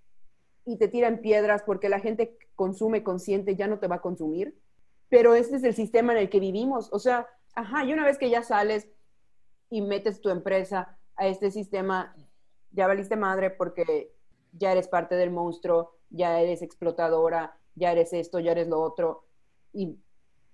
y 0.66 0.76
te 0.76 0.89
tiran 0.89 1.22
piedras 1.22 1.62
porque 1.62 1.89
la 1.89 1.99
gente 1.99 2.39
consume 2.55 3.03
consciente 3.03 3.57
ya 3.57 3.66
no 3.66 3.79
te 3.79 3.89
va 3.89 3.97
a 3.97 4.03
consumir. 4.03 4.61
Pero 5.09 5.35
este 5.35 5.57
es 5.57 5.64
el 5.64 5.74
sistema 5.74 6.12
en 6.12 6.18
el 6.18 6.29
que 6.29 6.41
vivimos. 6.41 6.93
O 6.93 6.99
sea, 6.99 7.26
ajá, 7.55 7.87
y 7.87 7.95
una 7.95 8.05
vez 8.05 8.18
que 8.18 8.29
ya 8.29 8.43
sales 8.43 8.87
y 9.70 9.81
metes 9.81 10.20
tu 10.20 10.29
empresa 10.29 10.99
a 11.16 11.26
este 11.26 11.51
sistema, 11.51 12.14
ya 12.70 12.87
valiste 12.87 13.16
madre 13.16 13.49
porque 13.51 14.12
ya 14.53 14.72
eres 14.72 14.89
parte 14.89 15.14
del 15.14 15.31
monstruo, 15.31 15.97
ya 16.11 16.41
eres 16.41 16.63
explotadora, 16.63 17.57
ya 17.75 17.93
eres 17.93 18.13
esto, 18.13 18.41
ya 18.41 18.53
eres 18.53 18.69
lo 18.69 18.81
otro. 18.81 19.25
Y 19.73 19.97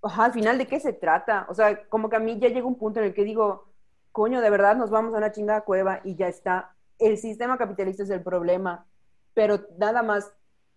al 0.03 0.33
final, 0.33 0.59
¿de 0.59 0.67
qué 0.67 0.81
se 0.81 0.93
trata? 0.93 1.47
O 1.49 1.55
sea, 1.55 1.85
como 1.89 2.09
que 2.09 2.17
a 2.17 2.21
mí 2.21 2.39
ya 2.39 2.49
llega 2.49 2.67
un 2.67 2.79
punto 2.79 3.01
en 3.01 3.07
el 3.07 3.15
que 3.15 3.25
digo, 3.25 3.73
coño, 4.13 4.41
de 4.41 4.51
verdad 4.51 4.77
nos 4.77 4.91
vamos 4.91 5.15
a 5.15 5.19
una 5.19 5.33
chingada 5.33 5.63
cueva 5.63 6.01
y 6.05 6.15
ya 6.15 6.29
está. 6.29 6.75
El 6.99 7.19
sistema 7.19 7.59
capitalista 7.59 8.03
es 8.03 8.11
el 8.11 8.23
problema, 8.23 8.87
pero 9.33 9.67
nada 9.79 10.03
más 10.03 10.31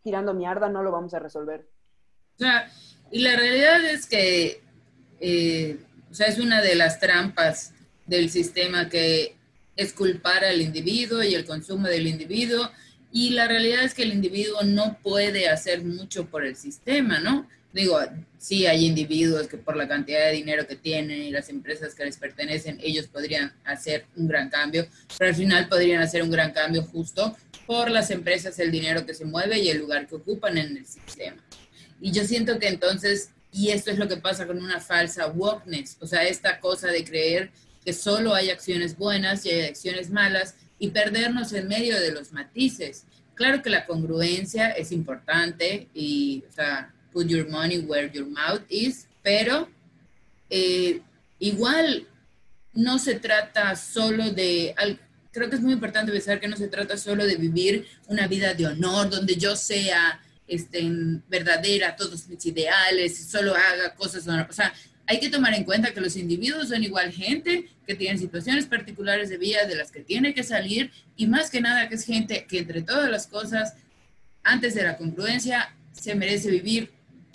tirando 0.04 0.34
mierda 0.34 0.70
no 0.70 0.84
lo 0.84 0.92
vamos 0.92 1.14
a 1.14 1.20
resolver. 1.20 1.68
O 2.36 2.40
sea, 2.40 2.70
y 3.12 3.20
la 3.20 3.36
realidad 3.36 3.84
es 3.86 4.08
que, 4.08 4.62
eh, 5.20 5.80
o 6.10 6.14
sea, 6.14 6.28
es 6.28 6.40
una 6.40 6.62
de 6.62 6.76
las 6.76 7.00
trampas 7.00 7.74
del 8.06 8.30
sistema 8.30 8.90
que 8.90 9.36
es 9.76 9.94
culpar 9.94 10.44
al 10.44 10.62
individuo 10.62 11.24
y 11.24 11.36
el 11.36 11.46
consumo 11.46 11.88
del 11.88 12.08
individuo 12.08 12.70
Y 13.12 13.32
la 13.32 13.47
realidad 13.47 13.84
es 13.84 13.93
que 13.93 14.03
el 14.03 14.14
individuo 14.14 14.64
no 14.64 14.97
puede 15.01 15.47
hacer 15.49 15.84
mucho 15.84 16.26
por 16.26 16.45
el 16.45 16.55
sistema, 16.55 17.20
¿no? 17.20 17.47
Digo, 17.74 17.99
sí 18.38 18.66
hay 18.66 18.86
individuos 18.86 19.47
que 19.47 19.58
por 19.58 19.76
la 19.76 19.88
cantidad 19.88 20.26
de 20.26 20.32
dinero 20.32 20.66
que 20.66 20.76
tienen 20.76 21.22
y 21.22 21.32
las 21.32 21.49
empresas 21.49 21.93
que 21.93 22.05
les 22.05 22.18
pertenecen, 22.18 22.80
ellos 22.82 23.08
podrían 23.08 23.53
hacer 23.66 24.05
un 24.16 24.28
gran 24.28 24.49
cambio, 24.49 24.88
pero 25.18 25.30
al 25.30 25.36
final 25.36 25.68
podrían 25.68 26.01
hacer 26.01 26.24
un 26.24 26.32
gran 26.32 26.51
cambio 26.51 26.84
justo 26.84 27.38
por 27.66 27.91
las 27.91 28.10
empresas, 28.10 28.58
el 28.60 28.72
dinero 28.72 29.05
que 29.05 29.14
se 29.14 29.26
mueve 29.26 29.60
y 29.60 29.70
el 29.70 29.80
lugar 29.80 30.08
que 30.08 30.16
ocupan 30.16 30.58
en 30.58 30.78
el 30.78 30.86
sistema. 30.86 31.43
Y 32.01 32.12
yo 32.12 32.24
siento 32.24 32.58
que 32.58 32.68
entonces, 32.68 33.32
y 33.51 33.70
esto 33.70 33.91
es 33.91 33.99
lo 33.99 34.08
que 34.08 34.18
pasa 34.18 34.47
con 34.47 34.58
una 34.58 34.80
falsa 34.80 35.28
wokeness, 35.28 35.97
o 35.99 36.08
sea, 36.08 36.24
esta 36.24 36.60
cosa 36.60 36.88
de 36.88 37.03
creer 37.03 37.51
que 37.84 37.93
solo 37.93 38.34
hay 38.34 38.49
acciones 38.49 38.97
buenas 38.97 39.45
y 39.45 39.49
hay 39.49 39.62
acciones 39.66 40.10
malas 40.10 40.55
y 40.80 40.90
perdernos 40.90 41.54
en 41.54 41.68
medio 41.68 42.00
de 42.00 42.12
los 42.12 42.32
matices. 42.32 43.06
Claro 43.36 43.62
que 43.62 43.70
la 43.70 43.86
congruencia 43.86 44.72
es 44.72 44.92
importante 44.92 45.88
y, 45.94 46.44
o 46.50 46.52
sea, 46.52 46.94
put 47.12 47.28
your 47.28 47.48
money 47.50 47.80
where 47.80 48.10
your 48.12 48.28
mouth 48.28 48.62
is, 48.70 49.08
pero 49.24 49.70
eh, 50.50 51.02
igual 51.40 52.08
no 52.74 53.00
se 53.00 53.16
trata 53.16 53.76
solo 53.76 54.32
de, 54.32 54.76
creo 55.32 55.50
que 55.50 55.56
es 55.56 55.62
muy 55.62 55.74
importante 55.74 56.12
pensar 56.12 56.40
que 56.40 56.48
no 56.48 56.58
se 56.58 56.68
trata 56.68 56.98
solo 56.98 57.26
de 57.26 57.36
vivir 57.36 57.88
una 58.08 58.28
vida 58.28 58.54
de 58.54 58.68
honor, 58.68 59.10
donde 59.10 59.36
yo 59.36 59.56
sea 59.56 60.22
este, 60.48 60.82
verdadera, 61.28 61.96
todos 61.96 62.28
mis 62.28 62.46
ideales, 62.46 63.30
solo 63.30 63.56
haga 63.56 63.94
cosas, 63.96 64.28
o 64.28 64.54
sea, 64.54 64.74
hay 65.08 65.22
que 65.22 65.30
tomar 65.30 65.53
en 65.53 65.64
cuenta 65.64 65.93
que 65.93 66.01
los 66.01 66.18
individuos 66.18 66.68
son 66.68 66.84
igual 66.84 67.14
gente 67.14 67.70
que 67.88 67.95
tienen 67.95 68.20
situaciones 68.20 68.66
particulares 68.66 69.30
de 69.30 69.38
vida 69.38 69.66
de 69.66 69.76
las 69.76 69.89
que 69.89 70.01
tiene 70.01 70.34
que 70.34 70.43
salir 70.43 70.91
y 71.16 71.28
más 71.28 71.49
que 71.49 71.62
nada 71.62 71.88
que 71.88 71.95
es 71.95 72.05
gente 72.05 72.45
que 72.45 72.60
entre 72.60 72.82
todas 72.82 73.10
las 73.10 73.26
cosas, 73.26 73.76
antes 74.43 74.76
de 74.76 74.84
la 74.84 74.97
congruencia, 74.97 75.74
se 75.93 76.14
merece 76.14 76.51
vivir 76.51 76.91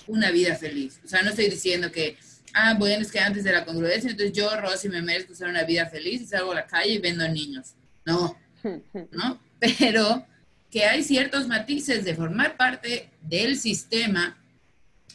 una 0.06 0.30
vida 0.30 0.54
feliz. 0.54 1.00
O 1.02 1.08
sea, 1.08 1.22
no 1.22 1.30
estoy 1.30 1.48
diciendo 1.48 1.90
que, 1.90 2.18
ah, 2.52 2.74
bueno, 2.78 3.02
es 3.02 3.10
que 3.10 3.20
antes 3.20 3.42
de 3.42 3.52
la 3.52 3.64
congruencia, 3.64 4.10
entonces 4.10 4.36
yo, 4.36 4.54
Rosy, 4.60 4.90
me 4.90 5.00
merezco 5.00 5.34
ser 5.34 5.48
una 5.48 5.64
vida 5.64 5.88
feliz 5.88 6.20
y 6.20 6.26
salgo 6.26 6.52
a 6.52 6.56
la 6.56 6.66
calle 6.66 6.92
y 6.92 6.98
vendo 6.98 7.26
niños. 7.26 7.72
No, 8.04 8.36
¿no? 9.12 9.40
Pero 9.58 10.26
que 10.70 10.84
hay 10.84 11.02
ciertos 11.02 11.48
matices 11.48 12.04
de 12.04 12.14
formar 12.14 12.58
parte 12.58 13.08
del 13.22 13.58
sistema, 13.58 14.36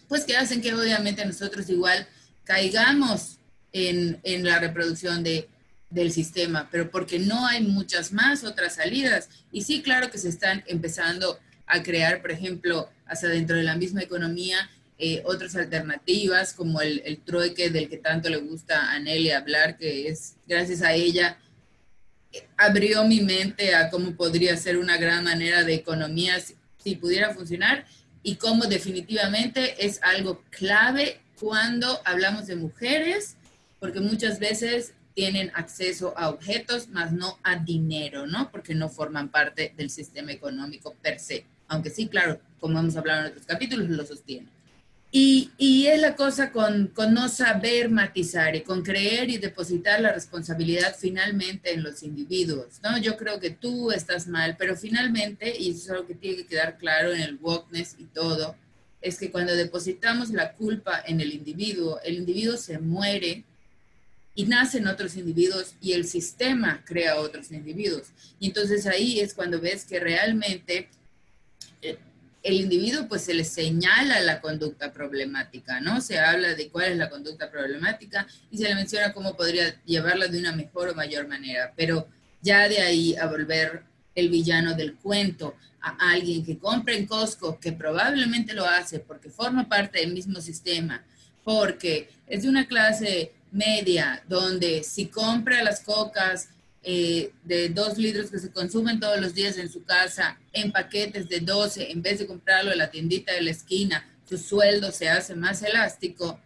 pues 0.08 0.24
que 0.24 0.38
hacen 0.38 0.62
que 0.62 0.74
obviamente 0.74 1.24
nosotros 1.24 1.70
igual 1.70 2.08
caigamos 2.48 3.39
en, 3.74 4.20
en 4.24 4.45
la 4.45 4.58
reproducción 4.60 5.22
de, 5.22 5.50
del 5.89 6.12
sistema, 6.12 6.70
pero 6.72 6.89
porque 6.89 7.20
no 7.20 7.45
hay 7.45 7.62
muchas 7.62 8.14
más 8.14 8.45
otras 8.45 8.76
salidas. 8.76 9.30
Y 9.52 9.64
sí, 9.64 9.82
claro 9.82 10.10
que 10.10 10.18
se 10.18 10.30
están 10.30 10.64
empezando 10.66 11.38
a 11.66 11.84
crear, 11.84 12.22
por 12.22 12.32
ejemplo, 12.32 12.89
hasta 13.06 13.28
dentro 13.28 13.58
de 13.58 13.64
la 13.64 13.76
misma 13.76 14.02
economía, 14.02 14.70
eh, 14.98 15.22
otras 15.26 15.56
alternativas, 15.56 16.54
como 16.54 16.82
el, 16.82 17.02
el, 17.06 17.20
trueque 17.20 17.70
del 17.70 17.89
que 17.89 17.98
tanto 17.98 18.30
le 18.30 18.38
gusta 18.38 18.91
a 18.91 19.00
Nelly 19.00 19.32
hablar, 19.32 19.78
que 19.78 20.08
es 20.08 20.38
gracias 20.48 20.82
a 20.82 20.93
ella, 20.93 21.38
abrió 22.56 23.04
mi 23.04 23.22
mente 23.22 23.76
a 23.76 23.89
cómo 23.89 24.16
podría 24.16 24.56
ser 24.58 24.78
una 24.78 24.98
gran 24.98 25.26
manera 25.26 25.64
de 25.64 25.76
economía 25.76 26.39
si, 26.39 26.56
si 26.84 26.95
pudiera 26.95 27.34
funcionar 27.34 27.86
y 28.24 28.36
cómo 28.36 28.66
definitivamente 28.66 29.86
es 29.86 30.00
algo 30.02 30.43
clave 30.50 31.20
cuando 31.40 32.00
hablamos 32.06 32.48
de 32.48 32.56
mujeres, 32.56 33.38
porque 33.80 34.00
muchas 34.00 34.40
veces 34.40 34.94
tienen 35.14 35.52
acceso 35.56 36.14
a 36.18 36.30
objetos, 36.30 36.90
más 36.90 37.12
no 37.12 37.40
a 37.44 37.56
dinero, 37.56 38.28
¿no? 38.28 38.52
Porque 38.52 38.76
no 38.76 38.88
forman 38.90 39.30
parte 39.30 39.74
del 39.76 39.90
sistema 39.90 40.32
económico 40.32 40.96
per 41.02 41.20
se. 41.20 41.46
Aunque 41.68 41.90
sí, 41.90 42.08
claro, 42.08 42.40
como 42.60 42.80
hemos 42.80 42.96
hablado 42.96 43.22
en 43.22 43.32
otros 43.32 43.46
capítulos, 43.46 43.90
lo 43.90 44.06
sostienen. 44.06 44.50
Y, 45.10 45.52
y, 45.58 45.88
es 45.88 46.02
la 46.02 46.16
cosa 46.16 46.52
con, 46.52 46.88
con, 46.88 47.14
no 47.14 47.30
saber 47.30 47.90
matizar 47.90 48.56
y 48.56 48.62
con 48.62 48.84
creer 48.84 49.30
y 49.30 49.38
depositar 49.38 50.02
la 50.02 50.12
responsabilidad 50.12 50.96
finalmente 51.00 51.74
en 51.74 51.82
los 51.82 52.04
individuos, 52.04 52.82
¿no? 52.84 52.98
Yo 52.98 53.16
creo 53.16 53.40
que 53.40 53.52
tú 53.52 53.92
estás 53.92 54.28
mal, 54.28 54.58
pero 54.60 54.76
finalmente, 54.76 55.58
y 55.58 55.72
eso 55.72 55.80
es 55.80 55.90
algo 55.92 56.08
que 56.08 56.16
tiene 56.16 56.38
que 56.38 56.48
quedar 56.48 56.78
claro 56.78 57.14
en 57.14 57.22
el 57.22 57.40
wokeness 57.42 57.96
y 57.98 58.04
todo, 58.06 58.56
es 59.02 59.20
que 59.20 59.32
cuando 59.32 59.56
depositamos 59.56 60.30
la 60.30 60.54
culpa 60.54 61.02
en 61.06 61.22
el 61.22 61.34
individuo, 61.34 62.00
el 62.04 62.16
individuo 62.16 62.58
se 62.58 62.80
muere 62.80 63.43
y 64.36 64.45
nacen 64.45 64.88
otros 64.88 65.16
individuos 65.16 65.74
y 65.82 65.93
el 65.93 66.06
sistema 66.06 66.84
crea 66.86 67.20
otros 67.20 67.52
individuos. 67.52 68.08
Y 68.39 68.48
entonces 68.48 68.86
ahí 68.86 69.20
es 69.20 69.34
cuando 69.34 69.60
ves 69.60 69.86
que 69.86 70.00
realmente 70.00 70.89
eh, 71.82 71.98
el 72.43 72.62
individuo 72.62 73.08
pues 73.08 73.24
se 73.24 73.34
le 73.34 73.43
señala 73.43 74.20
la 74.22 74.39
conducta 74.39 74.93
problemática, 74.93 75.82
¿no? 75.82 76.02
Se 76.02 76.20
habla 76.20 76.54
de 76.54 76.70
cuál 76.70 76.91
es 76.91 76.98
la 76.98 77.10
conducta 77.10 77.50
problemática 77.50 78.28
y 78.52 78.58
se 78.58 78.66
le 78.66 78.76
menciona 78.76 79.12
cómo 79.12 79.36
podría 79.36 79.82
llevarla 79.86 80.28
de 80.28 80.39
una 80.39 80.56
mejor 80.56 80.89
o 80.89 80.95
mayor 80.95 81.28
manera, 81.28 81.74
pero 81.76 82.08
ya 82.41 82.70
de 82.70 82.80
ahí 82.80 83.16
a 83.16 83.26
volver 83.26 83.84
el 84.14 84.30
villano 84.30 84.76
del 84.76 84.95
cuento 84.95 85.56
a 85.90 86.12
alguien 86.12 86.46
que 86.46 86.58
compra 86.58 86.96
en 86.96 87.06
Costco, 87.06 87.60
que 87.60 87.72
probablemente 87.72 88.54
lo 88.54 88.66
hace 88.66 89.00
porque 89.00 89.30
forma 89.30 89.68
parte 89.68 90.00
del 90.00 90.14
mismo 90.14 90.42
sistema, 90.42 91.04
porque 91.44 92.10
es 92.28 92.44
de 92.44 92.50
una 92.50 92.68
clase 92.68 93.32
media 93.52 94.24
donde 94.28 94.84
si 94.84 95.08
compra 95.08 95.64
las 95.64 95.82
cocas 95.82 96.50
eh, 96.84 97.32
de 97.44 97.70
dos 97.70 97.98
litros 97.98 98.30
que 98.30 98.40
se 98.40 98.52
consumen 98.52 99.00
todos 99.00 99.20
los 99.20 99.34
días 99.34 99.58
en 99.58 99.70
su 99.70 99.84
casa 99.84 100.40
en 100.54 100.72
paquetes 100.72 101.28
de 101.28 101.42
12, 101.42 101.92
en 101.92 102.02
vez 102.02 102.20
de 102.20 102.28
comprarlo 102.28 102.72
en 102.72 102.78
la 102.78 102.92
tiendita 102.92 103.34
de 103.34 103.42
la 103.42 103.52
esquina, 103.52 104.08
su 104.28 104.38
sueldo 104.38 104.92
se 104.92 105.10
hace 105.10 105.36
más 105.36 105.62
elástico. 105.64 106.40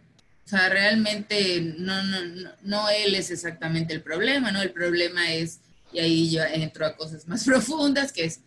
O 0.44 0.48
sea, 0.48 0.68
realmente 0.68 1.60
no, 1.78 2.02
no, 2.02 2.24
no, 2.24 2.50
no 2.62 2.88
él 2.90 3.14
es 3.14 3.30
exactamente 3.30 3.94
el 3.94 4.02
problema, 4.02 4.50
¿no? 4.50 4.60
El 4.60 4.72
problema 4.72 5.32
es, 5.32 5.60
y 5.92 6.00
ahí 6.00 6.30
yo 6.30 6.42
entro 6.42 6.86
a 6.86 6.96
cosas 6.96 7.28
más 7.28 7.44
profundas, 7.46 8.12
que 8.12 8.24
es 8.24 8.40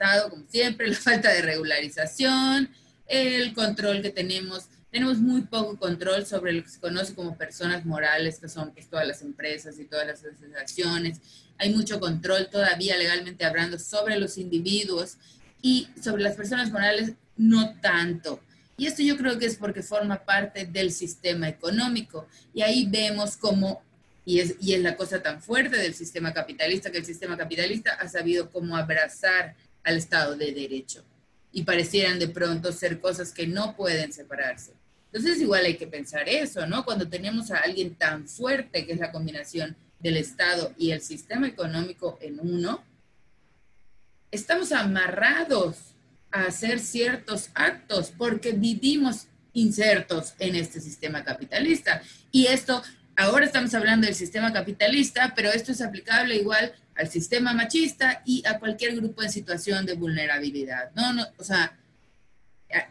Estado, 0.00 0.30
como 0.30 0.46
siempre, 0.48 0.88
la 0.88 0.96
falta 0.96 1.30
de 1.30 1.42
regularización, 1.42 2.70
el 3.06 3.52
control 3.52 4.00
que 4.00 4.10
tenemos 4.10 4.68
tenemos 4.90 5.18
muy 5.18 5.42
poco 5.42 5.78
control 5.78 6.26
sobre 6.26 6.52
lo 6.52 6.64
que 6.64 6.68
se 6.68 6.80
conoce 6.80 7.14
como 7.14 7.36
personas 7.36 7.84
morales, 7.86 8.40
que 8.40 8.48
son 8.48 8.72
pues, 8.72 8.88
todas 8.88 9.06
las 9.06 9.22
empresas 9.22 9.78
y 9.78 9.84
todas 9.84 10.04
las 10.04 10.24
asociaciones. 10.24 11.20
Hay 11.58 11.72
mucho 11.72 12.00
control 12.00 12.48
todavía 12.50 12.96
legalmente 12.96 13.44
hablando 13.44 13.78
sobre 13.78 14.18
los 14.18 14.36
individuos 14.36 15.16
y 15.62 15.86
sobre 16.02 16.24
las 16.24 16.34
personas 16.34 16.72
morales 16.72 17.12
no 17.36 17.78
tanto. 17.80 18.40
Y 18.76 18.86
esto 18.86 19.02
yo 19.02 19.16
creo 19.16 19.38
que 19.38 19.46
es 19.46 19.54
porque 19.54 19.84
forma 19.84 20.24
parte 20.24 20.66
del 20.66 20.90
sistema 20.90 21.48
económico. 21.48 22.26
Y 22.52 22.62
ahí 22.62 22.88
vemos 22.90 23.36
cómo, 23.36 23.82
y 24.24 24.40
es, 24.40 24.56
y 24.60 24.74
es 24.74 24.80
la 24.80 24.96
cosa 24.96 25.22
tan 25.22 25.40
fuerte 25.40 25.76
del 25.76 25.94
sistema 25.94 26.32
capitalista, 26.32 26.90
que 26.90 26.98
el 26.98 27.06
sistema 27.06 27.36
capitalista 27.36 27.92
ha 27.92 28.08
sabido 28.08 28.50
cómo 28.50 28.76
abrazar 28.76 29.54
al 29.84 29.96
Estado 29.96 30.36
de 30.36 30.52
Derecho. 30.52 31.04
Y 31.52 31.64
parecieran 31.64 32.18
de 32.18 32.28
pronto 32.28 32.72
ser 32.72 33.00
cosas 33.00 33.32
que 33.32 33.46
no 33.46 33.76
pueden 33.76 34.12
separarse. 34.12 34.72
Entonces 35.12 35.40
igual 35.40 35.64
hay 35.64 35.76
que 35.76 35.88
pensar 35.88 36.28
eso, 36.28 36.66
¿no? 36.66 36.84
Cuando 36.84 37.08
tenemos 37.08 37.50
a 37.50 37.58
alguien 37.58 37.94
tan 37.96 38.28
fuerte 38.28 38.86
que 38.86 38.92
es 38.92 39.00
la 39.00 39.10
combinación 39.10 39.76
del 39.98 40.16
Estado 40.16 40.72
y 40.78 40.92
el 40.92 41.00
sistema 41.00 41.48
económico 41.48 42.18
en 42.20 42.38
uno, 42.40 42.82
estamos 44.30 44.70
amarrados 44.72 45.76
a 46.30 46.44
hacer 46.44 46.78
ciertos 46.78 47.50
actos 47.54 48.12
porque 48.16 48.52
vivimos 48.52 49.26
insertos 49.52 50.34
en 50.38 50.54
este 50.54 50.80
sistema 50.80 51.24
capitalista. 51.24 52.02
Y 52.30 52.46
esto, 52.46 52.80
ahora 53.16 53.46
estamos 53.46 53.74
hablando 53.74 54.06
del 54.06 54.14
sistema 54.14 54.52
capitalista, 54.52 55.32
pero 55.34 55.50
esto 55.50 55.72
es 55.72 55.80
aplicable 55.80 56.36
igual 56.36 56.72
al 57.00 57.08
sistema 57.08 57.54
machista 57.54 58.22
y 58.26 58.42
a 58.46 58.58
cualquier 58.58 58.94
grupo 58.94 59.22
en 59.22 59.30
situación 59.30 59.86
de 59.86 59.94
vulnerabilidad. 59.94 60.90
No, 60.94 61.14
no, 61.14 61.24
o 61.38 61.42
sea, 61.42 61.78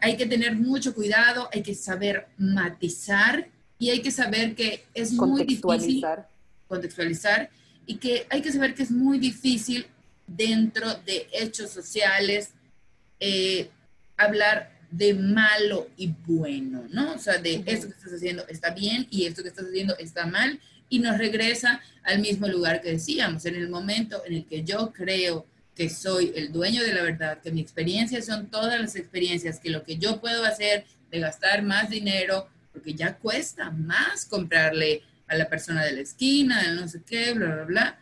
hay 0.00 0.16
que 0.16 0.26
tener 0.26 0.56
mucho 0.56 0.94
cuidado, 0.94 1.48
hay 1.52 1.62
que 1.62 1.76
saber 1.76 2.26
matizar 2.36 3.48
y 3.78 3.90
hay 3.90 4.02
que 4.02 4.10
saber 4.10 4.56
que 4.56 4.84
es 4.94 5.12
muy 5.12 5.44
difícil 5.44 6.04
contextualizar 6.66 7.50
y 7.86 7.96
que 7.96 8.26
hay 8.30 8.42
que 8.42 8.50
saber 8.50 8.74
que 8.74 8.82
es 8.82 8.90
muy 8.90 9.18
difícil 9.18 9.86
dentro 10.26 10.92
de 11.06 11.28
hechos 11.32 11.70
sociales 11.70 12.50
eh, 13.20 13.70
hablar 14.16 14.76
de 14.90 15.14
malo 15.14 15.88
y 15.96 16.08
bueno, 16.26 16.84
¿no? 16.90 17.14
O 17.14 17.18
sea, 17.18 17.38
de 17.38 17.62
esto 17.64 17.86
que 17.86 17.94
estás 17.94 18.12
haciendo 18.12 18.44
está 18.48 18.70
bien 18.70 19.06
y 19.08 19.26
esto 19.26 19.42
que 19.42 19.50
estás 19.50 19.66
haciendo 19.66 19.96
está 19.98 20.26
mal 20.26 20.60
y 20.90 20.98
nos 20.98 21.16
regresa 21.16 21.80
al 22.02 22.18
mismo 22.18 22.46
lugar 22.48 22.82
que 22.82 22.92
decíamos, 22.92 23.46
en 23.46 23.54
el 23.54 23.70
momento 23.70 24.22
en 24.26 24.34
el 24.34 24.44
que 24.44 24.64
yo 24.64 24.92
creo 24.92 25.46
que 25.74 25.88
soy 25.88 26.32
el 26.34 26.52
dueño 26.52 26.82
de 26.82 26.92
la 26.92 27.02
verdad, 27.02 27.40
que 27.40 27.52
mi 27.52 27.62
experiencia 27.62 28.20
son 28.20 28.50
todas 28.50 28.78
las 28.78 28.96
experiencias, 28.96 29.60
que 29.60 29.70
lo 29.70 29.82
que 29.82 29.96
yo 29.96 30.20
puedo 30.20 30.44
hacer 30.44 30.84
de 31.10 31.20
gastar 31.20 31.62
más 31.62 31.88
dinero, 31.88 32.48
porque 32.72 32.92
ya 32.92 33.16
cuesta 33.16 33.70
más 33.70 34.26
comprarle 34.26 35.02
a 35.26 35.36
la 35.36 35.48
persona 35.48 35.84
de 35.84 35.92
la 35.92 36.00
esquina, 36.00 36.74
no 36.74 36.88
sé 36.88 37.02
qué, 37.06 37.32
bla, 37.32 37.54
bla, 37.54 37.64
bla. 37.64 37.98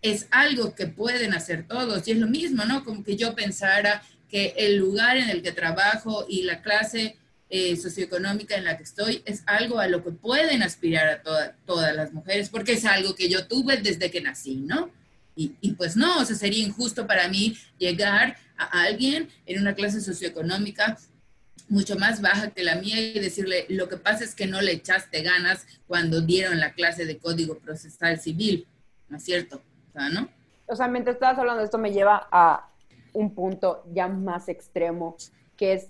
es 0.00 0.28
algo 0.30 0.74
que 0.74 0.86
pueden 0.86 1.34
hacer 1.34 1.66
todos. 1.66 2.06
Y 2.06 2.12
es 2.12 2.18
lo 2.18 2.28
mismo, 2.28 2.64
¿no? 2.64 2.84
Como 2.84 3.04
que 3.04 3.16
yo 3.16 3.34
pensara 3.34 4.02
que 4.28 4.54
el 4.56 4.76
lugar 4.76 5.16
en 5.16 5.28
el 5.28 5.42
que 5.42 5.52
trabajo 5.52 6.24
y 6.28 6.42
la 6.42 6.62
clase 6.62 7.16
eh, 7.54 7.76
socioeconómica 7.76 8.56
en 8.56 8.64
la 8.64 8.78
que 8.78 8.82
estoy 8.82 9.22
es 9.26 9.42
algo 9.44 9.78
a 9.78 9.86
lo 9.86 10.02
que 10.02 10.10
pueden 10.10 10.62
aspirar 10.62 11.06
a 11.06 11.52
todas 11.66 11.94
las 11.94 12.10
mujeres, 12.14 12.48
porque 12.48 12.72
es 12.72 12.86
algo 12.86 13.14
que 13.14 13.28
yo 13.28 13.46
tuve 13.46 13.76
desde 13.76 14.10
que 14.10 14.22
nací, 14.22 14.56
¿no? 14.56 14.88
Y, 15.36 15.72
pues 15.72 15.94
no, 15.94 16.20
o 16.20 16.24
sea, 16.24 16.34
sería 16.34 16.64
injusto 16.64 17.06
para 17.06 17.28
mí 17.28 17.58
llegar 17.76 18.36
a 18.56 18.84
alguien 18.84 19.28
en 19.44 19.60
una 19.60 19.74
clase 19.74 20.00
socioeconómica 20.00 20.96
mucho 21.68 21.98
más 21.98 22.22
baja 22.22 22.50
que 22.52 22.62
la 22.62 22.76
mía 22.76 22.98
y 22.98 23.18
decirle, 23.18 23.66
lo 23.68 23.86
que 23.86 23.98
pasa 23.98 24.24
es 24.24 24.34
que 24.34 24.46
no 24.46 24.62
le 24.62 24.72
echaste 24.72 25.22
ganas 25.22 25.66
cuando 25.86 26.22
dieron 26.22 26.58
la 26.58 26.72
clase 26.72 27.04
de 27.04 27.18
código 27.18 27.58
procesal 27.58 28.18
civil, 28.18 28.66
¿no 29.10 29.18
es 29.18 29.24
cierto? 29.24 29.62
O 29.90 29.92
sea, 29.92 30.08
¿no? 30.08 30.30
O 30.68 30.74
sea, 30.74 30.88
mientras 30.88 31.16
estabas 31.16 31.38
hablando 31.38 31.62
esto 31.62 31.76
me 31.76 31.92
lleva 31.92 32.28
a 32.32 32.70
un 33.12 33.34
punto 33.34 33.84
ya 33.92 34.08
más 34.08 34.48
extremo, 34.48 35.16
que 35.58 35.74
es 35.74 35.88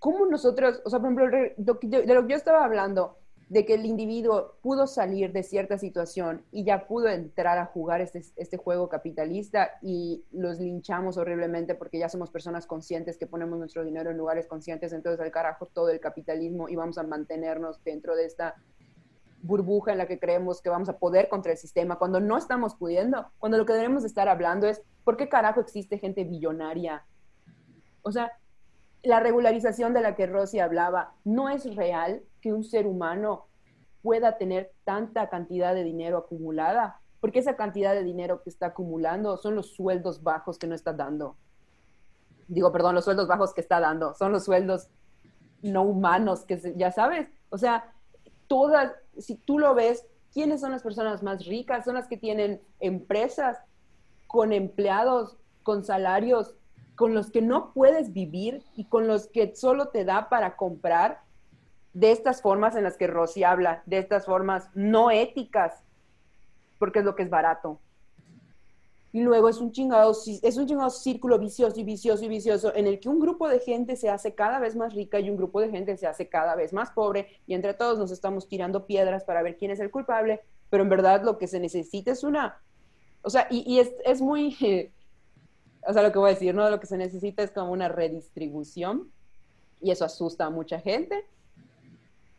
cómo 0.00 0.26
nosotros, 0.26 0.82
o 0.84 0.90
sea, 0.90 0.98
por 0.98 1.12
ejemplo, 1.12 1.30
de 1.56 2.14
lo 2.14 2.26
que 2.26 2.30
yo 2.30 2.36
estaba 2.36 2.64
hablando, 2.64 3.18
de 3.50 3.66
que 3.66 3.74
el 3.74 3.84
individuo 3.84 4.54
pudo 4.62 4.86
salir 4.86 5.32
de 5.32 5.42
cierta 5.42 5.76
situación 5.76 6.44
y 6.52 6.64
ya 6.64 6.86
pudo 6.86 7.08
entrar 7.08 7.58
a 7.58 7.66
jugar 7.66 8.00
este, 8.00 8.22
este 8.36 8.56
juego 8.56 8.88
capitalista 8.88 9.72
y 9.82 10.24
los 10.30 10.60
linchamos 10.60 11.16
horriblemente 11.16 11.74
porque 11.74 11.98
ya 11.98 12.08
somos 12.08 12.30
personas 12.30 12.66
conscientes 12.66 13.18
que 13.18 13.26
ponemos 13.26 13.58
nuestro 13.58 13.84
dinero 13.84 14.10
en 14.10 14.16
lugares 14.16 14.46
conscientes, 14.46 14.92
entonces 14.92 15.20
al 15.20 15.32
carajo 15.32 15.66
todo 15.66 15.90
el 15.90 15.98
capitalismo 15.98 16.68
y 16.68 16.76
vamos 16.76 16.96
a 16.96 17.02
mantenernos 17.02 17.82
dentro 17.82 18.14
de 18.14 18.24
esta 18.24 18.54
burbuja 19.42 19.90
en 19.90 19.98
la 19.98 20.06
que 20.06 20.20
creemos 20.20 20.62
que 20.62 20.70
vamos 20.70 20.88
a 20.88 20.98
poder 20.98 21.28
contra 21.28 21.50
el 21.50 21.58
sistema, 21.58 21.98
cuando 21.98 22.20
no 22.20 22.38
estamos 22.38 22.76
pudiendo, 22.76 23.32
cuando 23.40 23.58
lo 23.58 23.66
que 23.66 23.72
debemos 23.72 24.04
estar 24.04 24.28
hablando 24.28 24.68
es, 24.68 24.80
¿por 25.02 25.16
qué 25.16 25.28
carajo 25.28 25.60
existe 25.60 25.98
gente 25.98 26.22
billonaria? 26.22 27.04
O 28.02 28.12
sea, 28.12 28.30
la 29.02 29.20
regularización 29.20 29.94
de 29.94 30.02
la 30.02 30.14
que 30.14 30.26
Rosy 30.26 30.58
hablaba, 30.58 31.14
no 31.24 31.48
es 31.48 31.74
real 31.74 32.22
que 32.40 32.52
un 32.52 32.64
ser 32.64 32.86
humano 32.86 33.46
pueda 34.02 34.38
tener 34.38 34.72
tanta 34.84 35.28
cantidad 35.28 35.74
de 35.74 35.84
dinero 35.84 36.18
acumulada, 36.18 37.00
porque 37.20 37.38
esa 37.38 37.56
cantidad 37.56 37.94
de 37.94 38.02
dinero 38.02 38.42
que 38.42 38.50
está 38.50 38.66
acumulando 38.66 39.36
son 39.36 39.54
los 39.54 39.74
sueldos 39.74 40.22
bajos 40.22 40.58
que 40.58 40.66
no 40.66 40.74
está 40.74 40.92
dando. 40.92 41.36
Digo, 42.48 42.72
perdón, 42.72 42.94
los 42.94 43.04
sueldos 43.04 43.28
bajos 43.28 43.54
que 43.54 43.60
está 43.60 43.78
dando, 43.80 44.14
son 44.14 44.32
los 44.32 44.44
sueldos 44.44 44.88
no 45.62 45.82
humanos 45.82 46.44
que 46.46 46.74
ya 46.76 46.90
sabes, 46.90 47.28
o 47.50 47.58
sea, 47.58 47.92
todas, 48.46 48.92
si 49.18 49.36
tú 49.36 49.58
lo 49.58 49.74
ves, 49.74 50.06
¿quiénes 50.32 50.60
son 50.60 50.72
las 50.72 50.82
personas 50.82 51.22
más 51.22 51.46
ricas? 51.46 51.84
Son 51.84 51.94
las 51.94 52.08
que 52.08 52.16
tienen 52.16 52.62
empresas 52.80 53.58
con 54.26 54.52
empleados, 54.52 55.36
con 55.62 55.84
salarios 55.84 56.56
con 57.00 57.14
los 57.14 57.30
que 57.30 57.40
no 57.40 57.72
puedes 57.72 58.12
vivir 58.12 58.62
y 58.76 58.84
con 58.84 59.06
los 59.06 59.26
que 59.26 59.56
solo 59.56 59.88
te 59.88 60.04
da 60.04 60.28
para 60.28 60.58
comprar 60.58 61.22
de 61.94 62.12
estas 62.12 62.42
formas 62.42 62.76
en 62.76 62.84
las 62.84 62.98
que 62.98 63.06
Rosy 63.06 63.42
habla, 63.42 63.82
de 63.86 63.96
estas 63.96 64.26
formas 64.26 64.68
no 64.74 65.10
éticas, 65.10 65.82
porque 66.78 66.98
es 66.98 67.06
lo 67.06 67.14
que 67.14 67.22
es 67.22 67.30
barato. 67.30 67.80
Y 69.12 69.22
luego 69.22 69.48
es 69.48 69.62
un 69.62 69.72
chingado, 69.72 70.10
es 70.10 70.56
un 70.58 70.66
chingado 70.66 70.90
círculo 70.90 71.38
vicioso 71.38 71.80
y 71.80 71.84
vicioso 71.84 72.22
y 72.22 72.28
vicioso 72.28 72.74
en 72.76 72.86
el 72.86 73.00
que 73.00 73.08
un 73.08 73.18
grupo 73.18 73.48
de 73.48 73.60
gente 73.60 73.96
se 73.96 74.10
hace 74.10 74.34
cada 74.34 74.58
vez 74.58 74.76
más 74.76 74.92
rica 74.92 75.18
y 75.20 75.30
un 75.30 75.38
grupo 75.38 75.62
de 75.62 75.70
gente 75.70 75.96
se 75.96 76.06
hace 76.06 76.28
cada 76.28 76.54
vez 76.54 76.74
más 76.74 76.90
pobre 76.90 77.28
y 77.46 77.54
entre 77.54 77.72
todos 77.72 77.98
nos 77.98 78.10
estamos 78.10 78.46
tirando 78.46 78.84
piedras 78.84 79.24
para 79.24 79.40
ver 79.40 79.56
quién 79.56 79.70
es 79.70 79.80
el 79.80 79.90
culpable, 79.90 80.42
pero 80.68 80.82
en 80.82 80.90
verdad 80.90 81.22
lo 81.22 81.38
que 81.38 81.46
se 81.46 81.60
necesita 81.60 82.12
es 82.12 82.24
una, 82.24 82.60
o 83.22 83.30
sea, 83.30 83.46
y, 83.50 83.78
es, 83.78 83.90
es, 84.04 84.20
muy, 84.20 84.54
o 85.86 85.92
sea, 85.92 86.02
lo 86.02 86.12
que 86.12 86.18
voy 86.18 86.30
a 86.30 86.34
decir, 86.34 86.54
¿no? 86.54 86.68
Lo 86.68 86.80
que 86.80 86.86
se 86.86 86.98
necesita 86.98 87.42
es 87.42 87.50
como 87.50 87.72
una 87.72 87.88
redistribución 87.88 89.10
y 89.80 89.90
eso 89.90 90.04
asusta 90.04 90.46
a 90.46 90.50
mucha 90.50 90.80
gente. 90.80 91.24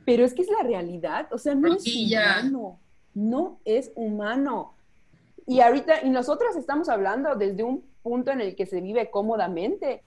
Pero 0.06 0.26
es 0.26 0.34
que 0.34 0.42
es 0.42 0.50
la 0.50 0.64
realidad, 0.64 1.28
o 1.32 1.38
sea, 1.38 1.54
no 1.54 1.74
es 1.74 1.86
humano, 1.86 2.80
no 3.14 3.60
es 3.66 3.92
humano. 3.96 4.74
Y 5.46 5.60
ahorita, 5.60 6.04
y 6.04 6.10
nosotros 6.10 6.56
estamos 6.56 6.90
hablando 6.90 7.36
desde 7.36 7.64
un 7.64 7.84
punto 8.02 8.32
en 8.32 8.42
el 8.42 8.56
que 8.56 8.66
se 8.66 8.82
vive 8.82 9.12
cómodamente, 9.12 10.04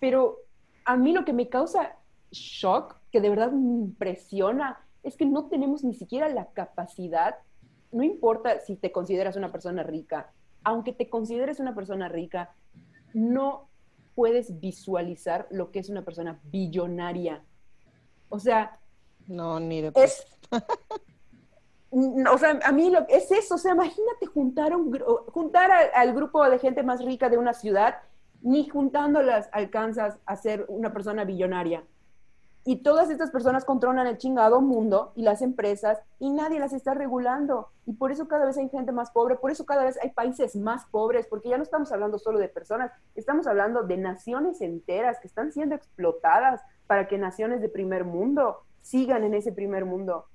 pero 0.00 0.38
a 0.84 0.96
mí 0.96 1.12
lo 1.12 1.24
que 1.24 1.32
me 1.32 1.48
causa 1.48 1.96
shock, 2.30 2.96
que 3.12 3.20
de 3.20 3.30
verdad 3.30 3.52
me 3.52 3.84
impresiona, 3.84 4.80
es 5.02 5.16
que 5.16 5.24
no 5.24 5.46
tenemos 5.46 5.84
ni 5.84 5.94
siquiera 5.94 6.28
la 6.28 6.46
capacidad, 6.46 7.36
no 7.92 8.02
importa 8.02 8.60
si 8.60 8.76
te 8.76 8.90
consideras 8.90 9.36
una 9.36 9.52
persona 9.52 9.82
rica, 9.82 10.32
aunque 10.66 10.92
te 10.92 11.08
consideres 11.08 11.60
una 11.60 11.76
persona 11.76 12.08
rica, 12.08 12.52
no 13.14 13.68
puedes 14.16 14.58
visualizar 14.58 15.46
lo 15.52 15.70
que 15.70 15.78
es 15.78 15.88
una 15.88 16.04
persona 16.04 16.40
billonaria. 16.42 17.44
O 18.30 18.40
sea... 18.40 18.80
No, 19.28 19.60
ni 19.60 19.80
de... 19.80 19.92
Es, 19.94 20.26
o 21.90 22.38
sea, 22.38 22.58
a 22.64 22.72
mí 22.72 22.90
lo, 22.90 23.06
es 23.08 23.30
eso, 23.30 23.54
o 23.54 23.58
sea, 23.58 23.74
imagínate 23.74 24.26
juntar, 24.26 24.74
un, 24.74 24.92
juntar 25.32 25.70
al 25.94 26.12
grupo 26.12 26.44
de 26.50 26.58
gente 26.58 26.82
más 26.82 27.04
rica 27.04 27.28
de 27.28 27.38
una 27.38 27.52
ciudad, 27.52 27.98
ni 28.42 28.68
juntándolas 28.68 29.48
alcanzas 29.52 30.18
a 30.26 30.34
ser 30.34 30.66
una 30.68 30.92
persona 30.92 31.24
billonaria. 31.24 31.84
Y 32.68 32.82
todas 32.82 33.10
estas 33.10 33.30
personas 33.30 33.64
controlan 33.64 34.08
el 34.08 34.18
chingado 34.18 34.60
mundo 34.60 35.12
y 35.14 35.22
las 35.22 35.40
empresas 35.40 36.00
y 36.18 36.30
nadie 36.30 36.58
las 36.58 36.72
está 36.72 36.94
regulando. 36.94 37.68
Y 37.86 37.92
por 37.92 38.10
eso 38.10 38.26
cada 38.26 38.44
vez 38.44 38.58
hay 38.58 38.68
gente 38.68 38.90
más 38.90 39.12
pobre, 39.12 39.36
por 39.36 39.52
eso 39.52 39.64
cada 39.64 39.84
vez 39.84 39.96
hay 40.02 40.10
países 40.10 40.56
más 40.56 40.84
pobres, 40.86 41.28
porque 41.28 41.48
ya 41.48 41.58
no 41.58 41.62
estamos 41.62 41.92
hablando 41.92 42.18
solo 42.18 42.40
de 42.40 42.48
personas, 42.48 42.90
estamos 43.14 43.46
hablando 43.46 43.84
de 43.84 43.96
naciones 43.96 44.60
enteras 44.60 45.20
que 45.20 45.28
están 45.28 45.52
siendo 45.52 45.76
explotadas 45.76 46.60
para 46.88 47.06
que 47.06 47.18
naciones 47.18 47.60
de 47.60 47.68
primer 47.68 48.04
mundo 48.04 48.64
sigan 48.82 49.22
en 49.22 49.34
ese 49.34 49.52
primer 49.52 49.84
mundo. 49.84 50.26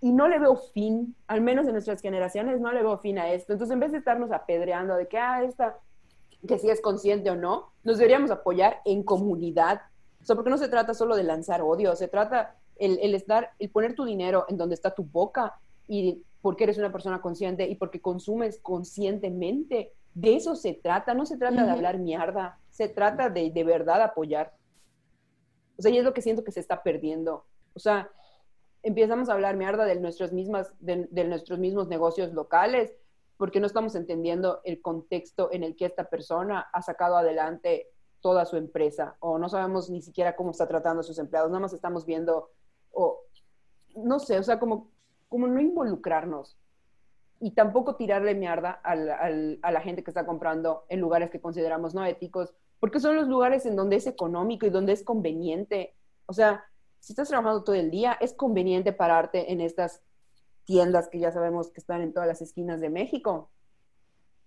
Y 0.00 0.12
no 0.12 0.28
le 0.28 0.38
veo 0.38 0.54
fin, 0.54 1.16
al 1.26 1.40
menos 1.40 1.66
en 1.66 1.72
nuestras 1.72 2.00
generaciones, 2.00 2.60
no 2.60 2.70
le 2.70 2.80
veo 2.80 2.98
fin 2.98 3.18
a 3.18 3.32
esto. 3.32 3.52
Entonces, 3.52 3.74
en 3.74 3.80
vez 3.80 3.90
de 3.90 3.98
estarnos 3.98 4.30
apedreando 4.30 4.94
de 4.94 5.08
que, 5.08 5.18
ah, 5.18 5.42
esta, 5.42 5.78
que 6.46 6.60
si 6.60 6.70
es 6.70 6.80
consciente 6.80 7.28
o 7.28 7.34
no, 7.34 7.72
nos 7.82 7.98
deberíamos 7.98 8.30
apoyar 8.30 8.80
en 8.84 9.02
comunidad, 9.02 9.80
o 10.22 10.24
sea, 10.24 10.36
porque 10.36 10.50
no 10.50 10.58
se 10.58 10.68
trata 10.68 10.94
solo 10.94 11.16
de 11.16 11.24
lanzar 11.24 11.62
odio, 11.62 11.96
se 11.96 12.08
trata 12.08 12.56
el, 12.76 12.98
el 13.02 13.14
estar, 13.14 13.50
el 13.58 13.70
poner 13.70 13.94
tu 13.94 14.04
dinero 14.04 14.46
en 14.48 14.56
donde 14.56 14.74
está 14.74 14.94
tu 14.94 15.04
boca 15.04 15.58
y 15.88 16.22
porque 16.40 16.64
eres 16.64 16.78
una 16.78 16.92
persona 16.92 17.20
consciente 17.20 17.68
y 17.68 17.74
porque 17.74 18.00
consumes 18.00 18.58
conscientemente. 18.60 19.92
De 20.14 20.36
eso 20.36 20.54
se 20.54 20.74
trata, 20.74 21.14
no 21.14 21.26
se 21.26 21.38
trata 21.38 21.64
de 21.64 21.70
hablar 21.70 21.98
mierda, 21.98 22.58
se 22.70 22.88
trata 22.88 23.30
de 23.30 23.50
de 23.50 23.64
verdad 23.64 24.02
apoyar. 24.02 24.52
O 25.78 25.82
sea, 25.82 25.90
y 25.90 25.98
es 25.98 26.04
lo 26.04 26.12
que 26.12 26.22
siento 26.22 26.44
que 26.44 26.52
se 26.52 26.60
está 26.60 26.82
perdiendo. 26.82 27.46
O 27.74 27.78
sea, 27.78 28.10
empezamos 28.82 29.28
a 29.28 29.32
hablar 29.32 29.56
mierda 29.56 29.84
de 29.84 29.96
nuestros, 29.96 30.32
mismas, 30.32 30.72
de, 30.80 31.08
de 31.10 31.24
nuestros 31.24 31.58
mismos 31.58 31.88
negocios 31.88 32.32
locales 32.32 32.94
porque 33.38 33.58
no 33.58 33.66
estamos 33.66 33.94
entendiendo 33.96 34.60
el 34.64 34.80
contexto 34.80 35.50
en 35.50 35.64
el 35.64 35.74
que 35.74 35.86
esta 35.86 36.04
persona 36.04 36.68
ha 36.72 36.82
sacado 36.82 37.16
adelante 37.16 37.88
toda 38.22 38.46
su 38.46 38.56
empresa 38.56 39.16
o 39.20 39.38
no 39.38 39.48
sabemos 39.50 39.90
ni 39.90 40.00
siquiera 40.00 40.34
cómo 40.36 40.52
está 40.52 40.66
tratando 40.66 41.00
a 41.00 41.04
sus 41.04 41.18
empleados, 41.18 41.50
nada 41.50 41.60
más 41.60 41.74
estamos 41.74 42.06
viendo, 42.06 42.50
o 42.92 43.20
no 43.96 44.18
sé, 44.18 44.38
o 44.38 44.42
sea, 44.42 44.58
como, 44.58 44.90
como 45.28 45.46
no 45.48 45.60
involucrarnos 45.60 46.56
y 47.40 47.50
tampoco 47.50 47.96
tirarle 47.96 48.34
mierda 48.34 48.70
al, 48.70 49.58
a 49.60 49.72
la 49.72 49.80
gente 49.80 50.04
que 50.04 50.10
está 50.10 50.24
comprando 50.24 50.84
en 50.88 51.00
lugares 51.00 51.30
que 51.30 51.40
consideramos 51.40 51.94
no 51.94 52.04
éticos, 52.04 52.54
porque 52.78 53.00
son 53.00 53.16
los 53.16 53.28
lugares 53.28 53.66
en 53.66 53.76
donde 53.76 53.96
es 53.96 54.06
económico 54.06 54.64
y 54.64 54.70
donde 54.70 54.92
es 54.92 55.02
conveniente. 55.02 55.94
O 56.26 56.32
sea, 56.32 56.64
si 57.00 57.12
estás 57.12 57.28
trabajando 57.28 57.64
todo 57.64 57.74
el 57.74 57.90
día, 57.90 58.16
es 58.20 58.32
conveniente 58.32 58.92
pararte 58.92 59.52
en 59.52 59.60
estas 59.60 60.02
tiendas 60.64 61.08
que 61.08 61.18
ya 61.18 61.32
sabemos 61.32 61.70
que 61.70 61.80
están 61.80 62.00
en 62.00 62.12
todas 62.12 62.28
las 62.28 62.40
esquinas 62.40 62.80
de 62.80 62.90
México 62.90 63.50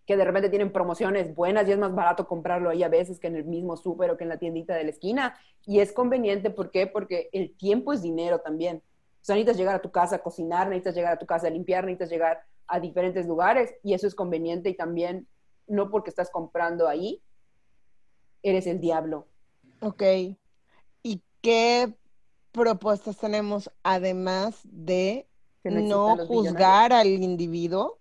que 0.06 0.18
de 0.18 0.24
repente 0.24 0.49
tienen 0.49 0.72
promociones 0.72 1.34
buenas 1.34 1.68
y 1.68 1.72
es 1.72 1.78
más 1.78 1.93
barato 1.93 2.28
comprarlo 2.28 2.70
ahí 2.70 2.84
a 2.84 2.89
veces 2.89 3.20
que 3.20 3.28
en 3.28 3.36
el 3.36 3.45
mismo 3.45 3.76
súper 3.76 4.12
o 4.12 4.18
que 4.18 4.24
en 4.24 4.30
la 4.30 4.38
tiendita 4.38 4.76
de 4.76 4.84
la 4.84 4.91
esquina. 4.91 5.36
Y 5.66 5.80
es 5.80 5.91
conveniente, 5.91 6.51
¿por 6.51 6.70
qué? 6.72 6.86
Porque 6.86 7.30
el 7.32 7.56
tiempo 7.58 7.91
es 7.91 8.01
dinero 8.01 8.39
también. 8.39 8.78
O 8.78 9.26
sea, 9.26 9.36
necesitas 9.36 9.58
llegar 9.58 9.76
a 9.76 9.82
tu 9.82 9.91
casa 9.91 10.18
a 10.18 10.20
cocinar, 10.20 10.68
necesitas 10.68 10.95
llegar 10.95 11.14
a 11.14 11.18
tu 11.18 11.26
casa 11.26 11.47
a 11.47 11.49
limpiar, 11.49 11.84
necesitas 11.84 12.12
llegar 12.12 12.43
a 12.68 12.80
diferentes 12.80 13.26
lugares 13.26 13.74
y 13.84 13.93
eso 13.93 14.08
es 14.08 14.14
conveniente 14.14 14.70
y 14.70 14.76
también 14.76 15.28
no 15.68 15.89
porque 15.89 16.12
estás 16.12 16.30
comprando 16.30 16.88
ahí, 16.88 17.22
eres 18.43 18.68
el 18.68 18.80
diablo. 18.80 19.28
Ok. 19.82 20.03
¿Y 21.01 21.22
qué 21.41 21.93
propuestas 22.51 23.18
tenemos 23.18 23.72
además 23.82 24.62
de 24.64 25.28
no 25.64 26.18
juzgar 26.28 26.93
al 26.93 27.08
individuo? 27.08 27.99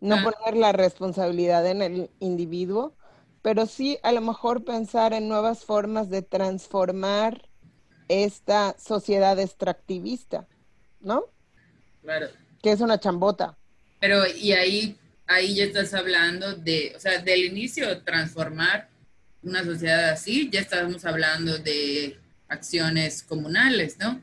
No 0.00 0.16
ah. 0.16 0.22
poner 0.24 0.56
la 0.56 0.72
responsabilidad 0.72 1.66
en 1.66 1.82
el 1.82 2.10
individuo, 2.20 2.94
pero 3.42 3.66
sí 3.66 3.98
a 4.02 4.12
lo 4.12 4.20
mejor 4.20 4.64
pensar 4.64 5.12
en 5.12 5.28
nuevas 5.28 5.64
formas 5.64 6.10
de 6.10 6.22
transformar 6.22 7.48
esta 8.08 8.76
sociedad 8.78 9.38
extractivista, 9.38 10.46
¿no? 11.00 11.24
Claro. 12.02 12.28
Que 12.62 12.72
es 12.72 12.80
una 12.80 12.98
chambota. 12.98 13.56
Pero 14.00 14.26
y 14.26 14.52
ahí, 14.52 14.96
ahí 15.26 15.54
ya 15.54 15.64
estás 15.64 15.94
hablando 15.94 16.54
de, 16.54 16.92
o 16.96 17.00
sea, 17.00 17.20
del 17.20 17.44
inicio, 17.44 18.02
transformar 18.02 18.88
una 19.42 19.64
sociedad 19.64 20.10
así, 20.10 20.50
ya 20.50 20.60
estamos 20.60 21.04
hablando 21.04 21.58
de 21.58 22.18
acciones 22.48 23.22
comunales, 23.22 23.98
¿no? 23.98 24.20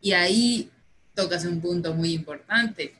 Y 0.00 0.12
ahí 0.12 0.70
tocas 1.14 1.44
un 1.44 1.60
punto 1.60 1.94
muy 1.94 2.12
importante, 2.12 2.94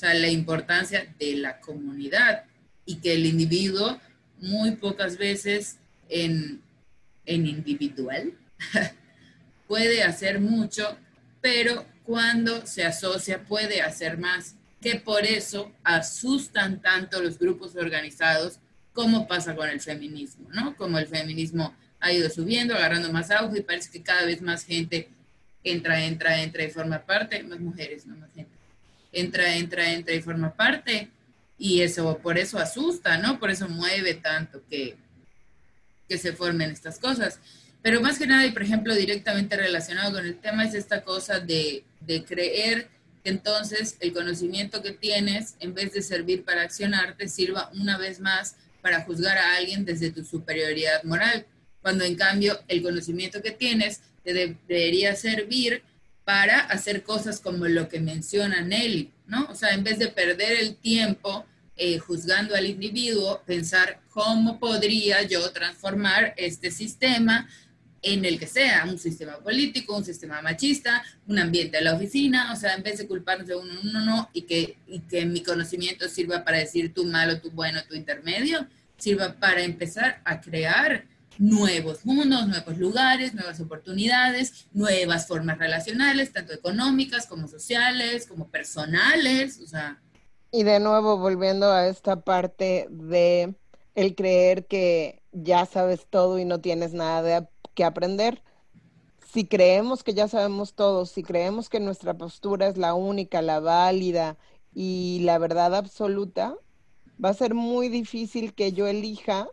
sea, 0.00 0.14
la 0.14 0.28
importancia 0.28 1.14
de 1.18 1.34
la 1.36 1.60
comunidad 1.60 2.44
y 2.84 2.96
que 2.96 3.14
el 3.14 3.26
individuo 3.26 4.00
muy 4.38 4.72
pocas 4.72 5.18
veces 5.18 5.76
en, 6.08 6.62
en 7.26 7.46
individual 7.46 8.32
puede 9.68 10.02
hacer 10.02 10.40
mucho, 10.40 10.96
pero 11.40 11.84
cuando 12.04 12.66
se 12.66 12.84
asocia 12.84 13.44
puede 13.44 13.82
hacer 13.82 14.18
más, 14.18 14.56
que 14.80 14.96
por 14.96 15.24
eso 15.24 15.72
asustan 15.84 16.80
tanto 16.80 17.22
los 17.22 17.38
grupos 17.38 17.76
organizados 17.76 18.58
como 18.92 19.28
pasa 19.28 19.54
con 19.54 19.68
el 19.68 19.80
feminismo, 19.80 20.48
¿no? 20.52 20.74
Como 20.76 20.98
el 20.98 21.06
feminismo 21.06 21.74
ha 22.00 22.12
ido 22.12 22.28
subiendo, 22.30 22.74
agarrando 22.74 23.12
más 23.12 23.30
auge 23.30 23.58
y 23.58 23.62
parece 23.62 23.90
que 23.90 24.02
cada 24.02 24.24
vez 24.24 24.40
más 24.40 24.64
gente 24.64 25.10
entra, 25.62 26.04
entra, 26.04 26.42
entra 26.42 26.64
y 26.64 26.70
forma 26.70 26.98
parte, 27.00 27.42
más 27.42 27.60
mujeres, 27.60 28.06
no 28.06 28.16
más 28.16 28.32
gente, 28.32 28.50
entra, 29.12 29.56
entra, 29.56 29.92
entra 29.92 30.14
y 30.14 30.22
forma 30.22 30.54
parte 30.54 31.10
y 31.58 31.82
eso, 31.82 32.18
por 32.18 32.38
eso 32.38 32.58
asusta, 32.58 33.18
¿no? 33.18 33.38
Por 33.38 33.50
eso 33.50 33.68
mueve 33.68 34.14
tanto 34.14 34.62
que, 34.70 34.96
que 36.08 36.16
se 36.16 36.32
formen 36.32 36.70
estas 36.70 36.98
cosas. 36.98 37.38
Pero 37.82 38.00
más 38.00 38.18
que 38.18 38.26
nada, 38.26 38.46
y 38.46 38.52
por 38.52 38.62
ejemplo, 38.62 38.94
directamente 38.94 39.56
relacionado 39.56 40.14
con 40.14 40.26
el 40.26 40.38
tema, 40.38 40.64
es 40.64 40.74
esta 40.74 41.02
cosa 41.02 41.38
de, 41.38 41.84
de 42.00 42.24
creer 42.24 42.88
que 43.22 43.30
entonces 43.30 43.96
el 44.00 44.12
conocimiento 44.12 44.82
que 44.82 44.92
tienes, 44.92 45.54
en 45.60 45.74
vez 45.74 45.92
de 45.92 46.00
servir 46.00 46.44
para 46.44 46.62
accionarte, 46.62 47.28
sirva 47.28 47.70
una 47.74 47.98
vez 47.98 48.20
más 48.20 48.56
para 48.80 49.02
juzgar 49.02 49.36
a 49.36 49.56
alguien 49.56 49.84
desde 49.84 50.10
tu 50.10 50.24
superioridad 50.24 51.02
moral, 51.04 51.46
cuando 51.82 52.04
en 52.04 52.14
cambio 52.14 52.58
el 52.68 52.82
conocimiento 52.82 53.42
que 53.42 53.50
tienes 53.50 54.00
te 54.24 54.32
debería 54.32 55.14
servir 55.16 55.82
para 56.24 56.60
hacer 56.60 57.02
cosas 57.02 57.40
como 57.40 57.66
lo 57.66 57.88
que 57.88 58.00
menciona 58.00 58.60
Nelly, 58.60 59.10
¿no? 59.26 59.46
O 59.50 59.54
sea, 59.54 59.70
en 59.70 59.84
vez 59.84 59.98
de 59.98 60.08
perder 60.08 60.52
el 60.60 60.76
tiempo 60.76 61.44
eh, 61.76 61.98
juzgando 61.98 62.54
al 62.54 62.66
individuo, 62.66 63.42
pensar 63.46 64.00
cómo 64.10 64.58
podría 64.58 65.22
yo 65.22 65.50
transformar 65.50 66.34
este 66.36 66.70
sistema 66.70 67.48
en 68.02 68.24
el 68.24 68.38
que 68.38 68.46
sea, 68.46 68.84
un 68.88 68.98
sistema 68.98 69.38
político, 69.38 69.96
un 69.96 70.04
sistema 70.04 70.40
machista, 70.40 71.02
un 71.26 71.38
ambiente 71.38 71.78
de 71.78 71.84
la 71.84 71.94
oficina, 71.94 72.52
o 72.52 72.56
sea, 72.56 72.74
en 72.74 72.82
vez 72.82 72.98
de 72.98 73.06
culparnos 73.06 73.46
de 73.46 73.56
uno, 73.56 73.72
uno 73.82 74.00
no, 74.04 74.30
y 74.32 74.42
que, 74.42 74.76
y 74.86 75.00
que 75.00 75.26
mi 75.26 75.42
conocimiento 75.42 76.08
sirva 76.08 76.44
para 76.44 76.58
decir 76.58 76.94
tú 76.94 77.04
malo, 77.04 77.40
tú 77.40 77.50
bueno, 77.50 77.80
tú 77.88 77.94
intermedio, 77.94 78.66
sirva 78.96 79.34
para 79.34 79.62
empezar 79.62 80.20
a 80.24 80.40
crear 80.40 81.04
nuevos 81.40 82.04
mundos, 82.04 82.46
nuevos 82.46 82.76
lugares, 82.76 83.32
nuevas 83.32 83.58
oportunidades, 83.60 84.66
nuevas 84.72 85.26
formas 85.26 85.58
relacionales, 85.58 86.32
tanto 86.34 86.52
económicas 86.52 87.26
como 87.26 87.48
sociales, 87.48 88.26
como 88.26 88.48
personales, 88.48 89.58
o 89.58 89.66
sea. 89.66 89.98
Y 90.52 90.64
de 90.64 90.80
nuevo, 90.80 91.16
volviendo 91.16 91.72
a 91.72 91.86
esta 91.86 92.20
parte 92.20 92.86
de 92.90 93.54
el 93.94 94.14
creer 94.14 94.66
que 94.66 95.22
ya 95.32 95.64
sabes 95.64 96.06
todo 96.10 96.38
y 96.38 96.44
no 96.44 96.60
tienes 96.60 96.92
nada 96.92 97.22
de 97.22 97.48
que 97.74 97.84
aprender. 97.84 98.42
Si 99.32 99.46
creemos 99.46 100.04
que 100.04 100.12
ya 100.12 100.28
sabemos 100.28 100.74
todo, 100.74 101.06
si 101.06 101.22
creemos 101.22 101.70
que 101.70 101.80
nuestra 101.80 102.14
postura 102.18 102.68
es 102.68 102.76
la 102.76 102.92
única, 102.92 103.40
la 103.40 103.60
válida 103.60 104.36
y 104.74 105.20
la 105.22 105.38
verdad 105.38 105.74
absoluta, 105.74 106.54
va 107.22 107.30
a 107.30 107.34
ser 107.34 107.54
muy 107.54 107.88
difícil 107.88 108.52
que 108.52 108.72
yo 108.72 108.86
elija 108.86 109.48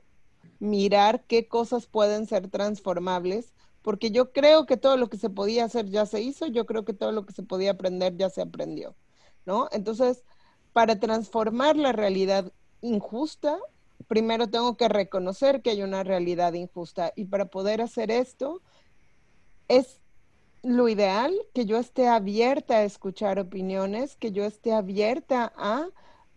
mirar 0.60 1.24
qué 1.26 1.48
cosas 1.48 1.88
pueden 1.88 2.26
ser 2.26 2.50
transformables, 2.50 3.54
porque 3.82 4.12
yo 4.12 4.32
creo 4.32 4.66
que 4.66 4.78
todo 4.78 4.98
lo 4.98 5.10
que 5.10 5.18
se 5.18 5.30
podía 5.30 5.66
hacer 5.66 5.90
ya 5.90 6.06
se 6.06 6.22
hizo, 6.22 6.48
yo 6.48 6.66
creo 6.66 6.84
que 6.86 6.94
todo 6.94 7.12
lo 7.12 7.26
que 7.26 7.34
se 7.34 7.44
podía 7.44 7.72
aprender 7.72 8.18
ya 8.18 8.30
se 8.30 8.42
aprendió, 8.42 8.96
¿no? 9.46 9.70
Entonces, 9.72 10.24
para 10.74 11.00
transformar 11.00 11.78
la 11.78 11.92
realidad 11.92 12.52
injusta, 12.82 13.58
primero 14.08 14.50
tengo 14.50 14.78
que 14.78 14.90
reconocer 14.90 15.62
que 15.62 15.72
hay 15.72 15.84
una 15.84 16.04
realidad 16.04 16.54
injusta 16.54 17.14
y 17.16 17.26
para 17.26 17.46
poder 17.46 17.82
hacer 17.82 18.12
esto 18.12 18.62
es 19.68 20.00
lo 20.64 20.90
ideal 20.90 21.34
que 21.54 21.66
yo 21.66 21.78
esté 21.78 22.08
abierta 22.08 22.78
a 22.78 22.84
escuchar 22.84 23.40
opiniones, 23.40 24.16
que 24.16 24.32
yo 24.32 24.44
esté 24.44 24.74
abierta 24.74 25.54
a 25.56 25.88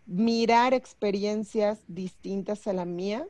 mirar 0.06 0.74
experiencias 0.74 1.80
distintas 1.88 2.66
a 2.66 2.72
la 2.72 2.84
mía 2.84 3.26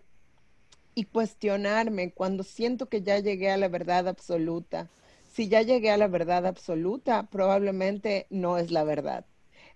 y 0.94 1.04
cuestionarme 1.04 2.12
cuando 2.12 2.42
siento 2.42 2.88
que 2.88 3.02
ya 3.02 3.18
llegué 3.18 3.50
a 3.50 3.56
la 3.56 3.68
verdad 3.68 4.08
absoluta. 4.08 4.88
Si 5.32 5.48
ya 5.48 5.62
llegué 5.62 5.90
a 5.90 5.96
la 5.96 6.08
verdad 6.08 6.46
absoluta, 6.46 7.28
probablemente 7.30 8.26
no 8.30 8.58
es 8.58 8.70
la 8.70 8.84
verdad. 8.84 9.24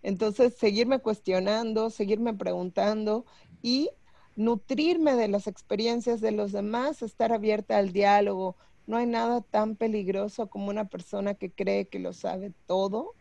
Entonces, 0.02 0.54
seguirme 0.54 0.98
cuestionando, 0.98 1.90
seguirme 1.90 2.34
preguntando 2.34 3.24
y 3.62 3.90
nutrirme 4.36 5.14
de 5.14 5.28
las 5.28 5.46
experiencias 5.46 6.20
de 6.20 6.32
los 6.32 6.52
demás, 6.52 7.02
estar 7.02 7.32
abierta 7.32 7.78
al 7.78 7.92
diálogo. 7.92 8.56
No 8.86 8.96
hay 8.98 9.06
nada 9.06 9.40
tan 9.40 9.76
peligroso 9.76 10.48
como 10.48 10.68
una 10.68 10.86
persona 10.86 11.34
que 11.34 11.50
cree 11.50 11.88
que 11.88 11.98
lo 12.00 12.12
sabe 12.12 12.52
todo, 12.66 13.14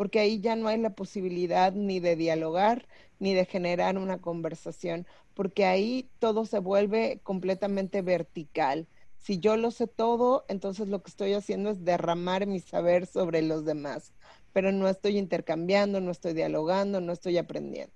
porque 0.00 0.18
ahí 0.18 0.40
ya 0.40 0.56
no 0.56 0.66
hay 0.66 0.78
la 0.78 0.94
posibilidad 0.94 1.74
ni 1.74 2.00
de 2.00 2.16
dialogar 2.16 2.88
ni 3.18 3.34
de 3.34 3.44
generar 3.44 3.98
una 3.98 4.16
conversación, 4.16 5.06
porque 5.34 5.66
ahí 5.66 6.08
todo 6.18 6.46
se 6.46 6.58
vuelve 6.58 7.20
completamente 7.22 8.00
vertical. 8.00 8.86
Si 9.18 9.40
yo 9.40 9.58
lo 9.58 9.70
sé 9.70 9.88
todo, 9.88 10.46
entonces 10.48 10.88
lo 10.88 11.02
que 11.02 11.10
estoy 11.10 11.34
haciendo 11.34 11.68
es 11.68 11.84
derramar 11.84 12.46
mi 12.46 12.60
saber 12.60 13.04
sobre 13.04 13.42
los 13.42 13.66
demás, 13.66 14.14
pero 14.54 14.72
no 14.72 14.88
estoy 14.88 15.18
intercambiando, 15.18 16.00
no 16.00 16.12
estoy 16.12 16.32
dialogando, 16.32 17.02
no 17.02 17.12
estoy 17.12 17.36
aprendiendo. 17.36 17.92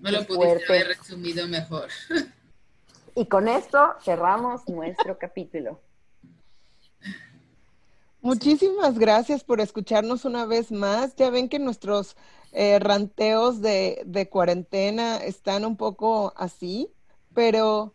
No 0.00 0.10
lo 0.10 0.26
pudiste 0.26 0.66
haber 0.68 0.88
resumido 0.98 1.48
mejor. 1.48 1.88
Y 3.14 3.24
con 3.24 3.48
esto 3.48 3.94
cerramos 4.04 4.68
nuestro 4.68 5.16
capítulo. 5.16 5.80
Muchísimas 8.22 9.00
gracias 9.00 9.42
por 9.42 9.60
escucharnos 9.60 10.24
una 10.24 10.46
vez 10.46 10.70
más. 10.70 11.16
Ya 11.16 11.28
ven 11.30 11.48
que 11.48 11.58
nuestros 11.58 12.16
eh, 12.52 12.78
ranteos 12.78 13.60
de, 13.60 14.00
de, 14.06 14.28
cuarentena 14.28 15.16
están 15.16 15.64
un 15.64 15.76
poco 15.76 16.32
así, 16.36 16.88
pero, 17.34 17.94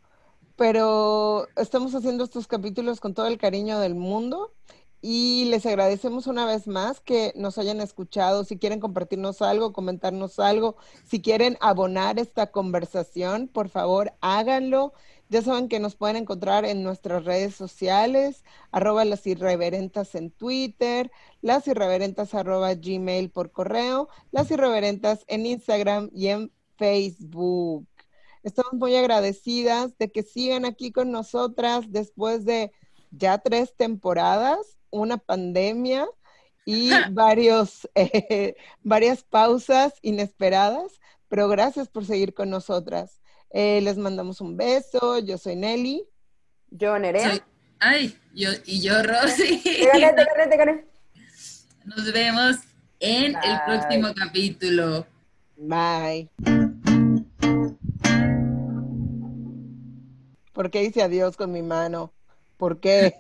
pero 0.58 1.48
estamos 1.56 1.96
haciendo 1.96 2.26
estos 2.26 2.46
capítulos 2.48 3.00
con 3.00 3.14
todo 3.14 3.28
el 3.28 3.38
cariño 3.38 3.80
del 3.80 3.96
mundo 3.96 4.54
y 5.02 5.46
les 5.46 5.66
agradecemos 5.66 6.28
una 6.28 6.46
vez 6.46 6.68
más 6.68 7.00
que 7.00 7.32
nos 7.36 7.58
hayan 7.58 7.80
escuchado. 7.80 8.44
Si 8.44 8.58
quieren 8.58 8.82
compartirnos 8.82 9.42
algo, 9.42 9.72
comentarnos 9.72 10.40
algo, 10.40 10.76
si 11.06 11.22
quieren 11.22 11.58
abonar 11.62 12.20
esta 12.20 12.52
conversación, 12.52 13.48
por 13.48 13.70
favor, 13.70 14.14
háganlo. 14.22 14.94
Ya 15.30 15.42
saben 15.42 15.68
que 15.68 15.80
nos 15.80 15.96
pueden 15.96 16.16
encontrar 16.16 16.64
en 16.66 16.84
nuestras 16.84 17.26
redes 17.26 17.54
sociales, 17.56 18.44
arroba 18.72 19.04
las 19.06 19.28
irreverentas 19.28 20.16
en 20.16 20.32
Twitter, 20.32 21.12
las 21.42 21.68
irreverentas 21.68 22.34
arroba 22.34 22.74
gmail 22.74 23.30
por 23.30 23.52
correo, 23.52 24.08
las 24.32 24.50
irreverentas 24.52 25.26
en 25.28 25.46
Instagram 25.46 26.10
y 26.14 26.28
en 26.28 26.52
Facebook. 26.78 27.88
Estamos 28.44 28.74
muy 28.74 28.96
agradecidas 28.96 29.98
de 29.98 30.10
que 30.10 30.24
sigan 30.24 30.64
aquí 30.64 30.92
con 30.94 31.12
nosotras 31.12 31.92
después 31.92 32.46
de 32.46 32.72
ya 33.12 33.38
tres 33.40 33.76
temporadas 33.76 34.78
una 34.90 35.18
pandemia 35.18 36.08
y 36.66 36.90
varios, 37.12 37.90
eh, 37.96 38.56
varias 38.84 39.24
pausas 39.24 39.94
inesperadas, 40.02 41.00
pero 41.28 41.48
gracias 41.48 41.88
por 41.90 42.06
seguir 42.06 42.34
con 42.34 42.50
nosotras. 42.50 43.22
Eh, 43.50 43.80
les 43.82 43.98
mandamos 43.98 44.42
un 44.42 44.58
beso, 44.58 45.20
yo 45.20 45.38
soy 45.38 45.56
Nelly. 45.56 46.06
Yo 46.70 47.00
Nerea. 47.00 47.40
ay, 47.80 48.18
yo, 48.34 48.50
y 48.66 48.82
yo 48.82 49.02
Rosy. 49.04 49.62
Nos 51.86 52.12
vemos 52.12 52.58
en 53.00 53.36
el 53.36 53.60
próximo 53.66 54.10
capítulo. 54.16 55.06
Bye. 55.56 56.30
¿Por 60.52 60.72
qué 60.72 60.84
hice 60.84 61.04
adiós 61.04 61.38
con 61.38 61.52
mi 61.52 61.62
mano? 61.62 62.12
¿Por 62.58 62.80
qué? 62.80 63.16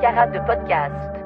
Carat 0.00 0.32
de 0.32 0.40
podcast. 0.40 1.21